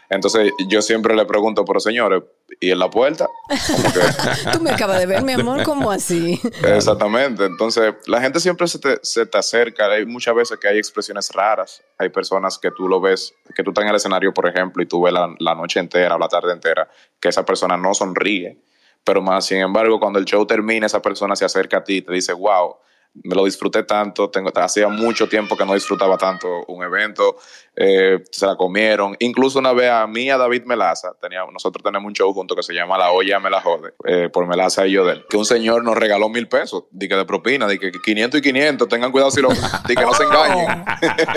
Entonces 0.09 0.53
yo 0.69 0.83
siempre 0.83 1.15
le 1.15 1.25
pregunto, 1.25 1.65
pero 1.65 1.81
señores, 1.81 2.23
¿y 2.61 2.71
en 2.71 2.79
la 2.79 2.89
puerta? 2.89 3.29
Tú 4.53 4.61
me 4.61 4.71
acabas 4.71 5.01
de 5.01 5.07
ver, 5.07 5.23
mi 5.23 5.33
amor, 5.33 5.63
¿cómo 5.65 5.91
así? 5.91 6.41
Exactamente. 6.63 7.45
Entonces 7.45 7.95
la 8.07 8.21
gente 8.21 8.41
siempre 8.41 8.69
se 8.69 8.79
te, 8.79 8.99
se 9.03 9.27
te, 9.27 9.39
acerca. 9.39 9.87
Hay 9.87 10.07
muchas 10.07 10.35
veces 10.35 10.59
que 10.59 10.69
hay 10.69 10.79
expresiones 10.79 11.31
raras. 11.33 11.83
Hay 11.99 12.09
personas 12.09 12.59
que 12.59 12.71
tú 12.71 12.89
lo 12.89 13.01
ves, 13.01 13.35
que 13.55 13.63
tú 13.63 13.71
estás 13.71 13.83
en 13.83 13.91
el 13.91 13.97
escenario, 13.97 14.33
por 14.33 14.49
ejemplo, 14.49 14.83
y 14.83 14.87
tú 14.87 15.03
ves 15.03 15.13
la, 15.13 15.35
la 15.39 15.55
noche 15.55 15.81
entera 15.81 16.15
o 16.15 16.19
la 16.19 16.29
tarde 16.29 16.53
entera, 16.53 16.89
que 17.21 17.29
esa 17.29 17.45
persona 17.45 17.77
no 17.77 17.95
sonríe. 17.95 18.59
Pero 19.03 19.23
más, 19.23 19.47
sin 19.47 19.59
embargo, 19.59 20.01
cuando 20.01 20.19
el 20.19 20.25
show 20.25 20.45
termina, 20.47 20.87
esa 20.87 21.01
persona 21.01 21.37
se 21.37 21.45
acerca 21.45 21.79
a 21.79 21.85
ti 21.85 21.99
y 21.99 22.03
te 22.03 22.13
dice, 22.13 22.33
wow, 22.33 22.77
me 23.25 23.35
lo 23.35 23.45
disfruté 23.45 23.83
tanto, 23.83 24.31
tengo, 24.31 24.51
hacía 24.55 24.89
mucho 24.89 25.29
tiempo 25.29 25.57
que 25.57 25.65
no 25.65 25.75
disfrutaba 25.75 26.17
tanto 26.17 26.65
un 26.69 26.83
evento, 26.83 27.37
eh, 27.75 28.23
se 28.31 28.47
la 28.47 28.57
comieron, 28.57 29.17
incluso 29.19 29.59
una 29.59 29.73
vez 29.73 29.91
a 29.91 30.07
mí, 30.07 30.31
a 30.31 30.37
David 30.37 30.65
Melaza, 30.65 31.15
teníamos, 31.21 31.53
nosotros 31.53 31.83
tenemos 31.83 32.07
un 32.07 32.15
show 32.15 32.33
junto 32.33 32.55
que 32.55 32.63
se 32.63 32.75
llama 32.75 32.99
La 32.99 33.11
olla 33.11 33.39
me 33.41 33.51
la 33.51 33.61
jode, 33.61 33.95
eh, 34.05 34.29
por 34.33 34.47
Melaza 34.47 34.87
y 34.87 34.93
yo 34.93 35.05
de 35.05 35.15
él, 35.15 35.25
que 35.29 35.37
un 35.37 35.45
señor 35.45 35.85
nos 35.85 35.97
regaló 35.97 36.29
mil 36.29 36.49
pesos, 36.49 36.85
de 36.91 37.09
que 37.09 37.17
de 37.17 37.25
propina, 37.25 37.67
de 37.67 37.79
que 37.79 37.91
500 37.93 38.41
y 38.41 38.43
500, 38.43 38.89
tengan 38.89 39.13
cuidado 39.13 39.31
si 39.31 39.41
lo, 39.41 39.49
de 39.49 39.95
que 39.95 40.03
no 40.03 40.15
se 40.15 40.25
engañen. 40.25 40.85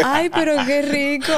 Ay, 0.05 0.29
pero 0.29 0.55
qué 0.65 0.81
rico. 0.81 1.33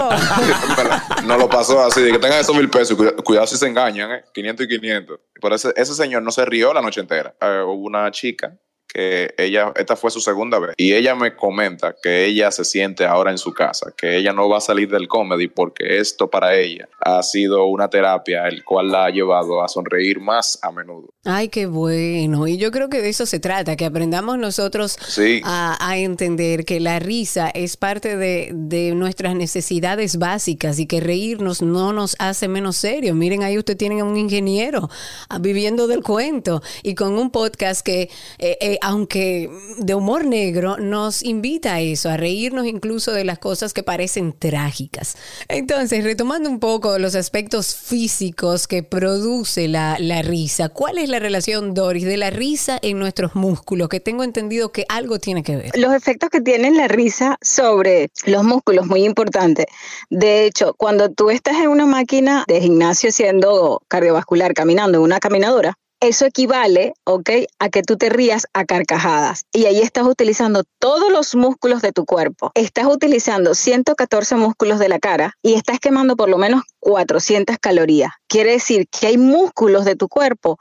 no 1.26 1.38
lo 1.38 1.50
pasó 1.50 1.82
así, 1.82 2.02
de 2.02 2.12
que 2.12 2.20
tengan 2.20 2.40
esos 2.40 2.56
mil 2.56 2.70
pesos, 2.70 2.98
cuidado, 3.24 3.48
si 3.48 3.58
se 3.58 3.68
engañan, 3.68 4.12
eh, 4.12 4.24
500 4.34 4.66
y 4.66 4.70
500. 4.70 5.20
Por 5.40 5.54
ese, 5.54 5.74
ese 5.76 5.94
señor 5.94 6.22
no 6.24 6.32
se 6.32 6.46
rió 6.46 6.74
la 6.74 6.82
noche 6.82 7.02
entera. 7.02 7.34
hubo 7.66 7.86
una 7.88 8.10
chica 8.12 8.56
que 8.94 9.34
ella, 9.38 9.72
esta 9.76 9.96
fue 9.96 10.12
su 10.12 10.20
segunda 10.20 10.60
vez, 10.60 10.74
y 10.78 10.94
ella 10.94 11.16
me 11.16 11.36
comenta 11.36 11.96
que 12.02 12.26
ella 12.26 12.52
se 12.52 12.66
siente 12.66 13.06
ahora 13.06 13.32
en 13.32 13.38
su 13.38 13.54
casa, 13.54 13.94
que 13.96 14.18
ella 14.18 14.34
no 14.34 14.50
va 14.50 14.58
a 14.58 14.62
salir 14.62 14.90
del 14.90 15.08
comedy 15.08 15.48
porque 15.48 16.00
esto 16.00 16.30
para 16.30 16.56
ella 16.56 16.90
ha 17.00 17.22
sido 17.24 17.66
una 17.66 17.90
terapia 17.90 18.48
el 18.48 18.64
cual 18.64 18.92
la 18.92 19.06
ha 19.06 19.10
llevado 19.10 19.64
a 19.64 19.68
sonreír 19.68 20.20
más 20.20 20.60
a 20.62 20.72
menudo. 20.72 21.14
Ay, 21.24 21.50
qué 21.50 21.66
bueno. 21.68 22.48
Y 22.48 22.58
yo 22.58 22.72
creo 22.72 22.90
que 22.90 23.02
de 23.02 23.10
eso 23.10 23.26
se 23.26 23.40
trata, 23.40 23.76
que 23.76 23.86
aprendamos 23.86 24.38
nosotros 24.38 24.98
Sí. 25.08 25.42
a, 25.44 25.78
a 25.88 25.98
entender 25.98 26.66
que 26.66 26.80
la 26.80 27.00
risa 27.00 27.50
es 27.50 27.78
parte 27.78 28.18
de, 28.18 28.50
de 28.54 28.94
nuestras 28.96 29.36
necesidades 29.36 30.18
básicas 30.18 30.80
y 30.80 30.86
que 30.86 31.00
reírnos 31.00 31.62
no 31.62 31.94
nos 31.94 32.16
hace 32.20 32.48
menos 32.48 32.78
serios. 32.78 33.16
Miren, 33.16 33.44
ahí 33.44 33.58
usted 33.58 33.78
tiene 33.78 34.02
a 34.02 34.04
un 34.06 34.18
ingeniero 34.18 34.90
ah, 35.30 35.38
viviendo 35.40 35.88
del 35.88 36.02
cuento 36.04 36.62
y 36.84 36.96
con 36.96 37.14
un 37.18 37.32
podcast 37.32 37.86
que, 37.86 38.10
eh, 38.40 38.58
eh, 38.62 38.78
aunque 38.82 39.50
de 39.78 39.96
humor 39.96 40.26
negro, 40.26 40.78
nos 40.78 41.24
invita 41.24 41.76
a 41.76 41.82
eso, 41.82 42.10
a 42.10 42.18
reírnos 42.18 42.66
incluso 42.66 43.12
de 43.12 43.24
las 43.24 43.40
cosas 43.40 43.74
que 43.74 43.84
parecen 43.84 44.34
trágicas. 44.38 45.16
Entonces, 45.48 46.04
retomando 46.04 46.50
un 46.50 46.60
poco 46.60 46.98
los 47.00 47.16
aspectos 47.16 47.76
físicos 47.76 48.68
que 48.68 48.84
produce 48.84 49.68
la, 49.68 49.98
la 50.00 50.22
risa, 50.22 50.70
¿cuál 50.70 50.98
es 50.98 51.10
la 51.10 51.20
relación, 51.20 51.74
Doris, 51.74 52.06
de 52.06 52.18
la 52.18 52.30
risa 52.30 52.80
en 52.82 53.00
nuestros 53.00 53.36
músculos? 53.36 53.90
Que 53.90 54.00
tengo 54.00 54.24
entendido 54.24 54.72
que 54.72 54.86
algo 54.90 55.20
tiene 55.20 55.44
que 55.44 55.56
ver. 55.56 55.72
Los 55.78 55.94
efectos 55.94 56.30
que 56.30 56.42
tiene 56.42 56.72
la 56.72 56.88
risa 56.88 57.38
sobre 57.42 58.10
los 58.26 58.44
músculos, 58.44 58.88
muy 58.88 59.04
importante. 59.04 59.68
De 60.10 60.46
hecho, 60.46 60.74
cuando 60.74 61.10
tú 61.10 61.30
estás 61.30 61.58
en 61.58 61.70
una 61.70 61.86
máquina 61.86 62.44
de 62.48 62.62
gimnasio 62.62 63.10
haciendo 63.10 63.82
cardiovascular, 63.88 64.54
caminando 64.54 64.98
en 64.98 65.04
una 65.04 65.20
caminadora, 65.20 65.78
eso 66.02 66.26
equivale, 66.26 66.94
¿ok? 67.06 67.30
A 67.60 67.70
que 67.70 67.84
tú 67.84 67.96
te 67.96 68.10
rías 68.10 68.48
a 68.54 68.66
carcajadas. 68.66 69.46
Y 69.54 69.66
ahí 69.66 69.80
estás 69.80 70.06
utilizando 70.06 70.64
todos 70.80 71.12
los 71.12 71.36
músculos 71.36 71.82
de 71.82 71.92
tu 71.92 72.06
cuerpo. 72.06 72.52
Estás 72.56 72.88
utilizando 72.88 73.54
114 73.54 74.36
músculos 74.36 74.80
de 74.80 74.90
la 74.90 75.00
cara 75.00 75.36
y 75.44 75.54
estás 75.54 75.80
quemando 75.80 76.16
por 76.16 76.28
lo 76.28 76.40
menos 76.40 76.64
400 76.80 77.58
calorías. 77.60 78.12
Quiere 78.28 78.54
decir 78.54 78.88
que 78.90 79.08
hay 79.08 79.18
músculos 79.18 79.86
de 79.86 79.96
tu 79.96 80.10
cuerpo 80.10 80.58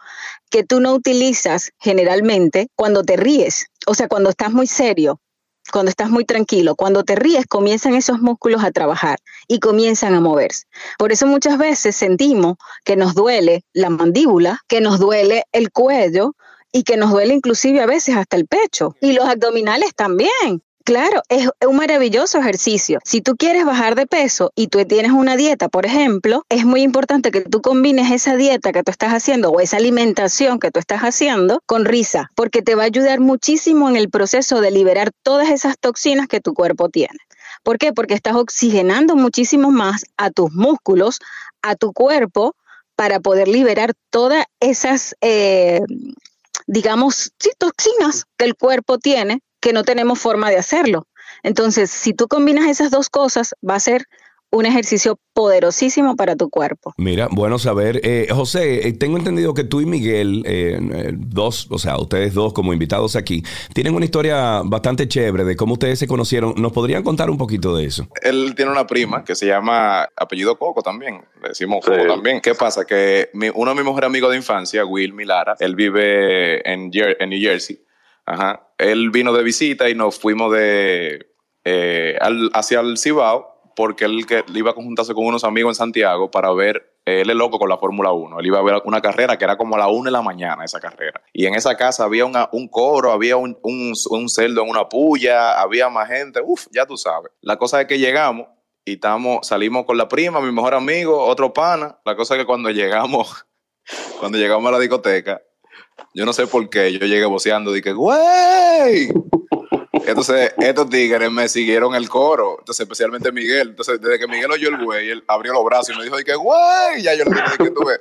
que 0.51 0.63
tú 0.63 0.81
no 0.81 0.93
utilizas 0.93 1.71
generalmente 1.79 2.69
cuando 2.77 3.03
te 3.03 3.17
ríes. 3.17 3.67
O 3.87 3.95
sea, 3.95 4.09
cuando 4.09 4.29
estás 4.29 4.53
muy 4.53 4.67
serio, 4.67 5.21
cuando 5.71 5.91
estás 5.91 6.11
muy 6.11 6.25
tranquilo, 6.25 6.75
cuando 6.75 7.05
te 7.05 7.17
ríes, 7.17 7.47
comienzan 7.47 7.95
esos 7.95 8.21
músculos 8.21 8.65
a 8.65 8.71
trabajar 8.71 9.19
y 9.49 9.61
comienzan 9.61 10.15
a 10.15 10.21
moverse. 10.21 10.67
Por 10.99 11.13
eso 11.13 11.27
muchas 11.27 11.59
veces 11.59 11.97
sentimos 11.97 12.57
que 12.85 12.97
nos 12.97 13.15
duele 13.15 13.65
la 13.73 13.91
mandíbula, 13.91 14.61
que 14.69 14.81
nos 14.81 14.99
duele 14.99 15.45
el 15.53 15.71
cuello 15.71 16.35
y 16.73 16.85
que 16.85 16.97
nos 16.97 17.11
duele 17.11 17.35
inclusive 17.35 17.81
a 17.81 17.87
veces 17.87 18.17
hasta 18.17 18.37
el 18.37 18.47
pecho 18.47 18.95
y 19.01 19.13
los 19.13 19.29
abdominales 19.29 19.95
también. 19.95 20.63
Claro, 20.91 21.23
es 21.29 21.49
un 21.65 21.77
maravilloso 21.77 22.39
ejercicio. 22.39 22.99
Si 23.05 23.21
tú 23.21 23.37
quieres 23.37 23.65
bajar 23.65 23.95
de 23.95 24.09
peso 24.09 24.51
y 24.57 24.67
tú 24.67 24.85
tienes 24.85 25.13
una 25.13 25.37
dieta, 25.37 25.69
por 25.69 25.87
ejemplo, 25.87 26.45
es 26.49 26.65
muy 26.65 26.83
importante 26.83 27.31
que 27.31 27.43
tú 27.43 27.63
combines 27.63 28.11
esa 28.11 28.35
dieta 28.35 28.73
que 28.73 28.83
tú 28.83 28.91
estás 28.91 29.13
haciendo 29.13 29.51
o 29.51 29.61
esa 29.61 29.77
alimentación 29.77 30.59
que 30.59 30.73
tú 30.73 30.81
estás 30.81 31.03
haciendo 31.03 31.63
con 31.65 31.85
risa, 31.85 32.33
porque 32.35 32.61
te 32.61 32.75
va 32.75 32.83
a 32.83 32.87
ayudar 32.87 33.21
muchísimo 33.21 33.89
en 33.89 33.95
el 33.95 34.11
proceso 34.11 34.61
de 34.61 34.73
liberar 34.73 35.13
todas 35.23 35.51
esas 35.51 35.79
toxinas 35.79 36.27
que 36.27 36.41
tu 36.41 36.55
cuerpo 36.55 36.89
tiene. 36.89 37.21
¿Por 37.63 37.79
qué? 37.79 37.93
Porque 37.93 38.15
estás 38.15 38.35
oxigenando 38.35 39.15
muchísimo 39.15 39.71
más 39.71 40.05
a 40.17 40.31
tus 40.31 40.51
músculos, 40.51 41.21
a 41.63 41.77
tu 41.77 41.93
cuerpo, 41.93 42.57
para 42.97 43.21
poder 43.21 43.47
liberar 43.47 43.93
todas 44.11 44.45
esas, 44.59 45.15
eh, 45.21 45.83
digamos, 46.67 47.33
toxinas 47.59 48.25
que 48.37 48.47
el 48.47 48.57
cuerpo 48.57 48.99
tiene 48.99 49.41
que 49.61 49.73
no 49.73 49.83
tenemos 49.85 50.19
forma 50.19 50.51
de 50.51 50.57
hacerlo. 50.59 51.07
Entonces, 51.43 51.91
si 51.91 52.13
tú 52.15 52.29
combinas 52.29 52.69
esas 52.69 52.91
dos 52.91 53.09
cosas, 53.09 53.55
va 53.69 53.75
a 53.77 53.81
ser 53.81 54.05
un 54.53 54.67
ejercicio 54.67 55.17
poderosísimo 55.33 56.17
para 56.17 56.35
tu 56.35 56.51
cuerpo. 56.51 56.93
Mira, 56.97 57.29
bueno 57.31 57.57
saber. 57.61 58.01
Eh, 58.03 58.27
José, 58.33 58.89
eh, 58.89 58.93
tengo 58.93 59.17
entendido 59.17 59.55
que 59.55 59.63
tú 59.63 59.81
y 59.81 59.87
Miguel, 59.87 60.43
eh, 60.45 60.77
eh, 60.93 61.13
dos, 61.15 61.69
o 61.71 61.79
sea, 61.79 61.97
ustedes 61.99 62.35
dos 62.35 62.53
como 62.53 62.73
invitados 62.73 63.15
aquí, 63.15 63.45
tienen 63.73 63.95
una 63.95 64.05
historia 64.07 64.63
bastante 64.65 65.07
chévere 65.07 65.45
de 65.45 65.55
cómo 65.55 65.75
ustedes 65.75 66.01
se 66.01 66.09
conocieron. 66.09 66.55
¿Nos 66.57 66.73
podrían 66.73 67.05
contar 67.05 67.31
un 67.31 67.39
poquito 67.39 67.77
de 67.77 67.85
eso? 67.87 68.09
Él 68.23 68.55
tiene 68.57 68.73
una 68.73 68.89
prima 68.89 69.25
que 69.25 69.37
se 69.37 69.47
llama 69.47 70.09
apellido 70.17 70.59
Coco 70.59 70.83
también, 70.83 71.23
le 71.43 71.51
decimos 71.51 71.85
Coco 71.85 72.07
también. 72.09 72.41
¿Qué 72.41 72.55
pasa? 72.57 72.85
Que 72.85 73.31
mi- 73.35 73.51
uno 73.55 73.71
de 73.71 73.77
mis 73.77 73.85
mejores 73.85 74.09
amigos 74.09 74.31
de 74.33 74.37
infancia, 74.39 74.85
Will 74.85 75.13
Milara, 75.13 75.55
él 75.61 75.77
vive 75.77 76.69
en, 76.69 76.91
Jer- 76.91 77.17
en 77.21 77.31
New 77.31 77.41
Jersey. 77.41 77.81
Ajá. 78.27 78.69
Él 78.79 79.11
vino 79.11 79.33
de 79.33 79.43
visita 79.43 79.89
y 79.91 79.95
nos 79.95 80.19
fuimos 80.19 80.53
de 80.53 81.27
eh, 81.65 82.17
al- 82.21 82.51
hacia 82.55 82.81
el 82.81 82.97
Cibao 82.99 83.49
porque 83.77 84.05
él 84.05 84.25
iba 84.55 84.71
a 84.71 84.75
conjuntarse 84.75 85.15
con 85.15 85.25
unos 85.27 85.45
amigos 85.45 85.71
en 85.71 85.75
Santiago 85.77 86.31
para 86.31 86.53
ver, 86.53 86.99
él 87.07 87.31
es 87.31 87.37
loco 87.37 87.59
con 87.59 87.69
la 87.69 87.79
Fórmula 87.79 88.13
1, 88.13 88.41
él 88.41 88.47
iba 88.47 88.59
a 88.59 88.63
ver 88.63 88.83
una 88.85 89.01
carrera 89.01 89.39
que 89.39 89.45
era 89.45 89.57
como 89.57 89.75
a 89.77 89.79
la 89.79 89.89
1 89.89 90.05
de 90.05 90.11
la 90.11 90.23
mañana 90.23 90.65
esa 90.65 90.81
carrera. 90.81 91.23
Y 91.33 91.47
en 91.47 91.55
esa 91.55 91.77
casa 91.77 92.05
había 92.05 92.25
un 92.27 92.69
coro, 92.69 93.13
había 93.13 93.37
un, 93.37 93.59
un, 93.63 93.93
un 94.11 94.29
cerdo 94.29 94.63
en 94.63 94.69
una 94.71 94.89
puya, 94.89 95.59
había 95.61 95.89
más 95.89 96.09
gente, 96.09 96.41
uff, 96.45 96.67
ya 96.73 96.85
tú 96.85 96.97
sabes. 96.97 97.33
La 97.41 97.57
cosa 97.57 97.81
es 97.81 97.87
que 97.87 97.99
llegamos 97.99 98.49
y 98.85 98.95
estamos, 98.95 99.47
salimos 99.47 99.87
con 99.87 99.97
la 99.97 100.09
prima, 100.09 100.41
mi 100.41 100.53
mejor 100.53 100.75
amigo, 100.75 101.25
otro 101.25 101.53
pana. 101.55 101.99
La 102.05 102.17
cosa 102.17 102.35
es 102.35 102.41
que 102.41 102.47
cuando 102.47 102.71
llegamos, 102.71 103.47
cuando 104.19 104.37
llegamos 104.37 104.69
a 104.69 104.73
la 104.73 104.79
discoteca, 104.79 105.41
yo 106.15 106.25
no 106.27 106.33
sé 106.33 106.47
por 106.47 106.69
qué, 106.69 106.93
yo 106.93 107.07
llegué 107.07 107.25
voceando, 107.27 107.73
dije, 107.73 107.93
güey. 107.93 109.09
Entonces, 110.11 110.53
estos 110.59 110.89
tigres 110.91 111.31
me 111.31 111.49
siguieron 111.49 111.95
el 111.95 112.09
coro, 112.09 112.57
entonces 112.59 112.85
especialmente 112.85 113.33
Miguel. 113.33 113.71
Entonces, 113.71 114.01
desde 114.01 114.19
que 114.19 114.27
Miguel 114.27 114.51
oyó 114.51 114.69
el 114.69 114.85
güey, 114.85 115.11
él 115.11 115.25
abrió 115.27 115.53
los 115.53 115.65
brazos 115.65 115.95
y 115.95 115.99
me 115.99 116.05
dijo, 116.05 116.17
dije, 116.17 116.35
güey, 116.35 117.03
ya 117.03 117.15
yo 117.15 117.25
le 117.25 117.31
dije, 117.31 117.57
que 117.59 117.71
tú 117.71 117.85
ves, 117.85 117.99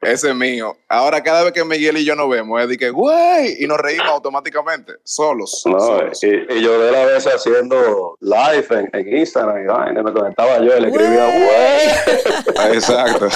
ese 0.00 0.30
es 0.30 0.34
mío. 0.34 0.76
Ahora, 0.88 1.22
cada 1.22 1.44
vez 1.44 1.52
que 1.52 1.64
Miguel 1.64 1.98
y 1.98 2.04
yo 2.04 2.14
nos 2.14 2.30
vemos, 2.30 2.60
es 2.62 2.68
de 2.68 2.78
que, 2.78 2.90
güey, 2.90 3.62
y 3.62 3.66
nos 3.66 3.78
reímos 3.78 4.08
automáticamente, 4.08 4.94
solos. 5.04 5.62
No, 5.66 5.78
solos. 5.78 6.22
y, 6.22 6.28
y 6.28 6.62
yo 6.62 6.80
de 6.80 6.92
la 6.92 7.04
vez 7.04 7.26
haciendo 7.26 8.16
live 8.20 8.66
en, 8.70 8.90
en 8.92 9.18
Instagram 9.18 9.62
y 9.62 9.66
vaina, 9.66 10.02
me 10.02 10.12
conectaba 10.12 10.58
yo 10.58 10.76
y 10.76 10.80
le 10.80 10.88
escribía, 10.88 11.26
güey. 11.26 12.74
Exacto. 12.74 13.28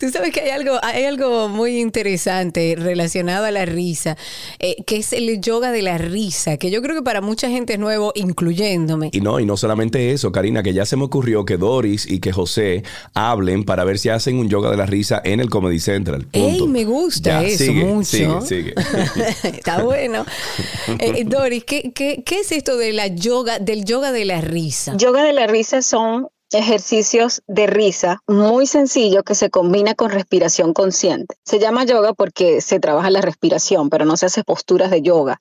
Tú 0.00 0.10
sabes 0.10 0.32
que 0.32 0.40
hay 0.40 0.50
algo, 0.50 0.78
hay 0.82 1.04
algo 1.04 1.48
muy 1.48 1.78
interesante 1.78 2.74
relacionado 2.76 3.44
a 3.44 3.50
la 3.50 3.64
risa, 3.64 4.16
eh, 4.58 4.82
que 4.84 4.96
es 4.96 5.12
el 5.12 5.40
yoga 5.40 5.70
de 5.72 5.82
la 5.82 5.98
risa, 5.98 6.56
que 6.56 6.70
yo 6.70 6.82
creo 6.82 6.96
que 6.96 7.02
para 7.02 7.20
mucha 7.42 7.56
gente 7.56 7.72
es 7.72 7.78
nuevo, 7.80 8.12
incluyéndome. 8.14 9.10
Y 9.12 9.20
no, 9.20 9.40
y 9.40 9.46
no 9.46 9.56
solamente 9.56 10.12
eso, 10.12 10.30
Karina, 10.30 10.62
que 10.62 10.72
ya 10.72 10.86
se 10.86 10.96
me 10.96 11.02
ocurrió 11.02 11.44
que 11.44 11.56
Doris 11.56 12.08
y 12.08 12.20
que 12.20 12.30
José 12.30 12.84
hablen 13.14 13.64
para 13.64 13.82
ver 13.82 13.98
si 13.98 14.10
hacen 14.10 14.36
un 14.36 14.48
yoga 14.48 14.70
de 14.70 14.76
la 14.76 14.86
risa 14.86 15.20
en 15.24 15.40
el 15.40 15.50
Comedy 15.50 15.80
Central. 15.80 16.28
¡Ey, 16.30 16.58
Punto. 16.58 16.66
me 16.68 16.84
gusta 16.84 17.42
Ya, 17.42 17.48
eso 17.48 17.64
sigue, 17.64 17.84
mucho! 17.84 18.40
Sigue, 18.42 18.42
sigue. 18.42 18.74
Está 19.58 19.82
bueno. 19.82 20.24
Eh, 21.00 21.14
eh, 21.16 21.24
Doris, 21.24 21.64
¿qué, 21.64 21.90
qué, 21.92 22.22
qué 22.24 22.40
es 22.40 22.52
esto 22.52 22.76
de 22.76 22.92
la 22.92 23.08
yoga, 23.08 23.58
del 23.58 23.84
yoga 23.84 24.12
de 24.12 24.24
la 24.24 24.40
risa? 24.40 24.96
Yoga 24.96 25.24
de 25.24 25.32
la 25.32 25.48
risa 25.48 25.82
son 25.82 26.28
ejercicios 26.54 27.42
de 27.46 27.66
risa 27.66 28.20
muy 28.26 28.66
sencillos 28.66 29.22
que 29.24 29.34
se 29.34 29.50
combina 29.50 29.94
con 29.94 30.10
respiración 30.10 30.72
consciente. 30.74 31.36
Se 31.44 31.58
llama 31.58 31.84
yoga 31.84 32.12
porque 32.12 32.60
se 32.60 32.80
trabaja 32.80 33.10
la 33.10 33.20
respiración, 33.20 33.90
pero 33.90 34.04
no 34.04 34.16
se 34.16 34.26
hace 34.26 34.44
posturas 34.44 34.90
de 34.90 35.02
yoga. 35.02 35.40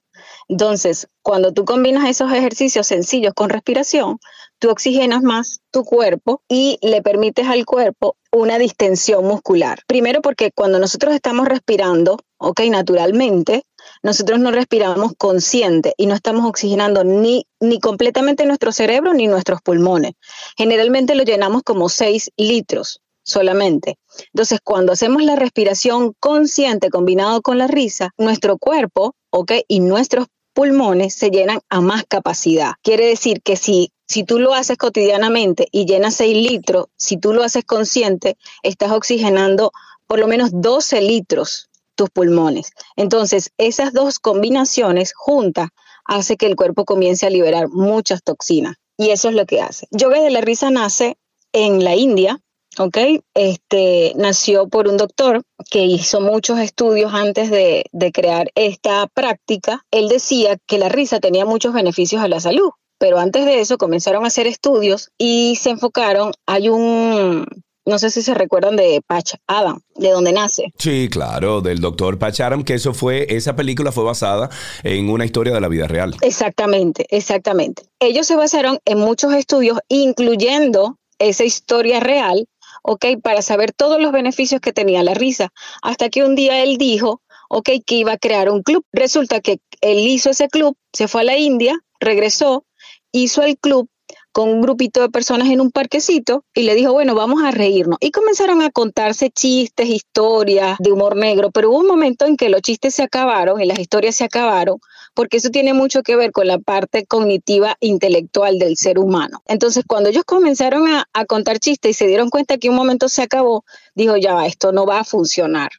Entonces, 0.51 1.07
cuando 1.21 1.53
tú 1.53 1.63
combinas 1.63 2.09
esos 2.09 2.29
ejercicios 2.33 2.85
sencillos 2.85 3.33
con 3.33 3.49
respiración, 3.49 4.19
tú 4.59 4.69
oxigenas 4.69 5.23
más 5.23 5.61
tu 5.71 5.85
cuerpo 5.85 6.43
y 6.49 6.77
le 6.81 7.01
permites 7.01 7.47
al 7.47 7.65
cuerpo 7.65 8.17
una 8.33 8.57
distensión 8.57 9.25
muscular. 9.25 9.79
Primero 9.87 10.21
porque 10.21 10.51
cuando 10.53 10.77
nosotros 10.77 11.15
estamos 11.15 11.47
respirando, 11.47 12.17
ok, 12.37 12.63
naturalmente, 12.69 13.63
nosotros 14.03 14.41
no 14.41 14.51
respiramos 14.51 15.13
consciente 15.17 15.93
y 15.95 16.05
no 16.05 16.15
estamos 16.15 16.45
oxigenando 16.45 17.05
ni, 17.05 17.47
ni 17.61 17.79
completamente 17.79 18.45
nuestro 18.45 18.73
cerebro 18.73 19.13
ni 19.13 19.27
nuestros 19.27 19.61
pulmones. 19.61 20.15
Generalmente 20.57 21.15
lo 21.15 21.23
llenamos 21.23 21.63
como 21.63 21.87
6 21.87 22.31
litros 22.35 22.99
solamente. 23.23 23.99
Entonces, 24.33 24.59
cuando 24.61 24.91
hacemos 24.91 25.23
la 25.23 25.37
respiración 25.37 26.13
consciente 26.19 26.89
combinado 26.89 27.41
con 27.41 27.57
la 27.57 27.67
risa, 27.67 28.09
nuestro 28.17 28.57
cuerpo, 28.57 29.15
¿ok? 29.29 29.53
Y 29.69 29.79
nuestros 29.79 30.27
pulmones 30.53 31.13
se 31.13 31.29
llenan 31.29 31.59
a 31.69 31.81
más 31.81 32.03
capacidad. 32.07 32.73
Quiere 32.83 33.05
decir 33.05 33.41
que 33.41 33.55
si, 33.55 33.91
si 34.07 34.23
tú 34.23 34.39
lo 34.39 34.53
haces 34.53 34.77
cotidianamente 34.77 35.67
y 35.71 35.85
llenas 35.85 36.15
6 36.15 36.35
litros, 36.49 36.85
si 36.97 37.17
tú 37.17 37.33
lo 37.33 37.43
haces 37.43 37.63
consciente, 37.65 38.37
estás 38.63 38.91
oxigenando 38.91 39.71
por 40.07 40.19
lo 40.19 40.27
menos 40.27 40.49
12 40.53 41.01
litros 41.01 41.69
tus 41.95 42.09
pulmones. 42.09 42.71
Entonces, 42.95 43.51
esas 43.57 43.93
dos 43.93 44.19
combinaciones 44.19 45.13
juntas 45.15 45.69
hace 46.05 46.35
que 46.35 46.47
el 46.47 46.55
cuerpo 46.55 46.85
comience 46.85 47.25
a 47.25 47.29
liberar 47.29 47.69
muchas 47.69 48.23
toxinas. 48.23 48.75
Y 48.97 49.09
eso 49.09 49.29
es 49.29 49.35
lo 49.35 49.45
que 49.45 49.61
hace. 49.61 49.87
Yoga 49.91 50.21
de 50.21 50.29
la 50.29 50.41
risa 50.41 50.69
nace 50.69 51.17
en 51.53 51.83
la 51.83 51.95
India, 51.95 52.39
¿ok? 52.77 52.97
Este, 53.33 54.13
nació 54.15 54.67
por 54.67 54.87
un 54.87 54.97
doctor 54.97 55.43
que 55.69 55.85
hizo 55.85 56.21
muchos 56.21 56.59
estudios 56.59 57.13
antes 57.13 57.49
de, 57.49 57.85
de, 57.91 58.11
crear 58.11 58.51
esta 58.55 59.07
práctica. 59.07 59.85
Él 59.91 60.07
decía 60.07 60.57
que 60.67 60.77
la 60.77 60.89
risa 60.89 61.19
tenía 61.19 61.45
muchos 61.45 61.73
beneficios 61.73 62.21
a 62.21 62.27
la 62.27 62.39
salud, 62.39 62.71
pero 62.97 63.19
antes 63.19 63.45
de 63.45 63.59
eso 63.59 63.77
comenzaron 63.77 64.23
a 64.23 64.27
hacer 64.27 64.47
estudios 64.47 65.09
y 65.17 65.55
se 65.55 65.71
enfocaron, 65.71 66.33
hay 66.45 66.69
un, 66.69 67.45
no 67.85 67.97
sé 67.97 68.11
si 68.11 68.21
se 68.21 68.33
recuerdan 68.33 68.75
de 68.75 69.01
Patch 69.05 69.33
Adam, 69.47 69.81
de 69.95 70.11
donde 70.11 70.33
nace. 70.33 70.71
Sí, 70.77 71.09
claro, 71.09 71.61
del 71.61 71.79
doctor 71.79 72.19
Patch 72.19 72.41
Adam, 72.41 72.63
que 72.63 72.75
eso 72.75 72.93
fue, 72.93 73.25
esa 73.29 73.55
película 73.55 73.91
fue 73.91 74.03
basada 74.03 74.49
en 74.83 75.09
una 75.09 75.25
historia 75.25 75.53
de 75.53 75.61
la 75.61 75.67
vida 75.67 75.87
real. 75.87 76.15
Exactamente, 76.21 77.05
exactamente. 77.09 77.83
Ellos 77.99 78.27
se 78.27 78.35
basaron 78.35 78.79
en 78.85 78.99
muchos 78.99 79.33
estudios, 79.33 79.79
incluyendo 79.89 80.97
esa 81.17 81.43
historia 81.43 81.99
real, 81.99 82.47
¿ok? 82.81 83.05
Para 83.21 83.41
saber 83.41 83.71
todos 83.71 84.01
los 84.01 84.11
beneficios 84.11 84.61
que 84.61 84.73
tenía 84.73 85.03
la 85.03 85.13
risa, 85.13 85.49
hasta 85.81 86.09
que 86.09 86.23
un 86.23 86.35
día 86.35 86.63
él 86.63 86.77
dijo, 86.77 87.21
¿ok? 87.49 87.69
Que 87.85 87.95
iba 87.95 88.13
a 88.13 88.17
crear 88.17 88.49
un 88.49 88.63
club. 88.63 88.85
Resulta 88.91 89.41
que 89.41 89.59
él 89.81 89.99
hizo 89.99 90.29
ese 90.29 90.47
club, 90.47 90.75
se 90.93 91.07
fue 91.07 91.21
a 91.21 91.25
la 91.25 91.37
India, 91.37 91.79
regresó, 91.99 92.65
hizo 93.11 93.43
el 93.43 93.57
club 93.57 93.89
con 94.31 94.49
un 94.49 94.61
grupito 94.61 95.01
de 95.01 95.09
personas 95.09 95.49
en 95.49 95.59
un 95.59 95.71
parquecito 95.71 96.45
y 96.53 96.63
le 96.63 96.75
dijo, 96.75 96.93
bueno, 96.93 97.15
vamos 97.15 97.43
a 97.43 97.51
reírnos. 97.51 97.97
Y 97.99 98.11
comenzaron 98.11 98.61
a 98.61 98.71
contarse 98.71 99.29
chistes, 99.29 99.89
historias 99.89 100.77
de 100.79 100.91
humor 100.91 101.15
negro, 101.15 101.51
pero 101.51 101.69
hubo 101.69 101.79
un 101.79 101.87
momento 101.87 102.25
en 102.25 102.37
que 102.37 102.49
los 102.49 102.61
chistes 102.61 102.95
se 102.95 103.03
acabaron 103.03 103.61
y 103.61 103.65
las 103.65 103.79
historias 103.79 104.15
se 104.15 104.23
acabaron, 104.23 104.79
porque 105.13 105.37
eso 105.37 105.49
tiene 105.49 105.73
mucho 105.73 106.03
que 106.03 106.15
ver 106.15 106.31
con 106.31 106.47
la 106.47 106.57
parte 106.57 107.05
cognitiva 107.05 107.75
intelectual 107.79 108.59
del 108.59 108.77
ser 108.77 108.99
humano. 108.99 109.41
Entonces, 109.47 109.83
cuando 109.87 110.09
ellos 110.09 110.23
comenzaron 110.25 110.87
a, 110.87 111.05
contar 111.25 111.59
chistes 111.59 111.91
y 111.91 111.93
se 111.93 112.07
dieron 112.07 112.29
cuenta 112.29 112.57
que 112.57 112.69
un 112.69 112.75
momento 112.75 113.09
se 113.09 113.21
acabó, 113.21 113.63
dijo, 113.95 114.17
ya 114.17 114.33
va, 114.33 114.47
esto 114.47 114.71
no 114.71 114.85
va 114.85 114.99
a 114.99 115.03
funcionar. 115.03 115.71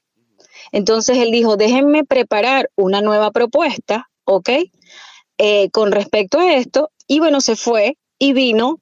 Entonces 0.71 1.19
él 1.19 1.31
dijo, 1.31 1.57
déjenme 1.57 2.05
preparar 2.05 2.71
una 2.77 3.01
nueva 3.01 3.31
propuesta, 3.31 4.09
¿ok? 4.25 4.51
Eh, 5.39 5.71
con 5.71 5.93
respecto 5.93 6.39
a 6.39 6.55
esto, 6.55 6.91
y 7.07 7.19
bueno, 7.19 7.41
se 7.41 7.57
fue 7.57 7.99
y 8.19 8.33
vino 8.33 8.82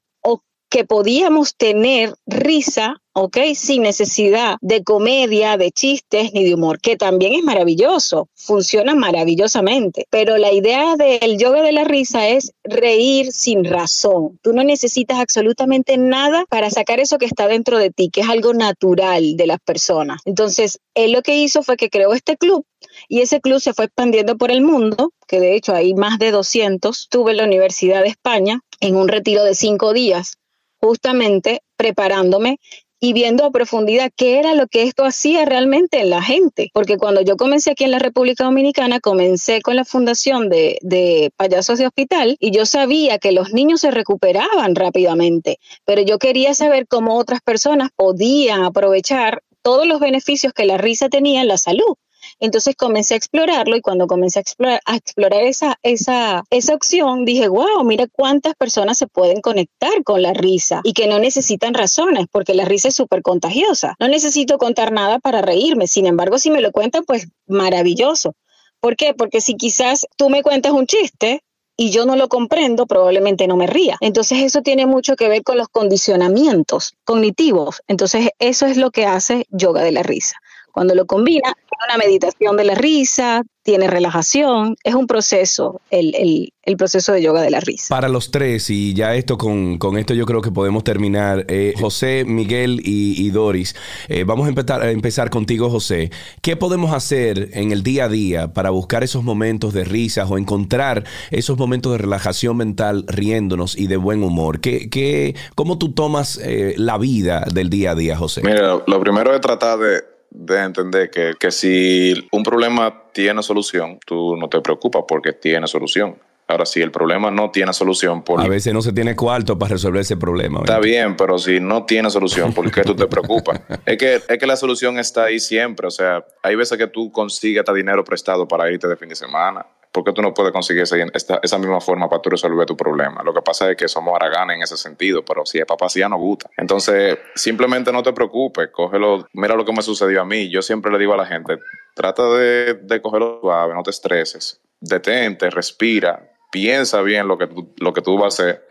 que 0.71 0.85
podíamos 0.85 1.55
tener 1.57 2.15
risa, 2.25 2.95
¿ok? 3.13 3.37
Sin 3.55 3.83
necesidad 3.83 4.55
de 4.61 4.85
comedia, 4.85 5.57
de 5.57 5.69
chistes 5.69 6.31
ni 6.33 6.45
de 6.45 6.55
humor, 6.55 6.79
que 6.79 6.95
también 6.95 7.33
es 7.33 7.43
maravilloso, 7.43 8.29
funciona 8.35 8.95
maravillosamente. 8.95 10.07
Pero 10.09 10.37
la 10.37 10.53
idea 10.53 10.95
del 10.95 11.37
yoga 11.37 11.61
de 11.61 11.73
la 11.73 11.83
risa 11.83 12.29
es 12.29 12.53
reír 12.63 13.33
sin 13.33 13.65
razón. 13.65 14.39
Tú 14.41 14.53
no 14.53 14.63
necesitas 14.63 15.19
absolutamente 15.19 15.97
nada 15.97 16.45
para 16.49 16.69
sacar 16.69 17.01
eso 17.01 17.17
que 17.17 17.25
está 17.25 17.49
dentro 17.49 17.77
de 17.77 17.91
ti, 17.91 18.09
que 18.09 18.21
es 18.21 18.29
algo 18.29 18.53
natural 18.53 19.35
de 19.35 19.47
las 19.47 19.59
personas. 19.59 20.21
Entonces, 20.23 20.79
él 20.95 21.11
lo 21.11 21.21
que 21.21 21.35
hizo 21.35 21.63
fue 21.63 21.75
que 21.75 21.89
creó 21.89 22.13
este 22.13 22.37
club 22.37 22.65
y 23.09 23.19
ese 23.19 23.41
club 23.41 23.59
se 23.59 23.73
fue 23.73 23.85
expandiendo 23.85 24.37
por 24.37 24.51
el 24.51 24.61
mundo, 24.61 25.11
que 25.27 25.41
de 25.41 25.55
hecho 25.55 25.73
hay 25.73 25.93
más 25.93 26.17
de 26.17 26.31
200. 26.31 26.97
Estuve 26.97 27.31
en 27.31 27.37
la 27.37 27.43
Universidad 27.43 28.03
de 28.03 28.09
España 28.09 28.61
en 28.79 28.95
un 28.95 29.07
retiro 29.07 29.43
de 29.43 29.53
cinco 29.53 29.93
días, 29.93 30.37
justamente 30.81 31.61
preparándome 31.77 32.59
y 33.03 33.13
viendo 33.13 33.45
a 33.45 33.51
profundidad 33.51 34.11
qué 34.15 34.37
era 34.37 34.53
lo 34.53 34.67
que 34.67 34.83
esto 34.83 35.03
hacía 35.03 35.43
realmente 35.43 35.99
en 35.99 36.11
la 36.11 36.21
gente. 36.21 36.69
Porque 36.71 36.97
cuando 36.97 37.21
yo 37.21 37.35
comencé 37.35 37.71
aquí 37.71 37.83
en 37.83 37.91
la 37.91 37.99
República 37.99 38.43
Dominicana, 38.43 38.99
comencé 38.99 39.61
con 39.61 39.75
la 39.75 39.85
fundación 39.85 40.49
de, 40.49 40.77
de, 40.81 41.31
Payasos 41.35 41.79
de 41.79 41.87
Hospital 41.87 42.37
y 42.39 42.51
yo 42.51 42.67
sabía 42.67 43.17
que 43.17 43.31
los 43.31 43.53
niños 43.53 43.81
se 43.81 43.89
recuperaban 43.89 44.75
rápidamente, 44.75 45.57
pero 45.83 46.03
yo 46.03 46.19
quería 46.19 46.53
saber 46.53 46.87
cómo 46.87 47.17
otras 47.17 47.41
personas 47.41 47.89
podían 47.95 48.63
aprovechar 48.63 49.41
todos 49.63 49.87
los 49.87 49.99
beneficios 49.99 50.53
que 50.53 50.65
la 50.65 50.77
risa 50.77 51.09
tenía 51.09 51.41
en 51.41 51.47
la 51.47 51.57
salud. 51.57 51.95
Entonces 52.41 52.75
comencé 52.75 53.13
a 53.13 53.17
explorarlo 53.17 53.77
y 53.77 53.81
cuando 53.81 54.07
comencé 54.07 54.39
a 54.85 54.95
explorar, 54.95 55.43
esa, 55.43 55.77
esa, 55.83 56.43
esa 56.49 56.73
opción, 56.73 57.23
dije, 57.23 57.47
wow, 57.47 57.83
mira 57.85 58.07
cuántas 58.11 58.55
personas 58.55 58.97
se 58.97 59.07
pueden 59.07 59.41
conectar 59.41 60.03
con 60.03 60.21
la 60.23 60.33
risa 60.33 60.81
y 60.83 60.93
que 60.93 61.07
no 61.07 61.19
necesitan 61.19 61.75
razones, 61.75 62.25
porque 62.31 62.55
la 62.55 62.65
risa 62.65 62.89
es 62.89 62.95
súper 62.95 63.21
contagiosa. 63.21 63.95
No 63.99 64.07
necesito 64.07 64.57
contar 64.57 64.91
nada 64.91 65.19
para 65.19 65.41
reírme, 65.41 65.87
sin 65.87 66.07
embargo, 66.07 66.39
si 66.39 66.49
me 66.49 66.61
lo 66.61 66.71
cuentan, 66.71 67.03
pues 67.05 67.27
maravilloso. 67.45 68.33
¿Por 68.79 68.95
qué? 68.95 69.13
Porque 69.13 69.39
si 69.39 69.55
quizás 69.55 70.07
tú 70.17 70.29
me 70.29 70.41
cuentas 70.41 70.71
un 70.71 70.87
chiste, 70.87 71.43
y 71.77 71.89
yo 71.89 72.05
no 72.05 72.15
lo 72.15 72.27
comprendo, 72.27 72.85
probablemente 72.85 73.47
no 73.47 73.57
me 73.57 73.65
ría. 73.65 73.97
Entonces 74.01 74.43
eso 74.43 74.61
tiene 74.61 74.85
mucho 74.85 75.15
que 75.15 75.29
ver 75.29 75.41
con 75.41 75.57
los 75.57 75.67
condicionamientos 75.67 76.93
cognitivos. 77.03 77.81
Entonces 77.87 78.29
eso 78.37 78.67
es 78.67 78.77
lo 78.77 78.91
que 78.91 79.07
hace 79.07 79.47
yoga 79.49 79.81
de 79.81 79.91
la 79.91 80.03
risa. 80.03 80.35
Cuando 80.71 80.95
lo 80.95 81.05
combina, 81.05 81.53
una 81.87 81.97
meditación 81.97 82.57
de 82.57 82.63
la 82.63 82.75
risa, 82.75 83.43
tiene 83.63 83.87
relajación, 83.87 84.75
es 84.83 84.95
un 84.95 85.05
proceso, 85.05 85.81
el, 85.91 86.15
el, 86.15 86.53
el, 86.63 86.77
proceso 86.77 87.13
de 87.13 87.21
yoga 87.21 87.41
de 87.41 87.51
la 87.51 87.59
risa. 87.59 87.93
Para 87.93 88.09
los 88.09 88.31
tres, 88.31 88.71
y 88.71 88.95
ya 88.95 89.13
esto 89.13 89.37
con, 89.37 89.77
con 89.77 89.97
esto 89.97 90.15
yo 90.15 90.25
creo 90.25 90.41
que 90.41 90.51
podemos 90.51 90.83
terminar, 90.83 91.45
eh, 91.47 91.73
José, 91.79 92.23
Miguel 92.25 92.81
y, 92.83 93.23
y 93.23 93.29
Doris, 93.29 93.75
eh, 94.07 94.23
vamos 94.23 94.47
a 94.47 94.49
empezar, 94.49 94.81
a 94.81 94.89
empezar 94.89 95.29
contigo, 95.29 95.69
José. 95.69 96.09
¿Qué 96.41 96.55
podemos 96.55 96.91
hacer 96.91 97.49
en 97.53 97.71
el 97.71 97.83
día 97.83 98.05
a 98.05 98.09
día 98.09 98.53
para 98.53 98.71
buscar 98.71 99.03
esos 99.03 99.23
momentos 99.23 99.73
de 99.73 99.83
risas 99.83 100.29
o 100.31 100.39
encontrar 100.39 101.03
esos 101.29 101.57
momentos 101.57 101.91
de 101.91 101.99
relajación 101.99 102.57
mental 102.57 103.05
riéndonos 103.07 103.77
y 103.77 103.85
de 103.85 103.97
buen 103.97 104.23
humor? 104.23 104.59
¿Qué, 104.59 104.89
qué, 104.89 105.35
¿Cómo 105.53 105.77
tú 105.77 105.93
tomas 105.93 106.39
eh, 106.43 106.73
la 106.77 106.97
vida 106.97 107.45
del 107.53 107.69
día 107.69 107.91
a 107.91 107.95
día, 107.95 108.17
José? 108.17 108.41
Mira, 108.43 108.81
lo 108.87 108.99
primero 108.99 109.35
es 109.35 109.41
tratar 109.41 109.77
de 109.77 110.10
de 110.31 110.59
entender 110.63 111.11
que, 111.11 111.33
que 111.39 111.51
si 111.51 112.27
un 112.31 112.43
problema 112.43 113.03
tiene 113.13 113.43
solución, 113.43 113.99
tú 114.05 114.35
no 114.37 114.47
te 114.47 114.61
preocupas 114.61 115.03
porque 115.07 115.33
tiene 115.33 115.67
solución. 115.67 116.15
Ahora, 116.47 116.65
si 116.65 116.81
el 116.81 116.91
problema 116.91 117.31
no 117.31 117.49
tiene 117.49 117.71
solución... 117.71 118.23
Por... 118.23 118.41
A 118.41 118.47
veces 118.47 118.73
no 118.73 118.81
se 118.81 118.91
tiene 118.91 119.15
cuarto 119.15 119.57
para 119.57 119.73
resolver 119.73 120.01
ese 120.01 120.17
problema. 120.17 120.59
¿verdad? 120.59 120.77
Está 120.77 120.85
bien, 120.85 121.15
pero 121.15 121.37
si 121.37 121.59
no 121.59 121.85
tiene 121.85 122.09
solución, 122.09 122.53
¿por 122.53 122.69
qué 122.71 122.81
tú 122.81 122.93
te 122.95 123.07
preocupas? 123.07 123.61
es, 123.85 123.97
que, 123.97 124.15
es 124.27 124.37
que 124.37 124.45
la 124.45 124.57
solución 124.57 124.99
está 124.99 125.25
ahí 125.25 125.39
siempre. 125.39 125.87
O 125.87 125.91
sea, 125.91 126.25
hay 126.43 126.55
veces 126.55 126.77
que 126.77 126.87
tú 126.87 127.11
consigues 127.11 127.59
hasta 127.59 127.73
dinero 127.73 128.03
prestado 128.03 128.47
para 128.47 128.69
irte 128.69 128.87
de 128.87 128.97
fin 128.97 129.09
de 129.09 129.15
semana. 129.15 129.65
¿Por 129.91 130.03
qué 130.03 130.13
tú 130.13 130.21
no 130.21 130.33
puedes 130.33 130.53
conseguir 130.53 130.83
esa, 130.83 131.39
esa 131.43 131.57
misma 131.57 131.81
forma 131.81 132.09
para 132.09 132.21
tú 132.21 132.29
resolver 132.29 132.65
tu 132.65 132.77
problema? 132.77 133.23
Lo 133.23 133.33
que 133.33 133.41
pasa 133.41 133.69
es 133.69 133.75
que 133.75 133.87
somos 133.87 134.15
haraganes 134.15 134.55
en 134.55 134.63
ese 134.63 134.77
sentido, 134.77 135.23
pero 135.25 135.45
si 135.45 135.59
es 135.59 135.65
papá, 135.65 135.87
nos 136.09 136.19
gusta. 136.19 136.49
Entonces, 136.57 137.17
simplemente 137.35 137.91
no 137.91 138.01
te 138.01 138.13
preocupes, 138.13 138.69
cógelo. 138.71 139.27
Mira 139.33 139.55
lo 139.55 139.65
que 139.65 139.73
me 139.73 139.81
sucedió 139.81 140.21
a 140.21 140.25
mí. 140.25 140.49
Yo 140.49 140.61
siempre 140.61 140.91
le 140.91 140.97
digo 140.97 141.13
a 141.13 141.17
la 141.17 141.25
gente, 141.25 141.59
trata 141.93 142.23
de, 142.29 142.75
de 142.75 143.01
cogerlo 143.01 143.39
suave, 143.41 143.73
no 143.73 143.83
te 143.83 143.89
estreses. 143.89 144.61
Detente, 144.79 145.49
respira, 145.49 146.31
piensa 146.51 147.01
bien 147.01 147.27
lo 147.27 147.37
que 147.37 147.47
tú, 147.47 147.73
lo 147.77 147.93
que 147.93 148.01
tú 148.01 148.17
vas 148.17 148.39
a 148.39 148.43
hacer. 148.43 148.67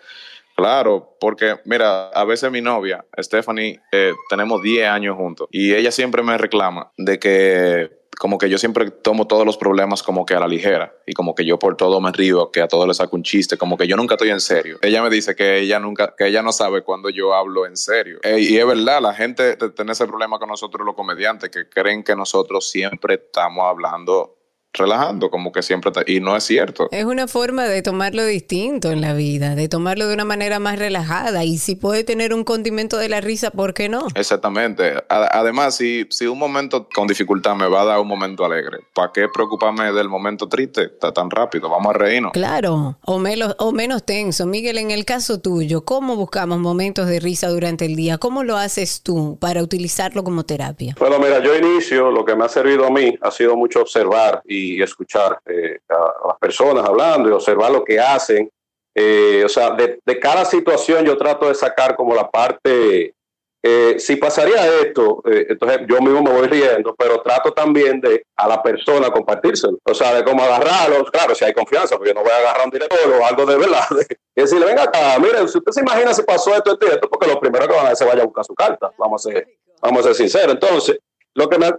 Claro, 0.57 1.17
porque 1.21 1.57
mira, 1.65 2.09
a 2.09 2.25
veces 2.25 2.51
mi 2.51 2.61
novia, 2.61 3.05
Stephanie, 3.19 3.81
eh, 3.93 4.13
tenemos 4.29 4.61
10 4.61 4.89
años 4.89 5.17
juntos 5.17 5.49
y 5.51 5.75
ella 5.75 5.91
siempre 5.91 6.23
me 6.23 6.37
reclama 6.37 6.93
de 6.99 7.19
que 7.19 8.00
como 8.21 8.37
que 8.37 8.51
yo 8.51 8.59
siempre 8.59 8.91
tomo 8.91 9.27
todos 9.27 9.47
los 9.47 9.57
problemas 9.57 10.03
como 10.03 10.27
que 10.27 10.35
a 10.35 10.41
la 10.41 10.47
ligera 10.47 10.95
y 11.07 11.15
como 11.15 11.35
que 11.35 11.47
yo 11.47 11.59
por 11.59 11.79
todo 11.79 12.03
me 12.03 12.13
río, 12.13 12.51
que 12.51 12.61
a 12.61 12.69
todo 12.69 12.87
le 12.87 12.93
saco 12.93 13.17
un 13.17 13.23
chiste, 13.23 13.57
como 13.57 13.79
que 13.79 13.87
yo 13.87 13.97
nunca 13.97 14.17
estoy 14.17 14.29
en 14.29 14.41
serio. 14.41 14.79
Ella 14.83 15.03
me 15.03 15.09
dice 15.09 15.35
que 15.35 15.59
ella 15.59 15.81
nunca, 15.81 16.15
que 16.19 16.27
ella 16.27 16.43
no 16.43 16.53
sabe 16.53 16.83
cuando 16.83 17.09
yo 17.09 17.33
hablo 17.33 17.65
en 17.65 17.79
serio. 17.79 18.19
Eh, 18.23 18.41
y 18.41 18.59
es 18.59 18.67
verdad, 18.67 19.01
la 19.01 19.15
gente 19.15 19.57
tiene 19.75 19.93
ese 19.93 20.07
problema 20.07 20.39
con 20.39 20.51
nosotros 20.51 20.85
los 20.85 20.95
comediantes, 20.95 21.49
que 21.49 21.67
creen 21.71 22.05
que 22.05 22.15
nosotros 22.15 22.69
siempre 22.69 23.15
estamos 23.15 23.65
hablando 23.65 24.37
relajando, 24.73 25.31
como 25.31 25.53
que 25.53 25.63
siempre 25.63 25.91
está, 25.91 26.03
y 26.07 26.21
no 26.21 26.37
es 26.37 26.45
cierto. 26.45 26.89
Es 26.91 27.05
una 27.05 27.27
forma 27.27 27.65
de 27.65 27.83
tomarlo 27.83 28.25
distinto 28.25 28.91
en 28.91 29.01
la 29.01 29.15
vida, 29.15 29.55
de 29.55 29.69
tomarlo 29.69 30.07
de 30.07 30.15
una 30.15 30.25
manera 30.25 30.59
más 30.59 30.79
relajada 30.79 31.45
y 31.45 31.59
si 31.59 31.75
puede 31.75 32.05
tener 32.05 32.33
un 32.35 32.45
condimento 32.45 32.97
de 32.97 33.09
la 33.09 33.21
risa, 33.21 33.51
¿por 33.51 33.75
qué 33.75 33.89
no? 33.89 34.07
Exactamente. 34.15 34.95
Además, 35.09 35.77
si, 35.77 36.07
si 36.11 36.27
un 36.27 36.39
momento 36.39 36.89
con 36.95 37.07
dificultad 37.07 37.55
me 37.57 37.69
va 37.69 37.83
a 37.83 37.85
dar 37.85 38.01
un 38.01 38.09
momento 38.09 38.45
alegre, 38.45 38.79
¿para 38.95 39.13
qué 39.13 39.29
preocuparme 39.33 39.93
del 39.93 40.09
momento 40.09 40.49
triste 40.49 40.85
está 40.85 41.13
tan 41.13 41.31
rápido? 41.31 41.69
Vamos 41.69 41.95
a 41.95 41.99
reírnos. 41.99 42.33
Claro, 42.33 42.99
o 43.05 43.19
menos, 43.19 43.57
o 43.59 43.73
menos 43.73 44.05
tenso. 44.05 44.47
Miguel, 44.47 44.79
en 44.79 44.91
el 44.91 45.05
caso 45.05 45.41
tuyo, 45.41 45.85
¿cómo 45.85 46.17
buscamos 46.17 46.59
momentos 46.59 47.09
de 47.09 47.21
risa 47.21 47.49
durante 47.49 47.87
el 47.87 47.97
día? 47.97 48.19
¿Cómo 48.19 48.45
lo 48.45 48.57
haces 48.57 49.03
tú 49.03 49.37
para 49.41 49.63
utilizarlo 49.63 50.23
como 50.23 50.45
terapia? 50.45 50.95
Bueno, 50.99 51.19
mira, 51.19 51.43
yo 51.43 51.57
inicio, 51.57 52.11
lo 52.11 52.25
que 52.25 52.37
me 52.37 52.45
ha 52.45 52.49
servido 52.49 52.87
a 52.87 52.91
mí 52.91 53.17
ha 53.21 53.31
sido 53.31 53.57
mucho 53.57 53.81
observar 53.81 54.43
y 54.47 54.60
y 54.61 54.83
escuchar 54.83 55.39
eh, 55.47 55.79
a, 55.89 56.29
las 56.29 56.39
personas 56.39 56.85
hablando 56.85 57.29
y 57.29 57.33
observar 57.33 57.71
lo 57.71 57.85
que 57.85 57.99
hacen. 57.99 58.51
Eh, 58.95 59.43
o 59.45 59.49
sea, 59.49 59.71
de, 59.71 60.01
de, 60.05 60.19
cada 60.19 60.45
situación 60.45 61.05
yo 61.05 61.17
trato 61.17 61.49
de 61.49 61.55
sacar 61.55 61.95
como 61.95 62.15
la 62.15 62.29
parte 62.29 63.15
eh, 63.63 63.97
si 63.99 64.17
pasaría 64.17 64.67
esto, 64.81 65.23
eh, 65.31 65.49
entonces 65.51 65.81
yo 65.87 66.01
mismo 66.01 66.23
me 66.23 66.31
voy 66.31 66.49
riendo, 66.49 66.95
pero 66.95 67.21
trato 67.21 67.53
también 67.53 68.01
de 68.01 68.25
a 68.37 68.49
la 68.49 68.63
persona 68.63 69.11
compartírselo. 69.11 69.79
O 69.85 69.93
sea, 69.93 70.15
de 70.15 70.25
cómo 70.25 70.43
agarrarlo, 70.43 71.05
claro, 71.05 71.35
si 71.35 71.45
hay 71.45 71.53
confianza, 71.53 71.97
porque 71.97 72.11
yo 72.11 72.15
no 72.15 72.23
voy 72.23 72.33
a 72.33 72.39
agarrar 72.39 72.65
un 72.65 72.71
director 72.71 72.99
o 73.13 73.27
algo 73.27 73.45
de 73.45 73.59
verdad. 73.59 73.85
y 74.35 74.41
decirle, 74.41 74.65
venga 74.65 74.85
acá, 74.85 75.19
miren, 75.19 75.47
si 75.47 75.59
usted 75.59 75.73
se 75.73 75.81
imagina 75.81 76.15
si 76.15 76.23
pasó 76.23 76.55
esto, 76.55 76.73
esto 76.73 76.87
esto, 76.87 77.11
porque 77.11 77.27
lo 77.27 77.39
primero 77.39 77.69
que 77.69 77.75
van 77.75 77.87
a 77.87 77.91
hacer 77.91 78.09
vaya 78.09 78.23
a 78.23 78.27
buscar 78.27 78.45
su 78.47 78.55
carta. 78.55 78.93
Vamos 78.97 79.27
a 79.27 79.31
ser, 79.31 79.47
vamos 79.83 80.01
a 80.01 80.03
ser 80.05 80.15
sinceros. 80.15 80.55
Entonces, 80.55 80.99
lo 81.35 81.47
que, 81.51 81.59
me, 81.59 81.71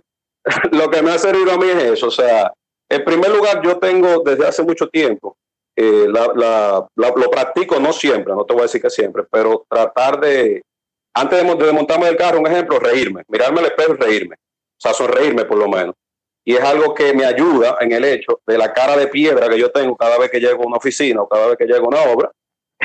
lo 0.71 0.89
que 0.91 1.01
me 1.01 1.11
ha 1.11 1.17
servido 1.17 1.51
a 1.51 1.57
mí 1.57 1.67
es 1.67 1.84
eso. 1.84 2.07
O 2.07 2.11
sea, 2.11 2.53
en 2.91 3.05
primer 3.05 3.31
lugar, 3.31 3.61
yo 3.63 3.77
tengo 3.77 4.21
desde 4.23 4.47
hace 4.47 4.63
mucho 4.63 4.87
tiempo, 4.87 5.37
eh, 5.75 6.07
lo 6.07 7.31
practico 7.31 7.79
no 7.79 7.93
siempre, 7.93 8.33
no 8.33 8.45
te 8.45 8.53
voy 8.53 8.61
a 8.61 8.63
decir 8.63 8.81
que 8.81 8.89
siempre, 8.89 9.23
pero 9.31 9.65
tratar 9.69 10.19
de 10.19 10.61
antes 11.13 11.43
de, 11.43 11.65
de 11.65 11.73
montarme 11.73 12.05
del 12.05 12.17
carro, 12.17 12.39
un 12.39 12.47
ejemplo, 12.47 12.79
reírme, 12.79 13.23
mirarme 13.27 13.59
al 13.59 13.65
espejo 13.65 13.93
y 13.93 13.97
reírme. 13.97 14.35
O 14.35 14.81
sea, 14.81 14.93
sonreírme 14.93 15.45
por 15.45 15.57
lo 15.57 15.67
menos. 15.67 15.95
Y 16.43 16.55
es 16.55 16.61
algo 16.61 16.93
que 16.93 17.13
me 17.13 17.25
ayuda 17.25 17.77
en 17.81 17.91
el 17.91 18.03
hecho 18.03 18.41
de 18.47 18.57
la 18.57 18.73
cara 18.73 18.97
de 18.97 19.07
piedra 19.07 19.47
que 19.47 19.59
yo 19.59 19.71
tengo 19.71 19.95
cada 19.95 20.17
vez 20.17 20.31
que 20.31 20.39
llego 20.39 20.63
a 20.63 20.67
una 20.67 20.77
oficina 20.77 21.21
o 21.21 21.27
cada 21.27 21.47
vez 21.47 21.57
que 21.57 21.65
llego 21.65 21.85
a 21.85 21.89
una 21.89 22.01
obra, 22.11 22.31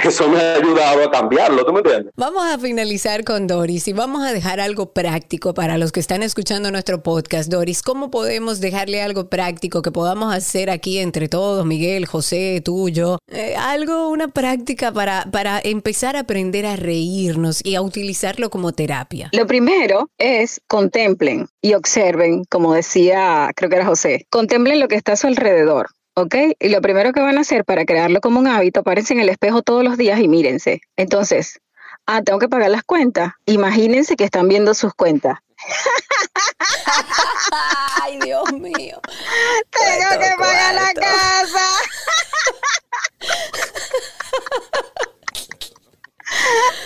eso 0.05 0.29
me 0.29 0.39
ha 0.39 0.55
ayudado 0.55 1.05
a 1.05 1.11
cambiarlo, 1.11 1.65
¿tú 1.65 1.73
me 1.73 1.81
entiendes? 1.81 2.13
Vamos 2.17 2.45
a 2.45 2.59
finalizar 2.59 3.25
con 3.25 3.47
Doris 3.47 3.89
y 3.89 3.93
vamos 3.93 4.23
a 4.25 4.33
dejar 4.33 4.61
algo 4.61 4.93
práctico 4.93 5.55
para 5.55 5.79
los 5.79 5.93
que 5.93 6.01
están 6.01 6.23
escuchando 6.23 6.71
nuestro 6.71 7.03
podcast. 7.03 7.51
Doris, 7.51 7.83
¿cómo 7.83 8.11
podemos 8.11 8.61
dejarle 8.61 9.03
algo 9.03 9.29
práctico 9.29 9.83
que 9.83 9.91
podamos 9.91 10.35
hacer 10.35 10.71
aquí 10.71 10.99
entre 10.99 11.29
todos, 11.29 11.65
Miguel, 11.67 12.07
José, 12.07 12.61
tú, 12.65 12.89
yo? 12.89 13.19
Eh, 13.29 13.57
algo, 13.57 14.09
una 14.09 14.29
práctica 14.29 14.93
para, 14.93 15.27
para 15.33 15.61
empezar 15.63 16.17
a 16.17 16.21
aprender 16.21 16.67
a 16.67 16.77
reírnos 16.77 17.65
y 17.65 17.75
a 17.75 17.83
utilizarlo 17.83 18.51
como 18.51 18.73
terapia. 18.73 19.31
Lo 19.33 19.47
primero 19.47 20.11
es 20.19 20.61
contemplen 20.69 21.49
y 21.61 21.75
observen, 21.75 22.45
como 22.45 22.75
decía, 22.75 23.51
creo 23.57 23.71
que 23.71 23.77
era 23.77 23.87
José, 23.87 24.27
contemplen 24.31 24.81
lo 24.81 24.89
que 24.89 24.97
está 24.97 25.13
a 25.13 25.17
su 25.17 25.27
alrededor. 25.27 25.89
¿Ok? 26.17 26.35
Y 26.59 26.71
lo 26.71 26.81
primero 26.81 27.13
que 27.13 27.21
van 27.21 27.39
a 27.39 27.43
hacer 27.43 27.65
para 27.65 27.85
crearlo 27.85 28.21
como 28.21 28.41
un 28.41 28.49
hábito, 28.49 28.83
párense 28.83 29.13
en 29.13 29.21
el 29.21 29.29
espejo 29.29 29.63
todos 29.63 29.85
los 29.85 29.97
días 29.97 30.19
y 30.19 30.27
mírense. 30.29 30.81
Entonces, 30.97 31.61
ah, 32.07 32.23
tengo 32.23 32.39
que 32.39 32.49
pagar 32.49 32.71
las 32.71 32.83
cuentas. 32.83 33.33
Imagínense 33.45 34.17
que 34.17 34.25
están 34.25 34.49
viendo 34.49 34.73
sus 34.75 34.95
cuentas. 34.95 35.39
Ay, 38.03 38.19
Dios 38.21 38.53
mío. 38.53 39.01
Tengo 39.71 40.21
que 40.21 40.35
pagar 40.39 40.75
la 40.75 40.93
casa. 40.95 41.69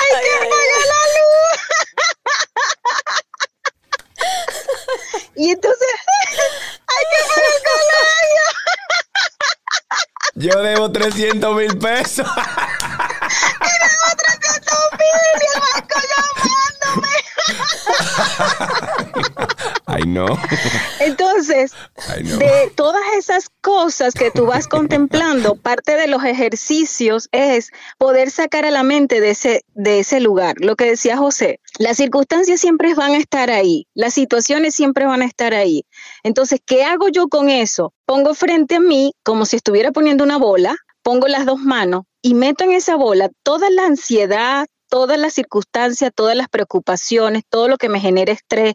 Hay 0.00 0.22
que 0.22 0.36
pagar 0.48 0.80
la 0.86 1.02
luz. 1.16 1.58
y 5.36 5.50
entonces 5.50 5.88
hay 6.86 7.04
que 7.10 7.18
pagar 7.28 7.44
el 7.44 7.62
colegio. 7.62 8.44
Yo 10.50 10.62
debo 10.62 10.90
300 10.90 11.56
mil 11.56 11.78
pesos. 11.78 12.26
y 12.26 13.70
debo 13.80 14.06
300 14.16 14.78
mil 14.98 15.20
y 15.40 15.44
el 15.46 15.60
banco 15.60 15.98
llamándome. 16.90 17.18
Ay, 19.86 20.02
no. 20.06 20.26
Entonces, 21.00 21.72
Ay, 22.08 22.22
no. 22.24 22.36
de 22.38 22.72
todas 22.74 22.99
esas 23.30 23.48
cosas 23.60 24.12
que 24.14 24.32
tú 24.32 24.46
vas 24.46 24.66
contemplando, 24.66 25.54
parte 25.62 25.96
de 25.96 26.08
los 26.08 26.24
ejercicios 26.24 27.28
es 27.30 27.70
poder 27.96 28.30
sacar 28.30 28.64
a 28.64 28.72
la 28.72 28.82
mente 28.82 29.20
de 29.20 29.30
ese, 29.30 29.64
de 29.74 30.00
ese 30.00 30.18
lugar. 30.18 30.56
Lo 30.58 30.74
que 30.74 30.86
decía 30.86 31.16
José, 31.16 31.60
las 31.78 31.96
circunstancias 31.96 32.60
siempre 32.60 32.94
van 32.94 33.12
a 33.12 33.18
estar 33.18 33.50
ahí, 33.50 33.86
las 33.94 34.14
situaciones 34.14 34.74
siempre 34.74 35.06
van 35.06 35.22
a 35.22 35.26
estar 35.26 35.54
ahí. 35.54 35.84
Entonces, 36.24 36.60
¿qué 36.64 36.82
hago 36.82 37.08
yo 37.08 37.28
con 37.28 37.50
eso? 37.50 37.94
Pongo 38.04 38.34
frente 38.34 38.76
a 38.76 38.80
mí 38.80 39.12
como 39.22 39.46
si 39.46 39.56
estuviera 39.56 39.92
poniendo 39.92 40.24
una 40.24 40.36
bola, 40.36 40.76
pongo 41.02 41.28
las 41.28 41.46
dos 41.46 41.60
manos 41.60 42.02
y 42.22 42.34
meto 42.34 42.64
en 42.64 42.72
esa 42.72 42.96
bola 42.96 43.30
toda 43.44 43.70
la 43.70 43.86
ansiedad, 43.86 44.66
todas 44.88 45.18
las 45.18 45.34
circunstancias, 45.34 46.10
todas 46.14 46.36
las 46.36 46.48
preocupaciones, 46.48 47.44
todo 47.48 47.68
lo 47.68 47.78
que 47.78 47.88
me 47.88 48.00
genera 48.00 48.32
estrés, 48.32 48.74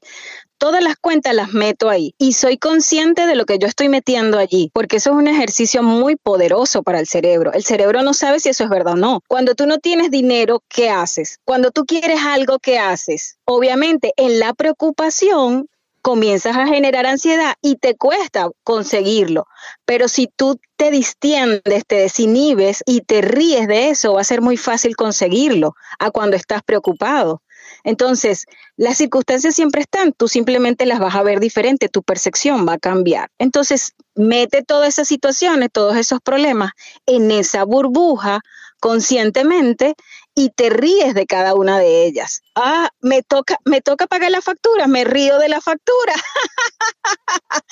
todas 0.58 0.84
las 0.84 0.96
cuentas 0.96 1.34
las 1.34 1.54
meto 1.54 1.90
ahí 1.90 2.14
y 2.18 2.34
soy 2.34 2.58
consciente 2.58 3.28
de 3.28 3.36
lo 3.36 3.46
que 3.46 3.60
yo 3.60 3.68
estoy 3.68 3.90
metiendo 3.90 4.38
allí, 4.38 4.72
porque 4.74 4.98
eso 4.98 5.12
es 5.12 5.16
un 5.16 5.28
ejercicio 5.28 5.84
muy 5.84 6.16
poderoso 6.16 6.84
para 6.84 7.00
el 7.00 7.08
cerebro. 7.08 7.54
El 7.54 7.64
cerebro 7.64 8.04
no 8.04 8.14
sabe 8.14 8.40
si 8.40 8.50
eso 8.50 8.64
es 8.64 8.70
verdad 8.70 8.94
o 8.94 8.98
no. 8.98 9.22
Cuando 9.28 9.56
tú 9.56 9.66
no 9.66 9.80
tienes 9.80 10.12
dinero, 10.12 10.62
¿qué 10.68 10.90
haces? 10.90 11.40
Cuando 11.46 11.72
tú 11.72 11.86
quieres 11.86 12.22
algo, 12.24 12.60
¿qué 12.60 12.80
haces? 12.80 13.38
Obviamente, 13.46 14.14
en 14.18 14.40
la 14.40 14.54
preocupación 14.54 15.68
comienzas 16.06 16.56
a 16.56 16.68
generar 16.68 17.08
ansiedad 17.08 17.56
y 17.64 17.78
te 17.78 17.96
cuesta 17.96 18.50
conseguirlo. 18.64 19.48
Pero 19.86 20.08
si 20.08 20.28
tú 20.28 20.60
te 20.76 20.92
distiendes, 20.92 21.84
te 21.88 21.96
desinhibes 21.96 22.84
y 22.86 23.02
te 23.02 23.22
ríes 23.22 23.68
de 23.68 23.90
eso, 23.90 24.14
va 24.14 24.22
a 24.22 24.24
ser 24.24 24.42
muy 24.42 24.56
fácil 24.56 24.96
conseguirlo 24.96 25.74
a 25.98 26.12
cuando 26.12 26.36
estás 26.36 26.62
preocupado. 26.62 27.42
Entonces, 27.86 28.48
las 28.76 28.98
circunstancias 28.98 29.56
siempre 29.56 29.82
están, 29.82 30.12
tú 30.12 30.28
simplemente 30.28 30.86
las 30.86 31.00
vas 31.00 31.16
a 31.16 31.24
ver 31.24 31.40
diferente, 31.40 31.88
tu 31.88 32.04
percepción 32.04 32.68
va 32.68 32.74
a 32.74 32.80
cambiar. 32.80 33.30
Entonces, 33.38 33.94
mete 34.16 34.64
todas 34.64 34.90
esas 34.90 35.08
situaciones, 35.08 35.70
todos 35.72 35.96
esos 35.96 36.20
problemas 36.20 36.72
en 37.06 37.32
esa 37.32 37.64
burbuja 37.64 38.42
conscientemente 38.80 39.96
y 40.36 40.50
te 40.50 40.70
ríes 40.70 41.14
de 41.14 41.26
cada 41.26 41.56
una 41.56 41.80
de 41.80 42.06
ellas. 42.06 42.42
Ah, 42.56 42.90
me 43.00 43.24
toca, 43.24 43.58
me 43.64 43.80
toca 43.82 44.06
pagar 44.06 44.32
la 44.32 44.42
factura, 44.42 44.86
me 44.86 45.06
río 45.06 45.40
de 45.40 45.48
la 45.48 45.62
factura. 45.62 46.14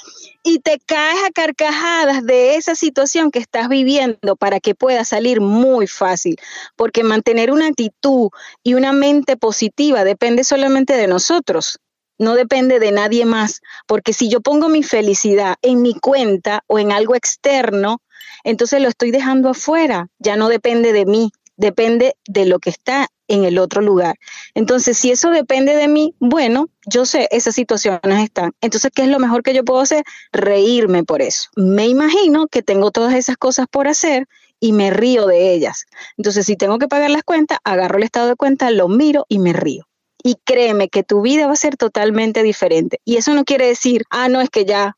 y 0.43 0.59
te 0.59 0.79
caes 0.79 1.19
a 1.27 1.31
carcajadas 1.31 2.25
de 2.25 2.55
esa 2.55 2.75
situación 2.75 3.31
que 3.31 3.39
estás 3.39 3.67
viviendo 3.67 4.37
para 4.37 4.61
que 4.61 4.75
pueda 4.75 5.03
salir 5.03 5.41
muy 5.41 5.87
fácil, 5.87 6.37
porque 6.77 7.03
mantener 7.03 7.51
una 7.51 7.67
actitud 7.67 8.29
y 8.63 8.75
una 8.75 8.93
mente 8.93 9.35
positiva 9.35 10.05
depende 10.05 10.45
solamente 10.45 10.93
de 10.93 11.07
nosotros. 11.07 11.79
No 12.17 12.35
depende 12.35 12.79
de 12.79 12.91
nadie 12.93 13.25
más, 13.25 13.61
porque 13.87 14.13
si 14.13 14.29
yo 14.29 14.39
pongo 14.39 14.69
mi 14.69 14.83
felicidad 14.83 15.55
en 15.61 15.81
mi 15.81 15.95
cuenta 15.95 16.63
o 16.67 16.79
en 16.79 16.93
algo 16.93 17.15
externo, 17.15 18.01
entonces 18.45 18.81
lo 18.81 18.87
estoy 18.87 19.11
dejando 19.11 19.49
afuera, 19.49 20.07
ya 20.19 20.37
no 20.37 20.47
depende 20.47 20.93
de 20.93 21.05
mí, 21.05 21.31
depende 21.57 22.15
de 22.27 22.45
lo 22.45 22.59
que 22.59 22.69
está 22.69 23.07
en 23.27 23.45
el 23.45 23.57
otro 23.57 23.81
lugar. 23.81 24.15
Entonces, 24.53 24.97
si 24.97 25.11
eso 25.11 25.29
depende 25.29 25.75
de 25.75 25.87
mí, 25.87 26.13
bueno, 26.19 26.67
yo 26.85 27.05
sé, 27.05 27.27
esas 27.31 27.55
situaciones 27.55 28.23
están. 28.23 28.53
Entonces, 28.61 28.91
¿qué 28.93 29.03
es 29.03 29.07
lo 29.07 29.19
mejor 29.19 29.43
que 29.43 29.53
yo 29.53 29.63
puedo 29.63 29.79
hacer? 29.79 30.03
Reírme 30.31 31.03
por 31.03 31.21
eso. 31.21 31.49
Me 31.55 31.87
imagino 31.87 32.47
que 32.47 32.61
tengo 32.61 32.91
todas 32.91 33.13
esas 33.13 33.37
cosas 33.37 33.67
por 33.69 33.87
hacer 33.87 34.27
y 34.59 34.73
me 34.73 34.91
río 34.91 35.27
de 35.27 35.53
ellas. 35.53 35.85
Entonces, 36.17 36.45
si 36.45 36.55
tengo 36.55 36.79
que 36.79 36.87
pagar 36.87 37.09
las 37.09 37.23
cuentas, 37.23 37.59
agarro 37.63 37.97
el 37.97 38.03
estado 38.03 38.27
de 38.27 38.35
cuenta, 38.35 38.71
lo 38.71 38.87
miro 38.87 39.25
y 39.29 39.39
me 39.39 39.53
río. 39.53 39.87
Y 40.23 40.35
créeme 40.45 40.87
que 40.89 41.03
tu 41.03 41.21
vida 41.21 41.47
va 41.47 41.53
a 41.53 41.57
ser 41.57 41.75
totalmente 41.75 42.43
diferente. 42.43 42.99
Y 43.03 43.17
eso 43.17 43.33
no 43.33 43.43
quiere 43.43 43.67
decir, 43.67 44.03
ah, 44.09 44.29
no, 44.29 44.41
es 44.41 44.49
que 44.49 44.65
ya 44.65 44.95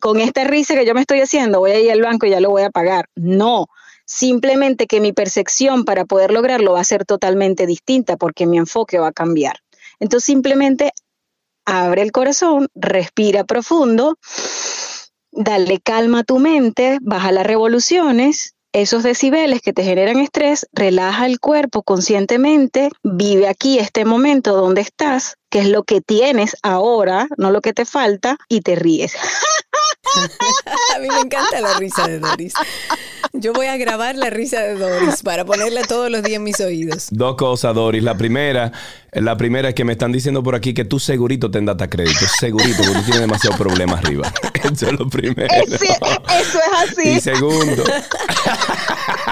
con 0.00 0.20
esta 0.20 0.44
risa 0.44 0.74
que 0.74 0.86
yo 0.86 0.94
me 0.94 1.00
estoy 1.00 1.20
haciendo, 1.20 1.60
voy 1.60 1.72
a 1.72 1.80
ir 1.80 1.90
al 1.90 2.00
banco 2.00 2.26
y 2.26 2.30
ya 2.30 2.40
lo 2.40 2.50
voy 2.50 2.62
a 2.62 2.70
pagar. 2.70 3.06
No, 3.14 3.66
simplemente 4.08 4.86
que 4.86 5.00
mi 5.00 5.12
percepción 5.12 5.84
para 5.84 6.06
poder 6.06 6.32
lograrlo 6.32 6.72
va 6.72 6.80
a 6.80 6.84
ser 6.84 7.04
totalmente 7.04 7.66
distinta 7.66 8.16
porque 8.16 8.46
mi 8.46 8.56
enfoque 8.56 8.98
va 8.98 9.08
a 9.08 9.12
cambiar. 9.12 9.60
Entonces 10.00 10.24
simplemente 10.24 10.92
abre 11.66 12.02
el 12.02 12.10
corazón, 12.10 12.68
respira 12.74 13.44
profundo, 13.44 14.16
dale 15.30 15.78
calma 15.80 16.20
a 16.20 16.24
tu 16.24 16.38
mente, 16.38 16.98
baja 17.02 17.30
las 17.30 17.46
revoluciones, 17.46 18.54
esos 18.72 19.02
decibeles 19.02 19.60
que 19.60 19.72
te 19.72 19.82
generan 19.82 20.18
estrés, 20.18 20.66
relaja 20.72 21.26
el 21.26 21.40
cuerpo 21.40 21.82
conscientemente, 21.82 22.90
vive 23.02 23.48
aquí 23.48 23.78
este 23.78 24.04
momento 24.04 24.56
donde 24.56 24.80
estás, 24.80 25.36
que 25.50 25.60
es 25.60 25.68
lo 25.68 25.82
que 25.82 26.00
tienes 26.00 26.56
ahora, 26.62 27.28
no 27.36 27.50
lo 27.50 27.60
que 27.60 27.74
te 27.74 27.84
falta, 27.84 28.36
y 28.48 28.60
te 28.62 28.74
ríes. 28.74 29.14
a 30.96 30.98
mí 30.98 31.08
me 31.08 31.20
encanta 31.20 31.60
la 31.60 31.78
risa 31.78 32.06
de 32.06 32.18
Doris. 32.18 32.54
Yo 33.32 33.52
voy 33.52 33.66
a 33.66 33.76
grabar 33.76 34.16
la 34.16 34.30
risa 34.30 34.60
de 34.60 34.74
Doris 34.74 35.22
para 35.22 35.44
ponerla 35.44 35.82
todos 35.82 36.10
los 36.10 36.22
días 36.22 36.36
en 36.36 36.44
mis 36.44 36.60
oídos. 36.60 37.08
Dos 37.10 37.36
cosas, 37.36 37.74
Doris. 37.74 38.02
La 38.02 38.16
primera, 38.16 38.72
la 39.12 39.36
primera 39.36 39.68
es 39.68 39.74
que 39.74 39.84
me 39.84 39.92
están 39.92 40.12
diciendo 40.12 40.42
por 40.42 40.54
aquí 40.54 40.74
que 40.74 40.84
tú 40.84 40.98
segurito 40.98 41.50
te 41.50 41.60
data 41.60 41.88
crédito. 41.88 42.26
Segurito, 42.40 42.78
porque 42.78 42.92
tú 42.98 43.02
tienes 43.02 43.20
demasiado 43.20 43.56
problema 43.56 43.98
arriba. 43.98 44.32
Eso 44.64 44.86
es 44.86 44.92
lo 44.98 45.08
primero. 45.08 45.48
eso 45.54 45.78
es 45.78 46.92
así. 46.92 47.08
Y 47.10 47.20
segundo. 47.20 47.84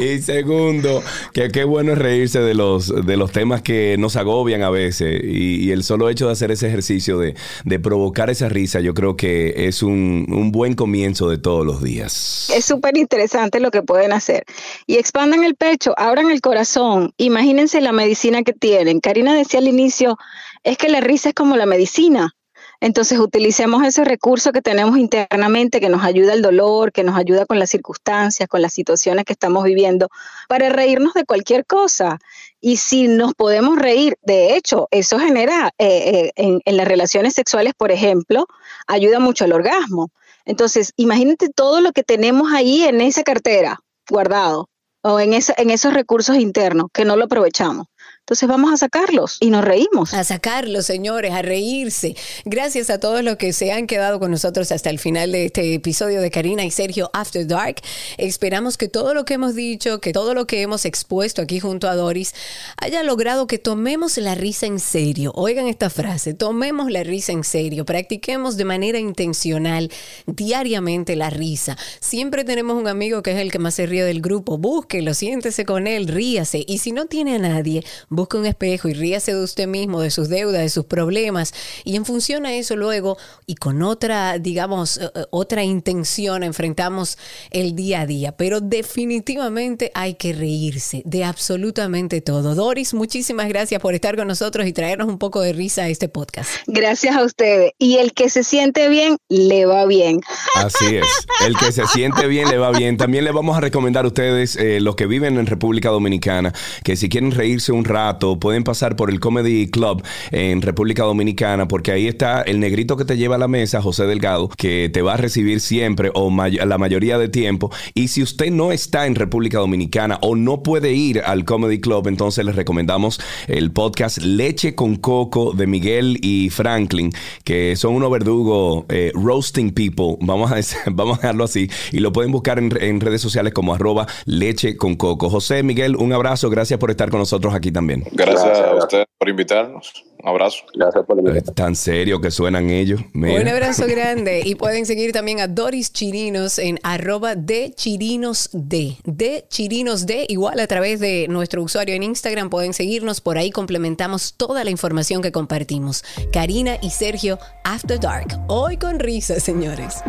Y 0.00 0.22
segundo, 0.22 1.02
que 1.34 1.50
qué 1.50 1.64
bueno 1.64 1.92
es 1.92 1.98
reírse 1.98 2.40
de 2.40 2.54
los, 2.54 2.88
de 3.04 3.16
los 3.18 3.32
temas 3.32 3.60
que 3.60 3.96
nos 3.98 4.16
agobian 4.16 4.62
a 4.62 4.70
veces. 4.70 5.20
Y, 5.22 5.70
el 5.70 5.84
solo 5.84 6.08
hecho 6.08 6.26
de 6.26 6.32
hacer 6.32 6.50
ese 6.50 6.68
ejercicio 6.68 7.18
de, 7.18 7.34
provocar 7.80 8.30
esa 8.30 8.48
risa, 8.48 8.80
yo 8.80 8.94
creo 8.94 9.16
que 9.16 9.68
es 9.68 9.82
un, 9.82 10.26
un 10.30 10.52
buen 10.52 10.74
comienzo 10.74 11.28
de 11.28 11.36
todos 11.36 11.66
los 11.66 11.82
días. 11.82 12.50
Es 12.54 12.64
súper 12.64 12.96
interesante 12.96 13.60
lo 13.60 13.70
que 13.70 13.82
pueden 13.82 14.12
hacer. 14.12 14.44
Y 14.86 14.96
expandan 14.96 15.44
el 15.44 15.54
pecho, 15.54 15.92
abran 15.98 16.30
el 16.30 16.40
corazón. 16.40 17.12
Imagínense 17.18 17.82
la 17.82 17.92
medicina 17.92 18.42
que 18.42 18.54
tienen. 18.54 19.00
Karina 19.00 19.34
decía 19.34 19.60
al 19.60 19.68
inicio, 19.68 20.16
es 20.64 20.78
que 20.78 20.88
la 20.88 21.00
risa 21.00 21.30
es 21.30 21.34
como 21.34 21.56
la 21.58 21.66
medicina. 21.66 22.34
Entonces 22.80 23.18
utilicemos 23.18 23.84
ese 23.84 24.04
recurso 24.04 24.52
que 24.52 24.62
tenemos 24.62 24.96
internamente, 24.96 25.80
que 25.80 25.90
nos 25.90 26.02
ayuda 26.02 26.32
al 26.32 26.40
dolor, 26.40 26.92
que 26.92 27.04
nos 27.04 27.16
ayuda 27.16 27.44
con 27.44 27.58
las 27.58 27.68
circunstancias, 27.68 28.48
con 28.48 28.62
las 28.62 28.72
situaciones 28.72 29.26
que 29.26 29.34
estamos 29.34 29.64
viviendo, 29.64 30.08
para 30.48 30.70
reírnos 30.70 31.12
de 31.12 31.26
cualquier 31.26 31.66
cosa. 31.66 32.18
Y 32.58 32.78
si 32.78 33.06
nos 33.06 33.34
podemos 33.34 33.78
reír, 33.78 34.16
de 34.22 34.56
hecho, 34.56 34.88
eso 34.90 35.18
genera 35.18 35.72
eh, 35.78 36.32
eh, 36.36 36.60
en, 36.64 36.76
las 36.76 36.88
relaciones 36.88 37.34
sexuales, 37.34 37.74
por 37.76 37.92
ejemplo, 37.92 38.46
ayuda 38.86 39.20
mucho 39.20 39.44
al 39.44 39.52
orgasmo. 39.52 40.10
Entonces, 40.46 40.92
imagínate 40.96 41.50
todo 41.50 41.82
lo 41.82 41.92
que 41.92 42.02
tenemos 42.02 42.50
ahí 42.52 42.84
en 42.84 43.02
esa 43.02 43.22
cartera 43.22 43.80
guardado 44.08 44.70
o 45.02 45.20
en, 45.20 45.34
en 45.34 45.70
esos 45.70 45.92
recursos 45.92 46.36
internos 46.36 46.86
que 46.94 47.04
no 47.04 47.16
lo 47.16 47.24
aprovechamos. 47.24 47.89
Entonces 48.30 48.48
vamos 48.48 48.72
a 48.72 48.76
sacarlos 48.76 49.38
y 49.40 49.50
nos 49.50 49.64
reímos. 49.64 50.14
A 50.14 50.22
sacarlos, 50.22 50.86
señores, 50.86 51.32
a 51.32 51.42
reírse. 51.42 52.14
Gracias 52.44 52.88
a 52.88 53.00
todos 53.00 53.24
los 53.24 53.34
que 53.38 53.52
se 53.52 53.72
han 53.72 53.88
quedado 53.88 54.20
con 54.20 54.30
nosotros 54.30 54.70
hasta 54.70 54.88
el 54.88 55.00
final 55.00 55.32
de 55.32 55.46
este 55.46 55.74
episodio 55.74 56.20
de 56.20 56.30
Karina 56.30 56.64
y 56.64 56.70
Sergio 56.70 57.10
After 57.12 57.44
Dark. 57.44 57.82
Esperamos 58.18 58.78
que 58.78 58.86
todo 58.86 59.14
lo 59.14 59.24
que 59.24 59.34
hemos 59.34 59.56
dicho, 59.56 60.00
que 60.00 60.12
todo 60.12 60.32
lo 60.32 60.46
que 60.46 60.62
hemos 60.62 60.84
expuesto 60.84 61.42
aquí 61.42 61.58
junto 61.58 61.88
a 61.88 61.96
Doris 61.96 62.32
haya 62.76 63.02
logrado 63.02 63.48
que 63.48 63.58
tomemos 63.58 64.16
la 64.16 64.36
risa 64.36 64.66
en 64.66 64.78
serio. 64.78 65.32
Oigan 65.34 65.66
esta 65.66 65.90
frase, 65.90 66.32
tomemos 66.32 66.88
la 66.88 67.02
risa 67.02 67.32
en 67.32 67.42
serio, 67.42 67.84
practiquemos 67.84 68.56
de 68.56 68.64
manera 68.64 69.00
intencional 69.00 69.90
diariamente 70.26 71.16
la 71.16 71.30
risa. 71.30 71.76
Siempre 71.98 72.44
tenemos 72.44 72.80
un 72.80 72.86
amigo 72.86 73.24
que 73.24 73.32
es 73.32 73.38
el 73.38 73.50
que 73.50 73.58
más 73.58 73.74
se 73.74 73.86
ríe 73.86 74.04
del 74.04 74.20
grupo. 74.20 74.56
Búsquelo, 74.56 75.14
siéntese 75.14 75.64
con 75.64 75.88
él, 75.88 76.06
ríase. 76.06 76.64
Y 76.64 76.78
si 76.78 76.92
no 76.92 77.06
tiene 77.06 77.34
a 77.34 77.38
nadie, 77.40 77.82
busque 78.20 78.36
un 78.36 78.46
espejo 78.46 78.88
y 78.88 78.94
ríase 78.94 79.32
de 79.32 79.42
usted 79.42 79.66
mismo, 79.66 80.00
de 80.00 80.10
sus 80.10 80.28
deudas, 80.28 80.60
de 80.60 80.68
sus 80.68 80.84
problemas. 80.84 81.54
Y 81.84 81.96
en 81.96 82.04
función 82.04 82.44
a 82.46 82.52
eso 82.52 82.76
luego 82.76 83.16
y 83.46 83.54
con 83.54 83.82
otra, 83.82 84.38
digamos, 84.38 84.98
eh, 84.98 85.10
eh, 85.14 85.24
otra 85.30 85.64
intención 85.64 86.42
enfrentamos 86.42 87.16
el 87.50 87.74
día 87.74 88.02
a 88.02 88.06
día. 88.06 88.32
Pero 88.32 88.60
definitivamente 88.60 89.90
hay 89.94 90.14
que 90.14 90.32
reírse 90.32 91.02
de 91.06 91.24
absolutamente 91.24 92.20
todo. 92.20 92.54
Doris, 92.54 92.92
muchísimas 92.94 93.48
gracias 93.48 93.80
por 93.80 93.94
estar 93.94 94.16
con 94.16 94.28
nosotros 94.28 94.66
y 94.66 94.72
traernos 94.72 95.08
un 95.08 95.18
poco 95.18 95.40
de 95.40 95.52
risa 95.52 95.82
a 95.82 95.88
este 95.88 96.08
podcast. 96.08 96.50
Gracias 96.66 97.16
a 97.16 97.24
ustedes. 97.24 97.72
Y 97.78 97.96
el 97.96 98.12
que 98.12 98.28
se 98.28 98.44
siente 98.44 98.88
bien, 98.88 99.16
le 99.28 99.64
va 99.64 99.86
bien. 99.86 100.20
Así 100.56 100.96
es. 100.96 101.06
El 101.46 101.56
que 101.56 101.72
se 101.72 101.86
siente 101.86 102.26
bien, 102.26 102.50
le 102.50 102.58
va 102.58 102.70
bien. 102.70 102.98
También 102.98 103.24
le 103.24 103.32
vamos 103.32 103.56
a 103.56 103.60
recomendar 103.60 104.04
a 104.04 104.08
ustedes, 104.08 104.56
eh, 104.56 104.80
los 104.80 104.94
que 104.94 105.06
viven 105.06 105.38
en 105.38 105.46
República 105.46 105.88
Dominicana, 105.88 106.52
que 106.84 106.96
si 106.96 107.08
quieren 107.08 107.30
reírse 107.30 107.72
un 107.72 107.84
rato, 107.84 108.09
pueden 108.18 108.64
pasar 108.64 108.96
por 108.96 109.10
el 109.10 109.20
Comedy 109.20 109.68
Club 109.68 110.02
en 110.30 110.62
República 110.62 111.04
Dominicana, 111.04 111.68
porque 111.68 111.92
ahí 111.92 112.08
está 112.08 112.42
el 112.42 112.60
negrito 112.60 112.96
que 112.96 113.04
te 113.04 113.16
lleva 113.16 113.36
a 113.36 113.38
la 113.38 113.48
mesa, 113.48 113.82
José 113.82 114.04
Delgado, 114.06 114.48
que 114.56 114.90
te 114.92 115.02
va 115.02 115.14
a 115.14 115.16
recibir 115.16 115.60
siempre 115.60 116.10
o 116.14 116.30
la 116.30 116.78
mayoría 116.78 117.18
de 117.18 117.28
tiempo. 117.28 117.70
Y 117.94 118.08
si 118.08 118.22
usted 118.22 118.50
no 118.50 118.72
está 118.72 119.06
en 119.06 119.14
República 119.14 119.58
Dominicana 119.58 120.18
o 120.22 120.34
no 120.34 120.62
puede 120.62 120.92
ir 120.92 121.20
al 121.20 121.44
Comedy 121.44 121.80
Club, 121.80 122.08
entonces 122.08 122.44
les 122.44 122.56
recomendamos 122.56 123.20
el 123.48 123.70
podcast 123.72 124.18
Leche 124.18 124.74
con 124.74 124.96
Coco 124.96 125.52
de 125.52 125.66
Miguel 125.66 126.18
y 126.22 126.50
Franklin, 126.50 127.10
que 127.44 127.76
son 127.76 127.94
unos 127.94 128.10
verdugos 128.10 128.84
eh, 128.88 129.12
roasting 129.14 129.72
people, 129.72 130.16
vamos 130.20 130.52
a, 130.52 130.60
vamos 130.90 131.18
a 131.18 131.22
dejarlo 131.22 131.44
así, 131.44 131.68
y 131.92 132.00
lo 132.00 132.12
pueden 132.12 132.32
buscar 132.32 132.58
en, 132.58 132.72
en 132.80 133.00
redes 133.00 133.20
sociales 133.20 133.52
como 133.52 133.74
arroba 133.74 134.06
leche 134.24 134.76
con 134.76 134.96
coco. 134.96 135.28
José, 135.30 135.62
Miguel, 135.62 135.96
un 135.96 136.12
abrazo, 136.12 136.50
gracias 136.50 136.78
por 136.78 136.90
estar 136.90 137.10
con 137.10 137.20
nosotros 137.20 137.54
aquí 137.54 137.72
también. 137.72 137.89
Gracias, 138.12 138.58
a 138.58 138.74
usted 138.74 139.04
por 139.18 139.28
invitarnos. 139.28 140.04
Un 140.22 140.28
abrazo. 140.28 140.64
Gracias 140.74 141.04
por 141.06 141.18
invitarnos. 141.18 141.54
Tan 141.54 141.74
serio 141.74 142.20
que 142.20 142.30
suenan 142.30 142.70
ellos. 142.70 143.00
Un 143.14 143.48
abrazo 143.48 143.86
grande. 143.86 144.42
Y 144.44 144.54
pueden 144.54 144.86
seguir 144.86 145.12
también 145.12 145.40
a 145.40 145.48
Doris 145.48 145.92
Chirinos 145.92 146.58
en 146.58 146.78
arroba 146.82 147.34
de 147.34 147.72
Chirinos 147.74 148.50
de. 148.52 148.96
De 149.04 149.44
Chirinos 149.48 150.06
de. 150.06 150.26
Igual 150.28 150.60
a 150.60 150.66
través 150.66 151.00
de 151.00 151.26
nuestro 151.28 151.62
usuario 151.62 151.94
en 151.94 152.02
Instagram 152.02 152.50
pueden 152.50 152.74
seguirnos. 152.74 153.20
Por 153.20 153.38
ahí 153.38 153.50
complementamos 153.50 154.34
toda 154.34 154.64
la 154.64 154.70
información 154.70 155.22
que 155.22 155.32
compartimos. 155.32 156.04
Karina 156.32 156.76
y 156.82 156.90
Sergio 156.90 157.38
After 157.64 157.98
Dark. 157.98 158.38
Hoy 158.48 158.76
con 158.76 158.98
risa, 158.98 159.40
señores. 159.40 160.02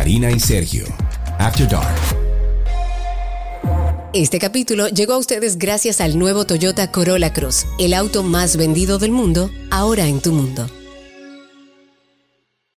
Karina 0.00 0.30
y 0.30 0.40
Sergio. 0.40 0.86
After 1.38 1.68
Dark. 1.68 1.94
Este 4.14 4.38
capítulo 4.38 4.88
llegó 4.88 5.12
a 5.12 5.18
ustedes 5.18 5.58
gracias 5.58 6.00
al 6.00 6.18
nuevo 6.18 6.46
Toyota 6.46 6.90
Corolla 6.90 7.34
Cross, 7.34 7.66
el 7.78 7.92
auto 7.92 8.22
más 8.22 8.56
vendido 8.56 8.98
del 8.98 9.10
mundo, 9.10 9.50
ahora 9.70 10.06
en 10.06 10.22
tu 10.22 10.32
mundo. 10.32 10.70